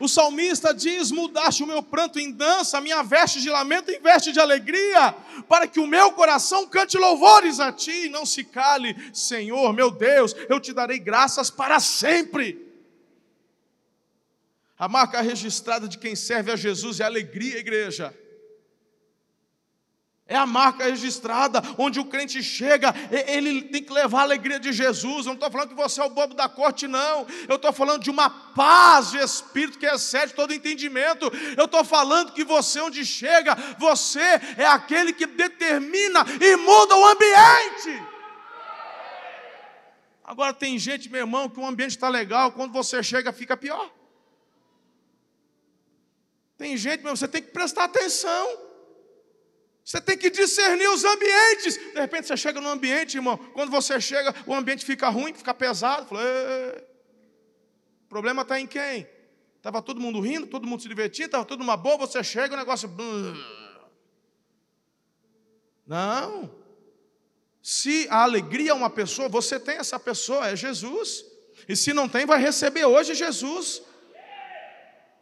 O 0.00 0.08
salmista 0.08 0.72
diz: 0.72 1.10
Mudaste 1.10 1.62
o 1.62 1.66
meu 1.66 1.82
pranto 1.82 2.18
em 2.18 2.30
dança, 2.30 2.78
a 2.78 2.80
minha 2.80 3.02
veste 3.02 3.40
de 3.40 3.50
lamento 3.50 3.90
em 3.90 4.00
veste 4.00 4.30
de 4.30 4.38
alegria, 4.38 5.12
para 5.48 5.66
que 5.66 5.80
o 5.80 5.86
meu 5.86 6.12
coração 6.12 6.66
cante 6.66 6.96
louvores 6.96 7.58
a 7.58 7.72
ti 7.72 8.06
e 8.06 8.08
não 8.08 8.24
se 8.24 8.44
cale, 8.44 8.96
Senhor, 9.12 9.72
meu 9.72 9.90
Deus, 9.90 10.34
eu 10.48 10.60
te 10.60 10.72
darei 10.72 10.98
graças 10.98 11.50
para 11.50 11.80
sempre. 11.80 12.66
A 14.78 14.88
marca 14.88 15.20
registrada 15.20 15.88
de 15.88 15.98
quem 15.98 16.14
serve 16.14 16.52
a 16.52 16.56
Jesus 16.56 17.00
é 17.00 17.04
alegria, 17.04 17.58
igreja. 17.58 18.14
É 20.30 20.36
a 20.36 20.44
marca 20.44 20.84
registrada, 20.84 21.62
onde 21.78 21.98
o 21.98 22.04
crente 22.04 22.42
chega, 22.42 22.94
ele 23.26 23.62
tem 23.62 23.82
que 23.82 23.90
levar 23.90 24.20
a 24.20 24.22
alegria 24.24 24.60
de 24.60 24.74
Jesus. 24.74 25.24
Eu 25.24 25.30
não 25.30 25.32
estou 25.32 25.50
falando 25.50 25.70
que 25.70 25.74
você 25.74 26.02
é 26.02 26.04
o 26.04 26.10
bobo 26.10 26.34
da 26.34 26.46
corte, 26.46 26.86
não. 26.86 27.26
Eu 27.48 27.56
estou 27.56 27.72
falando 27.72 28.02
de 28.02 28.10
uma 28.10 28.28
paz 28.28 29.10
de 29.10 29.16
espírito 29.16 29.78
que 29.78 29.86
excede 29.86 30.34
todo 30.34 30.52
entendimento. 30.52 31.32
Eu 31.56 31.64
estou 31.64 31.82
falando 31.82 32.32
que 32.32 32.44
você, 32.44 32.78
onde 32.78 33.06
chega, 33.06 33.56
você 33.78 34.20
é 34.58 34.66
aquele 34.66 35.14
que 35.14 35.24
determina 35.24 36.22
e 36.38 36.56
muda 36.56 36.94
o 36.94 37.06
ambiente. 37.06 38.02
Agora 40.22 40.52
tem 40.52 40.78
gente, 40.78 41.08
meu 41.08 41.22
irmão, 41.22 41.48
que 41.48 41.58
o 41.58 41.64
ambiente 41.64 41.92
está 41.92 42.10
legal, 42.10 42.52
quando 42.52 42.70
você 42.70 43.02
chega 43.02 43.32
fica 43.32 43.56
pior. 43.56 43.90
Tem 46.58 46.76
gente, 46.76 47.02
meu, 47.02 47.16
você 47.16 47.26
tem 47.26 47.40
que 47.40 47.50
prestar 47.50 47.84
atenção. 47.84 48.67
Você 49.88 50.02
tem 50.02 50.18
que 50.18 50.28
discernir 50.28 50.86
os 50.90 51.02
ambientes. 51.02 51.78
De 51.78 51.98
repente 51.98 52.26
você 52.26 52.36
chega 52.36 52.60
num 52.60 52.68
ambiente, 52.68 53.16
irmão. 53.16 53.38
Quando 53.38 53.70
você 53.70 53.98
chega, 53.98 54.34
o 54.46 54.52
ambiente 54.52 54.84
fica 54.84 55.08
ruim, 55.08 55.32
fica 55.32 55.54
pesado. 55.54 56.06
Fala, 56.06 56.20
O 58.04 58.06
problema 58.06 58.42
está 58.42 58.60
em 58.60 58.66
quem? 58.66 59.08
Estava 59.56 59.80
todo 59.80 59.98
mundo 59.98 60.20
rindo, 60.20 60.46
todo 60.46 60.66
mundo 60.66 60.82
se 60.82 60.88
divertindo, 60.88 61.28
estava 61.28 61.46
tudo 61.46 61.62
uma 61.62 61.74
boa, 61.74 61.96
você 61.96 62.22
chega 62.22 62.52
o 62.52 62.58
negócio. 62.58 62.94
Não. 65.86 66.54
Se 67.62 68.06
a 68.10 68.24
alegria 68.24 68.72
é 68.72 68.74
uma 68.74 68.90
pessoa, 68.90 69.26
você 69.26 69.58
tem 69.58 69.78
essa 69.78 69.98
pessoa, 69.98 70.48
é 70.48 70.54
Jesus. 70.54 71.24
E 71.66 71.74
se 71.74 71.94
não 71.94 72.06
tem, 72.10 72.26
vai 72.26 72.38
receber 72.38 72.84
hoje 72.84 73.14
Jesus. 73.14 73.80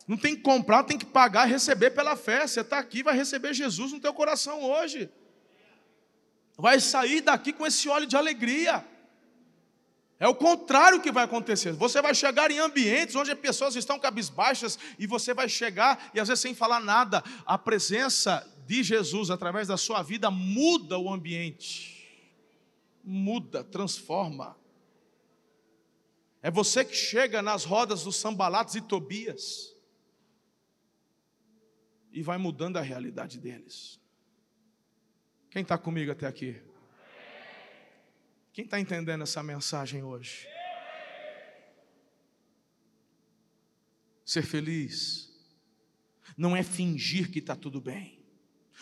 Não 0.06 0.16
tem 0.16 0.36
que 0.36 0.42
comprar, 0.42 0.84
tem 0.84 0.96
que 0.96 1.04
pagar 1.04 1.48
e 1.48 1.52
receber 1.52 1.90
pela 1.90 2.16
fé. 2.16 2.46
Você 2.46 2.60
está 2.60 2.78
aqui, 2.78 3.02
vai 3.02 3.16
receber 3.16 3.52
Jesus 3.52 3.92
no 3.92 3.98
teu 3.98 4.14
coração 4.14 4.62
hoje. 4.62 5.10
Vai 6.56 6.78
sair 6.78 7.20
daqui 7.20 7.52
com 7.52 7.66
esse 7.66 7.88
óleo 7.88 8.06
de 8.06 8.16
alegria. 8.16 8.84
É 10.18 10.28
o 10.28 10.34
contrário 10.34 11.00
que 11.00 11.10
vai 11.10 11.24
acontecer. 11.24 11.72
Você 11.72 12.00
vai 12.00 12.14
chegar 12.14 12.50
em 12.50 12.58
ambientes 12.58 13.16
onde 13.16 13.32
as 13.32 13.38
pessoas 13.38 13.74
estão 13.74 13.98
cabisbaixas 13.98 14.78
e 14.98 15.06
você 15.06 15.34
vai 15.34 15.48
chegar 15.48 16.10
e 16.14 16.20
às 16.20 16.28
vezes 16.28 16.40
sem 16.40 16.54
falar 16.54 16.80
nada. 16.80 17.22
A 17.44 17.58
presença 17.58 18.46
de 18.64 18.82
Jesus 18.82 19.28
através 19.28 19.68
da 19.68 19.76
sua 19.76 20.02
vida 20.02 20.30
muda 20.30 20.98
o 20.98 21.12
ambiente. 21.12 22.08
Muda, 23.04 23.62
transforma. 23.64 24.56
É 26.40 26.50
você 26.50 26.84
que 26.84 26.94
chega 26.94 27.42
nas 27.42 27.64
rodas 27.64 28.04
dos 28.04 28.16
Sambalatos 28.16 28.76
e 28.76 28.80
Tobias 28.80 29.75
e 32.16 32.22
vai 32.22 32.38
mudando 32.38 32.78
a 32.78 32.80
realidade 32.80 33.38
deles. 33.38 34.00
Quem 35.50 35.60
está 35.60 35.76
comigo 35.76 36.10
até 36.10 36.26
aqui? 36.26 36.58
Quem 38.54 38.64
está 38.64 38.80
entendendo 38.80 39.22
essa 39.22 39.42
mensagem 39.42 40.02
hoje? 40.02 40.48
Ser 44.24 44.42
feliz 44.42 45.30
não 46.38 46.56
é 46.56 46.62
fingir 46.62 47.30
que 47.30 47.38
está 47.38 47.54
tudo 47.54 47.82
bem, 47.82 48.18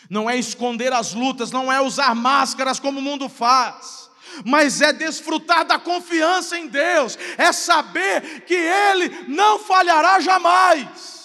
não 0.09 0.29
é 0.29 0.37
esconder 0.37 0.93
as 0.93 1.13
lutas, 1.13 1.51
não 1.51 1.69
é 1.71 1.81
usar 1.81 2.15
máscaras 2.15 2.79
como 2.79 2.99
o 2.99 3.03
mundo 3.03 3.27
faz, 3.27 4.09
mas 4.45 4.79
é 4.79 4.93
desfrutar 4.93 5.65
da 5.65 5.77
confiança 5.77 6.57
em 6.57 6.67
Deus, 6.67 7.17
é 7.37 7.51
saber 7.51 8.45
que 8.45 8.53
Ele 8.53 9.09
não 9.27 9.59
falhará 9.59 10.21
jamais, 10.21 11.24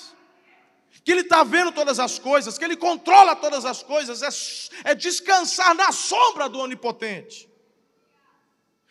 que 1.05 1.12
Ele 1.12 1.22
está 1.22 1.42
vendo 1.42 1.72
todas 1.72 1.98
as 1.98 2.18
coisas, 2.18 2.59
que 2.59 2.64
Ele 2.64 2.76
controla 2.76 3.34
todas 3.36 3.64
as 3.64 3.82
coisas, 3.82 4.22
é, 4.22 4.90
é 4.90 4.94
descansar 4.94 5.74
na 5.74 5.92
sombra 5.92 6.48
do 6.48 6.59
Onipotente 6.59 7.51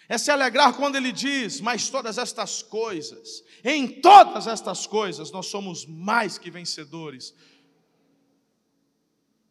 é 0.10 0.18
se 0.18 0.32
alegrar 0.32 0.76
quando 0.76 0.95
ele 0.95 1.12
diz: 1.12 1.62
Mas 1.62 1.88
todas 1.88 2.18
estas 2.18 2.64
coisas, 2.64 3.43
em 3.64 4.01
todas 4.01 4.47
estas 4.47 4.88
coisas, 4.88 5.30
nós 5.30 5.45
somos 5.45 5.86
mais 5.86 6.39
que 6.39 6.49
vencedores. 6.49 7.36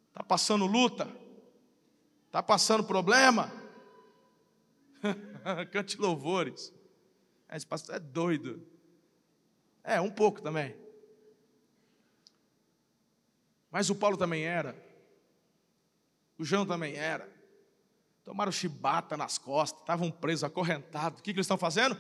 Está 0.09 0.25
passando 0.25 0.67
luta? 0.67 1.09
Está 2.27 2.43
passando 2.43 2.83
problema? 2.83 3.53
Cante 5.71 5.97
louvores. 5.97 6.75
Esse 7.49 7.65
pastor 7.65 7.95
é 7.95 8.01
doido. 8.01 8.67
É, 9.85 10.01
um 10.01 10.11
pouco 10.11 10.43
também. 10.43 10.75
Mas 13.79 13.91
o 13.91 13.95
Paulo 13.95 14.17
também 14.17 14.43
era. 14.43 14.75
O 16.37 16.45
João 16.45 16.67
também 16.67 16.97
era. 16.97 17.33
Tomaram 18.25 18.51
chibata 18.51 19.17
nas 19.17 19.39
costas, 19.39 19.81
estavam 19.81 20.11
presos, 20.11 20.43
acorrentados. 20.43 21.21
O 21.21 21.23
que, 21.23 21.33
que 21.33 21.37
eles 21.39 21.45
estão 21.45 21.57
fazendo? 21.57 21.97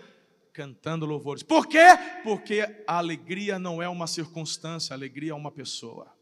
Cantando 0.53 1.07
louvores. 1.07 1.45
Por 1.45 1.69
quê? 1.69 1.85
Porque 2.25 2.63
a 2.85 2.99
alegria 2.99 3.61
não 3.61 3.81
é 3.81 3.89
uma 3.89 4.09
circunstância, 4.09 4.93
a 4.93 4.97
alegria 4.97 5.31
é 5.31 5.35
uma 5.35 5.53
pessoa. 5.53 6.13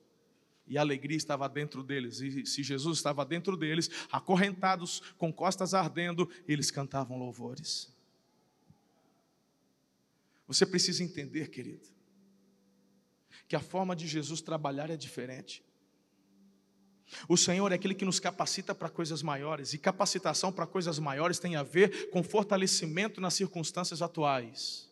E 0.67 0.77
a 0.77 0.83
alegria 0.83 1.17
estava 1.17 1.49
dentro 1.49 1.83
deles. 1.83 2.21
E 2.21 2.45
se 2.45 2.63
Jesus 2.63 2.99
estava 2.99 3.25
dentro 3.25 3.57
deles, 3.57 3.91
acorrentados, 4.13 5.01
com 5.17 5.33
costas 5.33 5.73
ardendo, 5.73 6.31
eles 6.47 6.71
cantavam 6.71 7.19
louvores. 7.19 7.91
Você 10.47 10.67
precisa 10.67 11.03
entender, 11.03 11.49
querido, 11.49 11.96
que 13.49 13.57
a 13.57 13.61
forma 13.61 13.95
de 13.95 14.07
Jesus 14.07 14.41
trabalhar 14.41 14.91
é 14.91 14.97
diferente. 14.97 15.65
O 17.29 17.37
Senhor 17.37 17.71
é 17.71 17.77
aquele 17.77 17.95
que 17.95 18.05
nos 18.05 18.19
capacita 18.19 18.75
para 18.75 18.89
coisas 18.89 19.23
maiores, 19.23 19.73
e 19.73 19.79
capacitação 19.79 20.53
para 20.53 20.67
coisas 20.67 20.99
maiores 20.99 21.39
tem 21.39 21.55
a 21.55 21.63
ver 21.63 22.11
com 22.11 22.23
fortalecimento 22.23 23.21
nas 23.21 23.35
circunstâncias 23.35 24.03
atuais. 24.03 24.87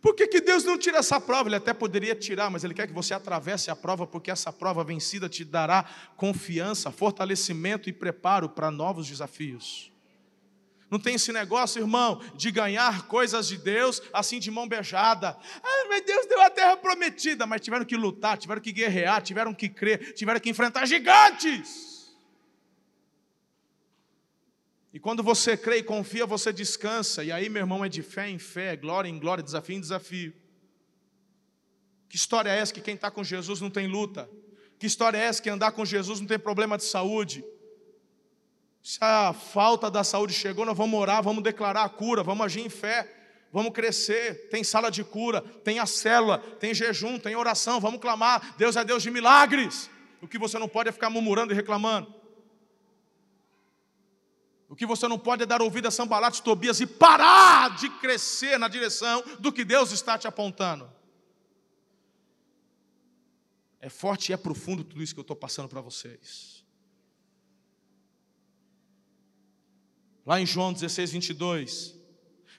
Por 0.00 0.14
que, 0.14 0.26
que 0.26 0.40
Deus 0.40 0.64
não 0.64 0.78
tira 0.78 0.98
essa 0.98 1.20
prova? 1.20 1.48
Ele 1.48 1.56
até 1.56 1.74
poderia 1.74 2.14
tirar, 2.14 2.50
mas 2.50 2.64
Ele 2.64 2.72
quer 2.74 2.86
que 2.86 2.92
você 2.92 3.12
atravesse 3.12 3.70
a 3.70 3.76
prova, 3.76 4.06
porque 4.06 4.30
essa 4.30 4.52
prova 4.52 4.82
vencida 4.82 5.28
te 5.28 5.44
dará 5.44 5.84
confiança, 6.16 6.90
fortalecimento 6.90 7.88
e 7.88 7.92
preparo 7.92 8.48
para 8.48 8.70
novos 8.70 9.06
desafios. 9.06 9.93
Não 10.94 11.00
tem 11.00 11.16
esse 11.16 11.32
negócio, 11.32 11.80
irmão, 11.80 12.22
de 12.36 12.52
ganhar 12.52 13.08
coisas 13.08 13.48
de 13.48 13.56
Deus 13.56 14.00
assim 14.12 14.38
de 14.38 14.48
mão 14.48 14.68
beijada. 14.68 15.36
Ah, 15.60 15.86
mas 15.88 16.04
Deus 16.06 16.24
deu 16.26 16.40
a 16.40 16.48
terra 16.48 16.76
prometida, 16.76 17.44
mas 17.48 17.62
tiveram 17.62 17.84
que 17.84 17.96
lutar, 17.96 18.38
tiveram 18.38 18.62
que 18.62 18.70
guerrear, 18.70 19.20
tiveram 19.20 19.52
que 19.52 19.68
crer, 19.68 20.14
tiveram 20.14 20.38
que 20.38 20.48
enfrentar 20.48 20.86
gigantes. 20.86 22.14
E 24.92 25.00
quando 25.00 25.20
você 25.20 25.56
crê 25.56 25.78
e 25.78 25.82
confia, 25.82 26.26
você 26.26 26.52
descansa. 26.52 27.24
E 27.24 27.32
aí, 27.32 27.48
meu 27.48 27.62
irmão, 27.62 27.84
é 27.84 27.88
de 27.88 28.00
fé 28.00 28.30
em 28.30 28.38
fé, 28.38 28.76
glória 28.76 29.08
em 29.08 29.18
glória, 29.18 29.42
desafio 29.42 29.76
em 29.76 29.80
desafio. 29.80 30.32
Que 32.08 32.14
história 32.14 32.50
é 32.50 32.58
essa 32.60 32.72
que 32.72 32.80
quem 32.80 32.94
está 32.94 33.10
com 33.10 33.24
Jesus 33.24 33.60
não 33.60 33.68
tem 33.68 33.88
luta? 33.88 34.30
Que 34.78 34.86
história 34.86 35.18
é 35.18 35.22
essa 35.22 35.42
que 35.42 35.50
andar 35.50 35.72
com 35.72 35.84
Jesus 35.84 36.20
não 36.20 36.28
tem 36.28 36.38
problema 36.38 36.78
de 36.78 36.84
saúde? 36.84 37.44
Se 38.84 38.98
a 39.00 39.32
falta 39.32 39.90
da 39.90 40.04
saúde 40.04 40.34
chegou, 40.34 40.66
nós 40.66 40.76
vamos 40.76 41.00
orar, 41.00 41.22
vamos 41.22 41.42
declarar 41.42 41.84
a 41.84 41.88
cura, 41.88 42.22
vamos 42.22 42.44
agir 42.44 42.60
em 42.60 42.68
fé, 42.68 43.10
vamos 43.50 43.72
crescer. 43.72 44.50
Tem 44.50 44.62
sala 44.62 44.90
de 44.90 45.02
cura, 45.02 45.40
tem 45.40 45.78
a 45.78 45.86
célula, 45.86 46.36
tem 46.60 46.74
jejum, 46.74 47.18
tem 47.18 47.34
oração, 47.34 47.80
vamos 47.80 47.98
clamar. 47.98 48.54
Deus 48.58 48.76
é 48.76 48.84
Deus 48.84 49.02
de 49.02 49.10
milagres. 49.10 49.88
O 50.20 50.28
que 50.28 50.38
você 50.38 50.58
não 50.58 50.68
pode 50.68 50.90
é 50.90 50.92
ficar 50.92 51.08
murmurando 51.08 51.54
e 51.54 51.56
reclamando. 51.56 52.14
O 54.68 54.76
que 54.76 54.84
você 54.84 55.08
não 55.08 55.18
pode 55.18 55.44
é 55.44 55.46
dar 55.46 55.62
ouvido 55.62 55.88
a 55.88 55.90
Sambalat 55.90 56.40
Tobias 56.40 56.78
e 56.78 56.86
parar 56.86 57.74
de 57.76 57.88
crescer 57.88 58.58
na 58.58 58.68
direção 58.68 59.24
do 59.40 59.50
que 59.50 59.64
Deus 59.64 59.92
está 59.92 60.18
te 60.18 60.28
apontando. 60.28 60.92
É 63.80 63.88
forte 63.88 64.28
e 64.28 64.34
é 64.34 64.36
profundo 64.36 64.84
tudo 64.84 65.02
isso 65.02 65.14
que 65.14 65.20
eu 65.20 65.22
estou 65.22 65.36
passando 65.36 65.70
para 65.70 65.80
vocês. 65.80 66.53
Lá 70.26 70.40
em 70.40 70.46
João 70.46 70.72
16, 70.72 71.12
22. 71.12 71.94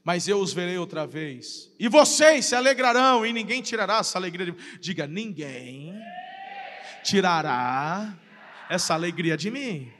Mas 0.03 0.27
eu 0.27 0.39
os 0.39 0.53
verei 0.53 0.77
outra 0.77 1.07
vez. 1.07 1.73
E 1.79 1.87
vocês 1.87 2.45
se 2.45 2.55
alegrarão, 2.55 3.25
e 3.25 3.33
ninguém 3.33 3.61
tirará 3.61 3.97
essa 3.97 4.19
alegria. 4.19 4.51
De... 4.51 4.79
Diga, 4.79 5.07
ninguém 5.07 5.93
tirará 7.03 8.15
essa 8.69 8.93
alegria 8.93 9.35
de 9.35 9.49
mim. 9.49 9.91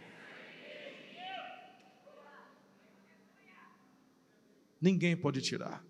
Ninguém 4.80 5.18
pode 5.18 5.41
tirar. 5.41 5.84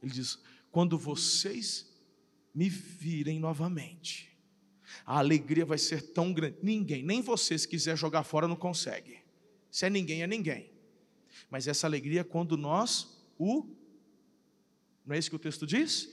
Ele 0.00 0.12
diz: 0.12 0.38
quando 0.70 0.96
vocês 0.96 1.92
me 2.54 2.68
virem 2.68 3.40
novamente, 3.40 4.35
a 5.06 5.18
alegria 5.18 5.64
vai 5.64 5.78
ser 5.78 6.02
tão 6.02 6.32
grande. 6.32 6.56
Ninguém, 6.60 7.04
nem 7.04 7.22
você, 7.22 7.56
se 7.56 7.68
quiser 7.68 7.96
jogar 7.96 8.24
fora, 8.24 8.48
não 8.48 8.56
consegue. 8.56 9.18
Se 9.70 9.86
é 9.86 9.90
ninguém, 9.90 10.22
é 10.22 10.26
ninguém. 10.26 10.68
Mas 11.48 11.68
essa 11.68 11.86
alegria 11.86 12.22
é 12.22 12.24
quando 12.24 12.56
nós 12.56 13.24
o. 13.38 13.64
Não 15.06 15.14
é 15.14 15.18
isso 15.18 15.30
que 15.30 15.36
o 15.36 15.38
texto 15.38 15.64
diz? 15.64 16.12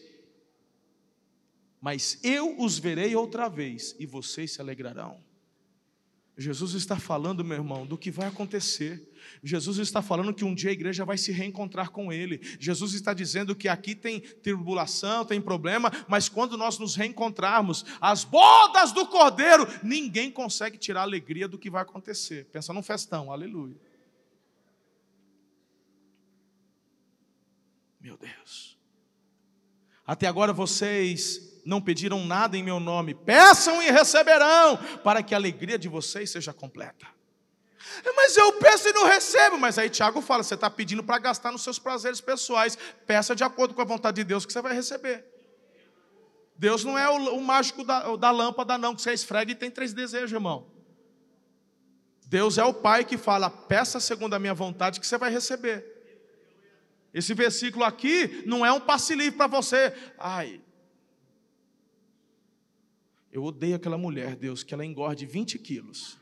Mas 1.81 2.19
eu 2.23 2.61
os 2.61 2.77
verei 2.77 3.15
outra 3.15 3.49
vez 3.49 3.95
e 3.99 4.05
vocês 4.05 4.51
se 4.51 4.61
alegrarão. 4.61 5.23
Jesus 6.35 6.73
está 6.73 6.97
falando, 6.97 7.43
meu 7.43 7.57
irmão, 7.57 7.85
do 7.85 7.97
que 7.97 8.09
vai 8.09 8.27
acontecer. 8.27 9.07
Jesus 9.43 9.77
está 9.77 10.01
falando 10.01 10.33
que 10.33 10.43
um 10.43 10.55
dia 10.55 10.71
a 10.71 10.73
igreja 10.73 11.05
vai 11.05 11.15
se 11.17 11.31
reencontrar 11.31 11.91
com 11.91 12.11
Ele. 12.11 12.41
Jesus 12.59 12.93
está 12.95 13.13
dizendo 13.13 13.55
que 13.55 13.67
aqui 13.67 13.93
tem 13.93 14.19
tribulação, 14.19 15.25
tem 15.25 15.39
problema, 15.39 15.91
mas 16.07 16.27
quando 16.27 16.57
nós 16.57 16.79
nos 16.79 16.95
reencontrarmos, 16.95 17.85
as 18.01 18.23
bodas 18.23 18.91
do 18.91 19.05
Cordeiro, 19.05 19.67
ninguém 19.83 20.31
consegue 20.31 20.77
tirar 20.77 21.01
a 21.01 21.03
alegria 21.03 21.47
do 21.47 21.57
que 21.57 21.69
vai 21.69 21.83
acontecer. 21.83 22.45
Pensa 22.51 22.73
num 22.73 22.81
festão, 22.81 23.31
aleluia. 23.31 23.77
Meu 28.01 28.17
Deus. 28.17 28.75
Até 30.05 30.25
agora 30.27 30.51
vocês 30.51 31.52
não 31.65 31.81
pediram 31.81 32.25
nada 32.25 32.57
em 32.57 32.63
meu 32.63 32.79
nome, 32.79 33.13
peçam 33.13 33.81
e 33.81 33.91
receberão, 33.91 34.77
para 35.03 35.23
que 35.23 35.33
a 35.33 35.37
alegria 35.37 35.77
de 35.77 35.87
vocês 35.87 36.29
seja 36.29 36.53
completa. 36.53 37.07
Mas 38.15 38.37
eu 38.37 38.53
peço 38.53 38.89
e 38.89 38.93
não 38.93 39.05
recebo. 39.05 39.57
Mas 39.57 39.77
aí 39.77 39.89
Tiago 39.89 40.21
fala: 40.21 40.43
você 40.43 40.55
está 40.55 40.69
pedindo 40.69 41.03
para 41.03 41.19
gastar 41.19 41.51
nos 41.51 41.63
seus 41.63 41.77
prazeres 41.77 42.21
pessoais. 42.21 42.77
Peça 43.05 43.35
de 43.35 43.43
acordo 43.43 43.73
com 43.73 43.81
a 43.81 43.85
vontade 43.85 44.15
de 44.15 44.23
Deus 44.23 44.45
que 44.45 44.53
você 44.53 44.61
vai 44.61 44.73
receber. 44.73 45.25
Deus 46.55 46.83
não 46.83 46.97
é 46.97 47.09
o, 47.09 47.35
o 47.35 47.43
mágico 47.43 47.83
da, 47.83 48.15
da 48.15 48.31
lâmpada, 48.31 48.77
não, 48.77 48.95
que 48.95 49.01
você 49.01 49.13
esfrega 49.13 49.51
e 49.51 49.55
tem 49.55 49.69
três 49.69 49.93
desejos, 49.93 50.31
irmão. 50.31 50.67
Deus 52.25 52.57
é 52.57 52.63
o 52.63 52.73
Pai 52.73 53.03
que 53.03 53.17
fala: 53.17 53.49
peça 53.49 53.99
segundo 53.99 54.33
a 54.33 54.39
minha 54.39 54.53
vontade 54.53 54.99
que 54.99 55.07
você 55.07 55.17
vai 55.17 55.29
receber. 55.29 55.91
Esse 57.13 57.33
versículo 57.33 57.85
aqui 57.85 58.43
não 58.45 58.65
é 58.65 58.71
um 58.71 58.79
passe 58.79 59.13
livre 59.13 59.37
para 59.37 59.47
você. 59.47 59.93
Ai, 60.17 60.61
eu 63.33 63.43
odeio 63.43 63.75
aquela 63.75 63.97
mulher, 63.97 64.35
Deus, 64.35 64.61
que 64.61 64.75
ela 64.75 64.85
engorde 64.85 65.25
20 65.25 65.57
quilos. 65.57 66.19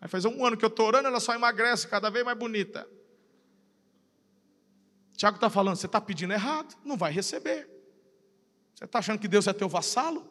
Aí 0.00 0.08
faz 0.08 0.24
um 0.24 0.44
ano 0.44 0.56
que 0.56 0.64
eu 0.64 0.68
estou 0.68 0.86
orando, 0.86 1.06
ela 1.06 1.20
só 1.20 1.32
emagrece, 1.34 1.86
cada 1.86 2.10
vez 2.10 2.24
mais 2.24 2.36
bonita. 2.36 2.86
Tiago 5.16 5.36
está 5.36 5.48
falando, 5.48 5.76
você 5.76 5.86
está 5.86 6.00
pedindo 6.00 6.32
errado, 6.32 6.76
não 6.84 6.96
vai 6.96 7.12
receber. 7.12 7.70
Você 8.74 8.84
está 8.84 8.98
achando 8.98 9.20
que 9.20 9.28
Deus 9.28 9.46
é 9.46 9.52
teu 9.52 9.68
vassalo? 9.68 10.28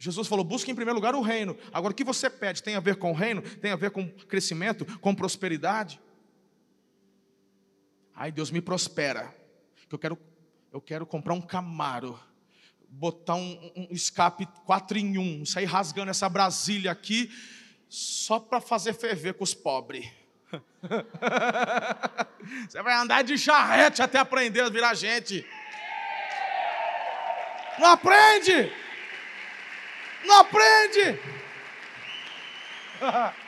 Jesus 0.00 0.26
falou: 0.26 0.44
busque 0.44 0.70
em 0.72 0.74
primeiro 0.74 0.96
lugar 0.96 1.14
o 1.14 1.20
reino. 1.20 1.56
Agora, 1.72 1.92
o 1.92 1.94
que 1.94 2.02
você 2.02 2.28
pede 2.28 2.64
tem 2.64 2.74
a 2.74 2.80
ver 2.80 2.96
com 2.96 3.12
o 3.12 3.14
reino, 3.14 3.40
tem 3.58 3.70
a 3.70 3.76
ver 3.76 3.92
com 3.92 4.08
crescimento, 4.10 4.84
com 4.98 5.14
prosperidade. 5.14 6.00
Ai, 8.14 8.32
Deus 8.32 8.50
me 8.50 8.60
prospera. 8.60 9.32
Que 9.88 9.94
eu 9.94 9.98
quero, 9.98 10.18
eu 10.72 10.80
quero 10.80 11.06
comprar 11.06 11.34
um 11.34 11.40
Camaro, 11.40 12.18
botar 12.90 13.36
um, 13.36 13.72
um 13.76 13.88
escape 13.92 14.46
4 14.64 14.98
em 14.98 15.16
1, 15.16 15.46
sair 15.46 15.64
rasgando 15.64 16.10
essa 16.10 16.28
Brasília 16.28 16.90
aqui, 16.90 17.30
só 17.88 18.38
para 18.38 18.60
fazer 18.60 18.92
ferver 18.92 19.34
com 19.34 19.44
os 19.44 19.54
pobres. 19.54 20.06
Você 22.68 22.82
vai 22.82 22.94
andar 22.94 23.22
de 23.22 23.38
charrete 23.38 24.02
até 24.02 24.18
aprender 24.18 24.62
a 24.62 24.68
virar 24.68 24.94
gente. 24.94 25.46
Não 27.78 27.90
aprende! 27.90 28.72
Não 30.24 30.40
aprende! 30.40 31.20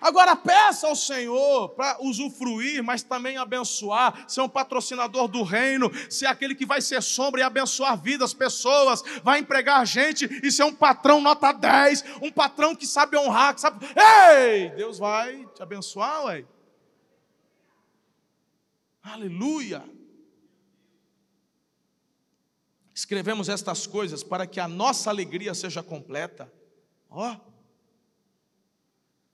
Agora 0.00 0.34
peça 0.34 0.86
ao 0.86 0.96
Senhor 0.96 1.68
para 1.70 1.98
usufruir, 2.00 2.82
mas 2.82 3.02
também 3.02 3.36
abençoar, 3.36 4.24
ser 4.26 4.40
um 4.40 4.48
patrocinador 4.48 5.28
do 5.28 5.42
reino, 5.42 5.90
ser 6.10 6.26
aquele 6.26 6.54
que 6.54 6.64
vai 6.64 6.80
ser 6.80 7.02
sombra 7.02 7.40
e 7.40 7.44
abençoar 7.44 8.00
vidas, 8.00 8.32
pessoas, 8.32 9.02
vai 9.22 9.40
empregar 9.40 9.84
gente 9.86 10.24
e 10.42 10.50
ser 10.50 10.64
um 10.64 10.74
patrão 10.74 11.20
nota 11.20 11.52
10, 11.52 12.04
um 12.22 12.30
patrão 12.30 12.74
que 12.74 12.86
sabe 12.86 13.16
honrar, 13.16 13.54
que 13.54 13.60
sabe. 13.60 13.86
Ei! 13.94 14.70
Deus 14.70 14.98
vai 14.98 15.46
te 15.54 15.62
abençoar, 15.62 16.24
ué. 16.24 16.44
Aleluia! 19.02 19.84
Escrevemos 22.94 23.48
estas 23.48 23.86
coisas 23.86 24.22
para 24.22 24.46
que 24.46 24.60
a 24.60 24.68
nossa 24.68 25.08
alegria 25.08 25.54
seja 25.54 25.82
completa. 25.82 26.52
Ó. 27.08 27.32
Oh. 27.32 27.49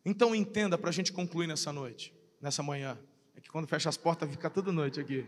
Então 0.09 0.33
entenda 0.37 0.79
para 0.79 0.91
a 0.91 0.93
gente 0.93 1.13
concluir 1.13 1.49
nessa 1.49 1.73
noite, 1.73 2.15
nessa 2.41 2.63
manhã. 2.63 2.97
É 3.35 3.41
que 3.41 3.51
quando 3.51 3.67
fecha 3.67 3.89
as 3.89 3.97
portas 3.97 4.31
fica 4.31 4.49
toda 4.49 4.71
noite 4.71 5.01
aqui. 5.01 5.27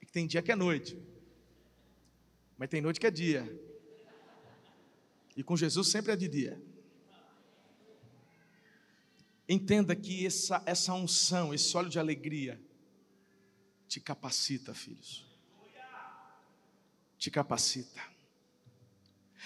É 0.00 0.06
que 0.06 0.10
tem 0.10 0.26
dia 0.26 0.40
que 0.40 0.50
é 0.50 0.56
noite, 0.56 0.98
mas 2.56 2.70
tem 2.70 2.80
noite 2.80 2.98
que 2.98 3.06
é 3.06 3.10
dia. 3.10 3.44
E 5.36 5.42
com 5.42 5.54
Jesus 5.58 5.88
sempre 5.88 6.12
é 6.12 6.16
de 6.16 6.26
dia. 6.26 6.58
Entenda 9.46 9.94
que 9.94 10.24
essa, 10.24 10.62
essa 10.64 10.94
unção, 10.94 11.52
esse 11.52 11.76
óleo 11.76 11.90
de 11.90 11.98
alegria, 11.98 12.58
te 13.86 14.00
capacita, 14.00 14.72
filhos 14.72 15.26
te 17.18 17.30
capacita. 17.30 18.00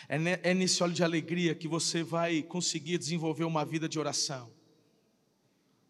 É, 0.09 0.51
é 0.51 0.55
nesse 0.55 0.83
óleo 0.83 0.93
de 0.93 1.05
alegria 1.05 1.55
que 1.55 1.69
você 1.69 2.03
vai 2.03 2.43
conseguir 2.43 2.99
desenvolver 2.99 3.45
uma 3.45 3.65
vida 3.65 3.89
de 3.89 3.99
oração. 3.99 4.51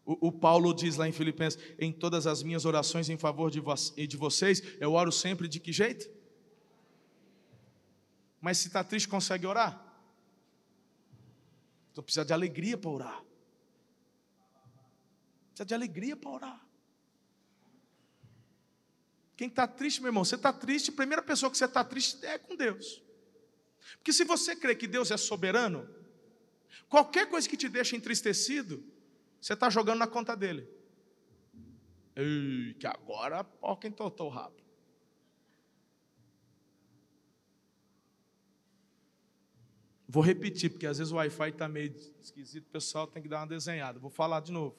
O, 0.05 0.27
o, 0.27 0.31
Paulo 0.31 0.73
diz 0.73 0.97
lá 0.97 1.07
em 1.07 1.11
Filipenses: 1.11 1.59
em 1.77 1.91
todas 1.91 2.25
as 2.25 2.43
minhas 2.43 2.65
orações 2.65 3.09
em 3.09 3.17
favor 3.17 3.51
de, 3.51 3.59
vo 3.59 3.73
de 3.75 4.17
vocês, 4.17 4.61
eu 4.79 4.93
oro 4.93 5.11
sempre 5.11 5.47
de 5.47 5.59
que 5.59 5.71
jeito? 5.71 6.09
Mas 8.39 8.57
se 8.57 8.67
está 8.67 8.83
triste, 8.83 9.07
consegue 9.07 9.45
orar? 9.45 9.79
Então 11.91 12.03
precisa 12.03 12.25
de 12.25 12.33
alegria 12.33 12.77
para 12.77 12.89
orar. 12.89 13.23
Precisa 15.49 15.65
de 15.65 15.73
alegria 15.73 16.17
para 16.17 16.31
orar. 16.31 16.65
Quem 19.37 19.47
está 19.47 19.67
triste, 19.67 20.01
meu 20.01 20.09
irmão, 20.09 20.25
você 20.25 20.35
está 20.35 20.51
triste, 20.51 20.89
a 20.89 20.93
primeira 20.93 21.21
pessoa 21.21 21.51
que 21.51 21.57
você 21.57 21.65
está 21.65 21.83
triste 21.83 22.23
é 22.25 22.37
com 22.37 22.55
Deus. 22.55 23.03
Porque 23.97 24.13
se 24.13 24.23
você 24.23 24.55
crê 24.55 24.75
que 24.75 24.87
Deus 24.87 25.11
é 25.11 25.17
soberano, 25.17 25.87
qualquer 26.89 27.29
coisa 27.29 27.47
que 27.47 27.57
te 27.57 27.69
deixa 27.69 27.95
entristecido, 27.95 28.83
você 29.39 29.53
está 29.53 29.69
jogando 29.69 29.99
na 29.99 30.07
conta 30.07 30.35
dele. 30.35 30.67
Ei, 32.15 32.73
que 32.75 32.87
agora, 32.87 33.45
ó, 33.61 33.75
quem 33.75 33.91
totou 33.91 34.27
o 34.27 34.29
rabo. 34.29 34.61
Vou 40.07 40.21
repetir, 40.21 40.69
porque 40.69 40.85
às 40.85 40.97
vezes 40.97 41.13
o 41.13 41.15
Wi-Fi 41.15 41.49
está 41.49 41.69
meio 41.69 41.95
esquisito, 42.19 42.65
o 42.65 42.71
pessoal 42.71 43.07
tem 43.07 43.23
que 43.23 43.29
dar 43.29 43.39
uma 43.39 43.47
desenhada. 43.47 43.97
Vou 43.97 44.09
falar 44.09 44.41
de 44.41 44.51
novo 44.51 44.75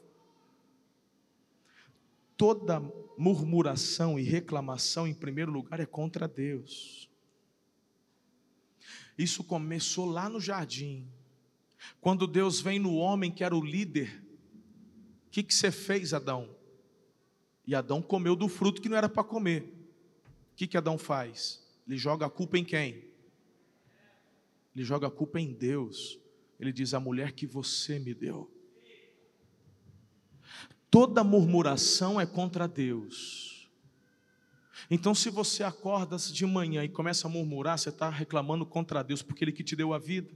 toda 2.43 2.81
murmuração 3.17 4.19
e 4.19 4.23
reclamação, 4.25 5.07
em 5.07 5.15
primeiro 5.15 5.53
lugar, 5.53 5.79
é 5.79 5.87
contra 5.87 6.27
Deus. 6.27 7.09
Isso 9.17 9.45
começou 9.45 10.07
lá 10.07 10.29
no 10.29 10.41
jardim, 10.41 11.07
quando 12.01 12.27
Deus 12.27 12.61
vem 12.61 12.79
no 12.79 12.95
homem 12.95 13.31
que 13.31 13.45
era 13.45 13.57
o 13.57 13.65
líder. 13.65 14.23
O 15.27 15.31
que, 15.31 15.43
que 15.43 15.55
você 15.55 15.71
fez, 15.71 16.13
Adão? 16.13 16.49
E 17.67 17.75
Adão 17.75 18.03
comeu 18.03 18.35
do 18.35 18.49
fruto 18.49 18.81
que 18.81 18.89
não 18.89 18.97
era 18.97 19.09
para 19.09 19.25
comer. 19.25 19.63
O 20.53 20.57
que, 20.57 20.67
que 20.67 20.77
Adão 20.77 20.99
faz? 20.99 21.63
Ele 21.87 21.97
joga 21.97 22.27
a 22.27 22.31
culpa 22.31 22.59
em 22.59 22.65
quem? 22.65 23.05
Ele 24.75 24.85
joga 24.85 25.07
a 25.07 25.11
culpa 25.11 25.41
em 25.41 25.53
Deus. 25.53 26.19
Ele 26.59 26.73
diz: 26.73 26.95
A 26.95 27.01
mulher 27.01 27.33
que 27.33 27.47
você 27.47 27.99
me 27.99 28.15
deu. 28.15 28.51
Toda 30.91 31.25
murmuração 31.25 32.21
é 32.21 32.27
contra 32.27 32.69
Deus. 32.69 33.52
Então, 34.91 35.15
se 35.15 35.31
você 35.31 35.63
acorda 35.63 36.17
de 36.17 36.47
manhã 36.47 36.85
e 36.85 36.89
começa 36.89 37.27
a 37.27 37.31
murmurar, 37.31 37.79
você 37.79 37.89
está 37.89 38.09
reclamando 38.09 38.67
contra 38.67 39.03
Deus, 39.03 39.23
porque 39.23 39.45
Ele 39.45 39.53
que 39.53 39.65
te 39.65 39.77
deu 39.77 39.93
a 39.93 39.99
vida. 39.99 40.31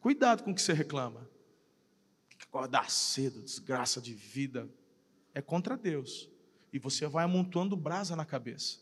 Cuidado 0.00 0.42
com 0.42 0.50
o 0.50 0.54
que 0.54 0.62
você 0.62 0.72
reclama. 0.72 1.28
Acordar 2.42 2.90
cedo, 2.90 3.40
desgraça 3.40 4.00
de 4.00 4.12
vida, 4.14 4.68
é 5.32 5.40
contra 5.40 5.76
Deus. 5.76 6.28
E 6.72 6.78
você 6.78 7.06
vai 7.06 7.24
amontoando 7.24 7.76
brasa 7.76 8.16
na 8.16 8.24
cabeça. 8.24 8.80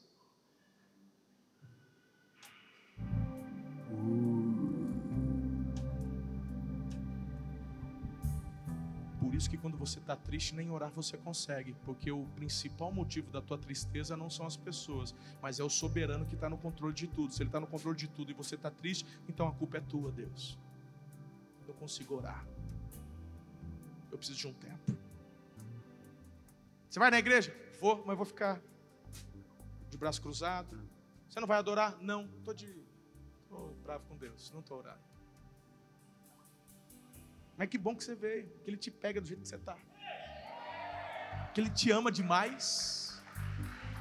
Isso 9.35 9.49
que 9.49 9.57
quando 9.57 9.77
você 9.77 9.99
está 9.99 10.17
triste, 10.17 10.55
nem 10.55 10.71
orar 10.71 10.91
você 10.91 11.17
consegue, 11.17 11.75
porque 11.85 12.11
o 12.11 12.27
principal 12.35 12.93
motivo 12.93 13.31
da 13.31 13.41
tua 13.41 13.59
tristeza 13.59 14.17
não 14.17 14.31
são 14.31 14.47
as 14.47 14.57
pessoas, 14.57 15.15
mas 15.43 15.61
é 15.61 15.65
o 15.65 15.71
soberano 15.71 16.27
que 16.27 16.35
está 16.35 16.49
no 16.49 16.59
controle 16.59 16.95
de 16.95 17.07
tudo. 17.07 17.33
Se 17.33 17.43
ele 17.43 17.49
está 17.49 17.61
no 17.61 17.67
controle 17.67 17.97
de 17.97 18.09
tudo 18.09 18.31
e 18.31 18.35
você 18.35 18.55
está 18.55 18.71
triste, 18.71 19.07
então 19.29 19.47
a 19.47 19.53
culpa 19.53 19.79
é 19.79 19.81
tua, 19.81 20.11
Deus. 20.11 20.59
Eu 21.67 21.75
consigo 21.75 22.17
orar. 22.17 22.47
Eu 24.11 24.19
preciso 24.19 24.39
de 24.39 24.49
um 24.49 24.53
tempo. 24.53 24.97
Você 26.89 26.99
vai 26.99 27.11
na 27.11 27.19
igreja? 27.19 27.55
Vou, 27.81 28.05
mas 28.05 28.17
vou 28.17 28.27
ficar 28.27 28.61
de 29.89 29.97
braço 29.97 30.21
cruzado. 30.21 30.77
Você 31.29 31.39
não 31.39 31.47
vai 31.47 31.59
adorar? 31.59 31.97
Não, 32.01 32.27
estou 32.39 32.53
de. 32.53 32.81
Bravo 33.83 34.05
com 34.07 34.17
Deus, 34.17 34.51
não 34.53 34.61
estou 34.61 34.79
orando. 34.79 35.10
Mas 37.61 37.69
que 37.69 37.77
bom 37.77 37.95
que 37.95 38.03
você 38.03 38.15
veio, 38.15 38.49
que 38.65 38.71
Ele 38.71 38.79
te 38.79 38.91
pega 38.91 39.21
do 39.21 39.27
jeito 39.27 39.43
que 39.43 39.49
você 39.49 39.57
está. 39.57 39.77
Que 41.53 41.61
Ele 41.61 41.69
te 41.69 41.91
ama 41.91 42.11
demais. 42.11 43.23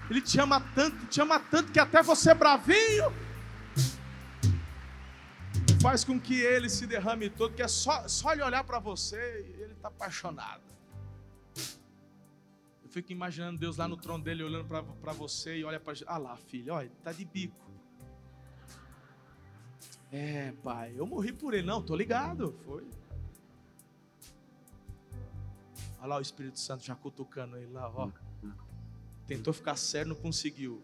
Ele 0.09 0.21
te 0.21 0.39
ama 0.39 0.61
tanto, 0.73 1.05
te 1.07 1.19
ama 1.19 1.41
tanto 1.41 1.69
que 1.69 1.77
até 1.77 2.01
você 2.01 2.33
bravinho 2.33 3.11
faz 5.81 6.05
com 6.05 6.17
que 6.17 6.39
Ele 6.39 6.69
se 6.69 6.87
derrame 6.87 7.29
todo, 7.29 7.53
que 7.53 7.61
é 7.61 7.67
só, 7.67 8.07
só 8.07 8.31
Ele 8.31 8.43
olhar 8.43 8.63
para 8.63 8.79
você 8.79 9.45
e 9.45 9.61
Ele 9.61 9.73
está 9.73 9.89
apaixonado. 9.89 10.63
Eu 12.81 12.89
fico 12.89 13.11
imaginando 13.11 13.59
Deus 13.59 13.75
lá 13.75 13.89
no 13.89 13.97
trono 13.97 14.23
dele 14.23 14.41
olhando 14.41 14.69
para 14.69 15.11
você 15.11 15.57
e 15.57 15.65
olha 15.65 15.81
para. 15.81 15.95
Ah 16.07 16.17
lá, 16.17 16.37
filho, 16.37 16.73
olha, 16.73 16.89
está 16.97 17.11
de 17.11 17.25
bico. 17.25 17.69
É, 20.09 20.53
pai, 20.63 20.93
eu 20.95 21.05
morri 21.05 21.33
por 21.33 21.53
ele. 21.53 21.67
Não, 21.67 21.83
tô 21.83 21.93
ligado. 21.93 22.57
Foi. 22.65 22.87
Olha 25.99 26.07
lá 26.07 26.17
o 26.17 26.21
Espírito 26.21 26.59
Santo 26.59 26.83
já 26.83 26.95
cutucando 26.95 27.57
ele 27.57 27.71
lá, 27.71 27.89
ó. 27.89 28.09
Tentou 29.27 29.53
ficar 29.53 29.75
sério, 29.75 30.09
não 30.09 30.15
conseguiu. 30.15 30.81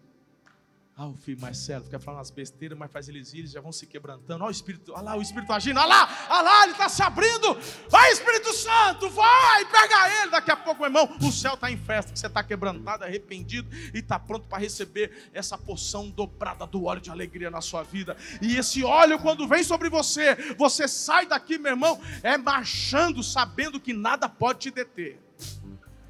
Ah, 0.98 1.08
o 1.08 1.14
filho 1.14 1.38
Marcelo 1.38 1.84
fica 1.84 2.00
falando 2.00 2.20
umas 2.20 2.30
besteiras, 2.30 2.78
mas 2.78 2.90
faz 2.90 3.06
eles 3.06 3.34
irem, 3.34 3.46
já 3.46 3.60
vão 3.60 3.70
se 3.70 3.86
quebrantando. 3.86 4.42
Olha 4.42 4.48
o 4.48 4.50
Espírito, 4.50 4.92
olha 4.94 5.02
lá 5.02 5.16
o 5.18 5.20
Espírito 5.20 5.52
agindo, 5.52 5.78
olha 5.78 5.86
lá, 5.86 6.26
olha 6.30 6.40
lá, 6.40 6.62
ele 6.62 6.72
está 6.72 6.88
se 6.88 7.02
abrindo. 7.02 7.54
Vai, 7.90 8.12
Espírito 8.12 8.50
Santo, 8.54 9.10
vai, 9.10 9.66
pega 9.66 10.22
ele. 10.22 10.30
Daqui 10.30 10.50
a 10.50 10.56
pouco, 10.56 10.80
meu 10.80 10.88
irmão, 10.88 11.14
o 11.20 11.30
céu 11.30 11.52
está 11.52 11.70
em 11.70 11.76
festa, 11.76 12.16
você 12.16 12.26
está 12.26 12.42
quebrantado, 12.42 13.04
arrependido 13.04 13.68
e 13.92 13.98
está 13.98 14.18
pronto 14.18 14.48
para 14.48 14.56
receber 14.56 15.30
essa 15.34 15.58
porção 15.58 16.08
dobrada 16.08 16.66
do 16.66 16.86
óleo 16.86 17.02
de 17.02 17.10
alegria 17.10 17.50
na 17.50 17.60
sua 17.60 17.82
vida. 17.82 18.16
E 18.40 18.56
esse 18.56 18.82
óleo, 18.82 19.18
quando 19.18 19.46
vem 19.46 19.62
sobre 19.62 19.90
você, 19.90 20.34
você 20.56 20.88
sai 20.88 21.26
daqui, 21.26 21.58
meu 21.58 21.72
irmão, 21.72 22.00
é 22.22 22.38
marchando, 22.38 23.22
sabendo 23.22 23.78
que 23.78 23.92
nada 23.92 24.30
pode 24.30 24.60
te 24.60 24.70
deter. 24.70 25.20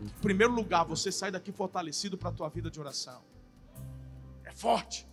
Em 0.01 0.09
primeiro 0.23 0.53
lugar, 0.53 0.85
você 0.85 1.11
sai 1.11 1.33
daqui 1.33 1.51
fortalecido 1.51 2.17
para 2.17 2.29
a 2.29 2.33
tua 2.33 2.49
vida 2.49 2.71
de 2.71 2.79
oração 2.79 3.21
forte. 4.57 5.07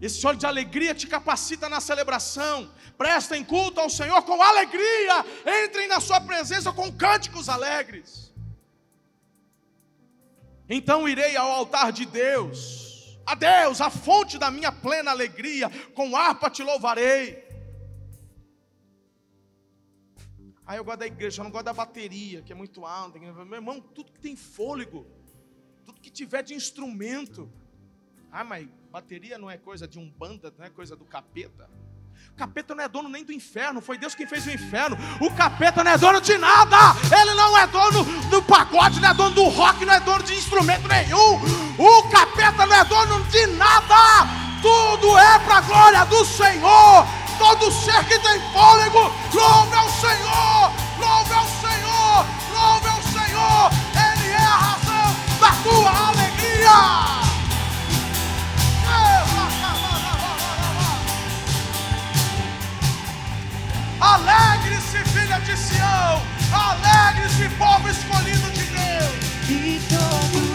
Esse 0.00 0.24
óleo 0.26 0.38
de 0.38 0.46
alegria 0.46 0.94
te 0.94 1.06
capacita 1.06 1.68
na 1.68 1.80
celebração. 1.80 2.70
Prestem 2.96 3.44
culto 3.44 3.80
ao 3.80 3.90
Senhor 3.90 4.22
com 4.22 4.40
alegria. 4.42 5.24
Entrem 5.64 5.88
na 5.88 6.00
sua 6.00 6.20
presença 6.20 6.72
com 6.72 6.92
cânticos 6.92 7.48
alegres. 7.48 8.32
Então 10.68 11.08
irei 11.08 11.36
ao 11.36 11.50
altar 11.50 11.90
de 11.92 12.04
Deus. 12.04 13.18
A 13.26 13.34
Deus, 13.34 13.80
a 13.80 13.90
fonte 13.90 14.38
da 14.38 14.50
minha 14.50 14.70
plena 14.70 15.10
alegria. 15.10 15.68
Com 15.94 16.16
harpa 16.16 16.48
te 16.50 16.62
louvarei. 16.62 17.46
Aí 20.64 20.76
eu 20.76 20.84
gosto 20.84 20.98
da 20.98 21.06
igreja, 21.06 21.40
eu 21.40 21.44
não 21.44 21.50
gosto 21.50 21.64
da 21.64 21.72
bateria, 21.72 22.42
que 22.42 22.52
é 22.52 22.54
muito 22.54 22.84
alta. 22.84 23.18
Meu 23.18 23.54
irmão, 23.54 23.80
tudo 23.80 24.12
que 24.12 24.20
tem 24.20 24.36
fôlego 24.36 25.06
que 26.08 26.10
tiver 26.10 26.42
de 26.42 26.54
instrumento. 26.54 27.50
Ah, 28.32 28.42
mas 28.42 28.66
bateria 28.90 29.38
não 29.38 29.50
é 29.50 29.56
coisa 29.58 29.86
de 29.86 29.98
um 29.98 30.08
banda, 30.08 30.52
não 30.56 30.64
é 30.64 30.70
coisa 30.70 30.96
do 30.96 31.04
capeta. 31.04 31.68
O 32.32 32.36
capeta 32.36 32.74
não 32.74 32.82
é 32.82 32.88
dono 32.88 33.08
nem 33.08 33.24
do 33.24 33.32
inferno, 33.32 33.80
foi 33.80 33.98
Deus 33.98 34.14
quem 34.14 34.26
fez 34.26 34.46
o 34.46 34.50
inferno. 34.50 34.96
O 35.20 35.30
capeta 35.34 35.84
não 35.84 35.90
é 35.90 35.98
dono 35.98 36.20
de 36.20 36.36
nada, 36.38 36.76
ele 37.20 37.34
não 37.34 37.56
é 37.58 37.66
dono 37.66 38.04
do 38.28 38.42
pacote, 38.42 39.00
não 39.00 39.10
é 39.10 39.14
dono 39.14 39.34
do 39.34 39.44
rock, 39.44 39.84
não 39.84 39.94
é 39.94 40.00
dono 40.00 40.22
de 40.24 40.34
instrumento 40.34 40.88
nenhum. 40.88 41.34
O 41.78 42.08
capeta 42.10 42.66
não 42.66 42.74
é 42.74 42.84
dono 42.84 43.22
de 43.24 43.46
nada, 43.48 44.26
tudo 44.62 45.16
é 45.16 45.38
para 45.40 45.58
a 45.58 45.60
glória 45.60 46.04
do 46.06 46.24
Senhor. 46.24 47.06
Todo 47.38 47.70
ser 47.70 48.04
que 48.08 48.18
tem 48.18 48.40
fôlego, 48.52 48.98
louve 49.32 49.76
ao 49.76 49.88
Senhor, 49.90 50.72
tua 55.68 56.08
alegria. 56.08 56.78
Alegre-se, 64.00 64.98
filha 65.10 65.38
de 65.40 65.56
Sião, 65.56 66.22
alegre-se, 66.52 67.48
povo 67.50 67.88
escolhido 67.88 68.50
de 68.52 68.64
Deus. 68.64 69.28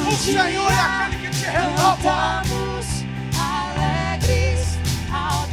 O 0.08 0.16
Senhor 0.16 0.72
é 0.72 0.80
aquele 0.80 1.18
que 1.18 1.30
te 1.30 1.46
renova. 1.46 2.42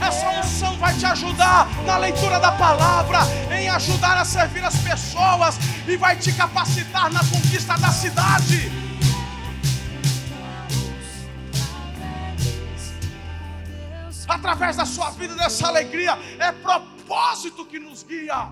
Essa 0.01 0.31
unção 0.41 0.77
vai 0.79 0.95
te 0.95 1.05
ajudar 1.07 1.69
na 1.85 1.99
leitura 1.99 2.41
da 2.41 2.53
palavra, 2.53 3.21
em 3.51 3.69
ajudar 3.69 4.17
a 4.17 4.25
servir 4.25 4.65
as 4.65 4.77
pessoas 4.77 5.59
e 5.87 5.97
vai 5.97 6.17
te 6.17 6.33
capacitar 6.33 7.13
na 7.13 7.21
conquista 7.21 7.77
da 7.77 7.91
cidade. 7.91 8.80
Através 14.31 14.77
da 14.77 14.85
sua 14.85 15.11
vida, 15.11 15.35
dessa 15.35 15.69
alegria. 15.69 16.19
É 16.39 16.53
propósito 16.53 17.65
que 17.65 17.79
nos 17.79 18.03
guia. 18.03 18.49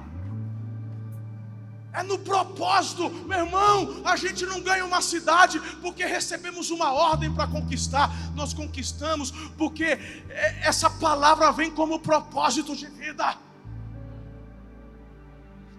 É 1.92 2.02
no 2.02 2.18
propósito, 2.18 3.08
meu 3.10 3.38
irmão. 3.38 4.02
A 4.04 4.16
gente 4.16 4.44
não 4.46 4.60
ganha 4.60 4.84
uma 4.84 5.00
cidade 5.00 5.58
porque 5.80 6.04
recebemos 6.04 6.70
uma 6.70 6.92
ordem 6.92 7.32
para 7.32 7.46
conquistar. 7.46 8.10
Nós 8.34 8.52
conquistamos 8.52 9.30
porque 9.56 9.98
essa 10.62 10.90
palavra 10.90 11.50
vem 11.50 11.70
como 11.70 11.98
propósito 11.98 12.76
de 12.76 12.86
vida. 12.86 13.36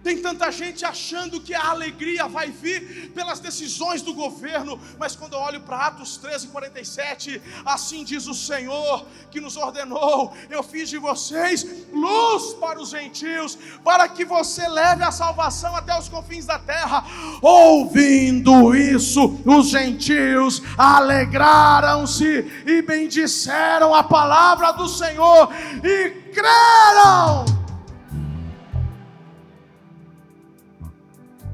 Tem 0.02 0.16
tanta 0.18 0.50
gente 0.50 0.84
achando 0.84 1.40
que 1.40 1.54
a 1.54 1.70
alegria 1.70 2.26
vai 2.26 2.50
vir 2.50 3.10
pelas 3.14 3.38
decisões 3.38 4.00
do 4.00 4.14
governo, 4.14 4.80
mas 4.98 5.14
quando 5.14 5.34
eu 5.34 5.38
olho 5.38 5.60
para 5.60 5.86
Atos 5.86 6.16
13, 6.16 6.48
47, 6.48 7.40
assim 7.66 8.02
diz 8.02 8.26
o 8.26 8.34
Senhor 8.34 9.04
que 9.30 9.40
nos 9.40 9.56
ordenou: 9.56 10.34
Eu 10.48 10.62
fiz 10.62 10.88
de 10.88 10.96
vocês 10.96 11.66
luz 11.92 12.54
para 12.54 12.80
os 12.80 12.90
gentios, 12.90 13.58
para 13.84 14.08
que 14.08 14.24
você 14.24 14.66
leve 14.68 15.02
a 15.02 15.12
salvação 15.12 15.76
até 15.76 15.96
os 15.98 16.08
confins 16.08 16.46
da 16.46 16.58
terra. 16.58 17.04
Ouvindo 17.42 18.74
isso, 18.74 19.38
os 19.44 19.68
gentios 19.68 20.62
alegraram-se 20.78 22.62
e 22.66 22.80
bendisseram 22.82 23.94
a 23.94 24.02
palavra 24.02 24.72
do 24.72 24.88
Senhor 24.88 25.50
e 25.84 26.10
creram. 26.32 27.59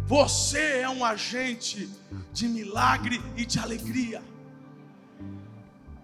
Você 0.07 0.83
é 0.83 0.89
um 0.89 1.05
agente 1.05 1.91
de 2.33 2.47
milagre 2.47 3.21
e 3.37 3.45
de 3.45 3.59
alegria. 3.59 4.23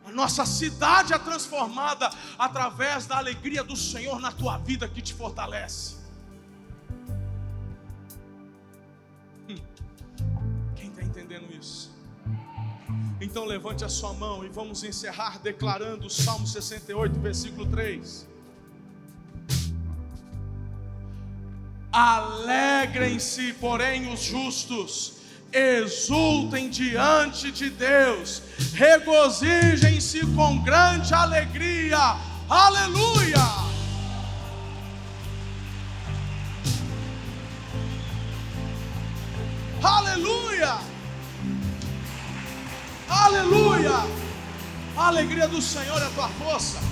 A 0.05 0.11
nossa 0.11 0.45
cidade 0.45 1.13
é 1.13 1.19
transformada 1.19 2.11
através 2.37 3.07
da 3.07 3.17
alegria 3.17 3.63
do 3.63 3.77
Senhor 3.77 4.21
na 4.21 4.33
tua 4.33 4.59
vida 4.59 4.89
que 4.89 5.01
te 5.01 5.15
fortalece. 5.15 5.99
Hum. 9.49 9.55
Quem 10.75 10.89
está 10.89 11.03
entendendo 11.05 11.55
isso? 11.55 11.93
Então 13.21 13.45
levante 13.45 13.85
a 13.85 13.89
sua 13.89 14.13
mão 14.13 14.45
e 14.45 14.49
vamos 14.49 14.83
encerrar 14.83 15.39
declarando 15.39 16.09
o 16.09 16.11
Salmo 16.11 16.45
68, 16.45 17.21
versículo 17.21 17.67
3. 17.67 18.32
Alegrem-se, 21.93 23.53
porém, 23.61 24.11
os 24.11 24.23
justos, 24.23 25.13
exultem 25.53 26.71
diante 26.71 27.53
de 27.53 27.69
Deus, 27.69 28.43
regozijem-se 28.73 30.25
com 30.29 30.63
grande 30.63 31.13
alegria. 31.13 32.17
Aleluia! 32.49 33.37
Aleluia! 39.83 40.79
Aleluia! 43.07 44.23
A 44.97 45.09
alegria 45.09 45.47
do 45.47 45.61
Senhor 45.61 46.01
é 46.01 46.07
a 46.07 46.11
tua 46.11 46.29
força. 46.29 46.92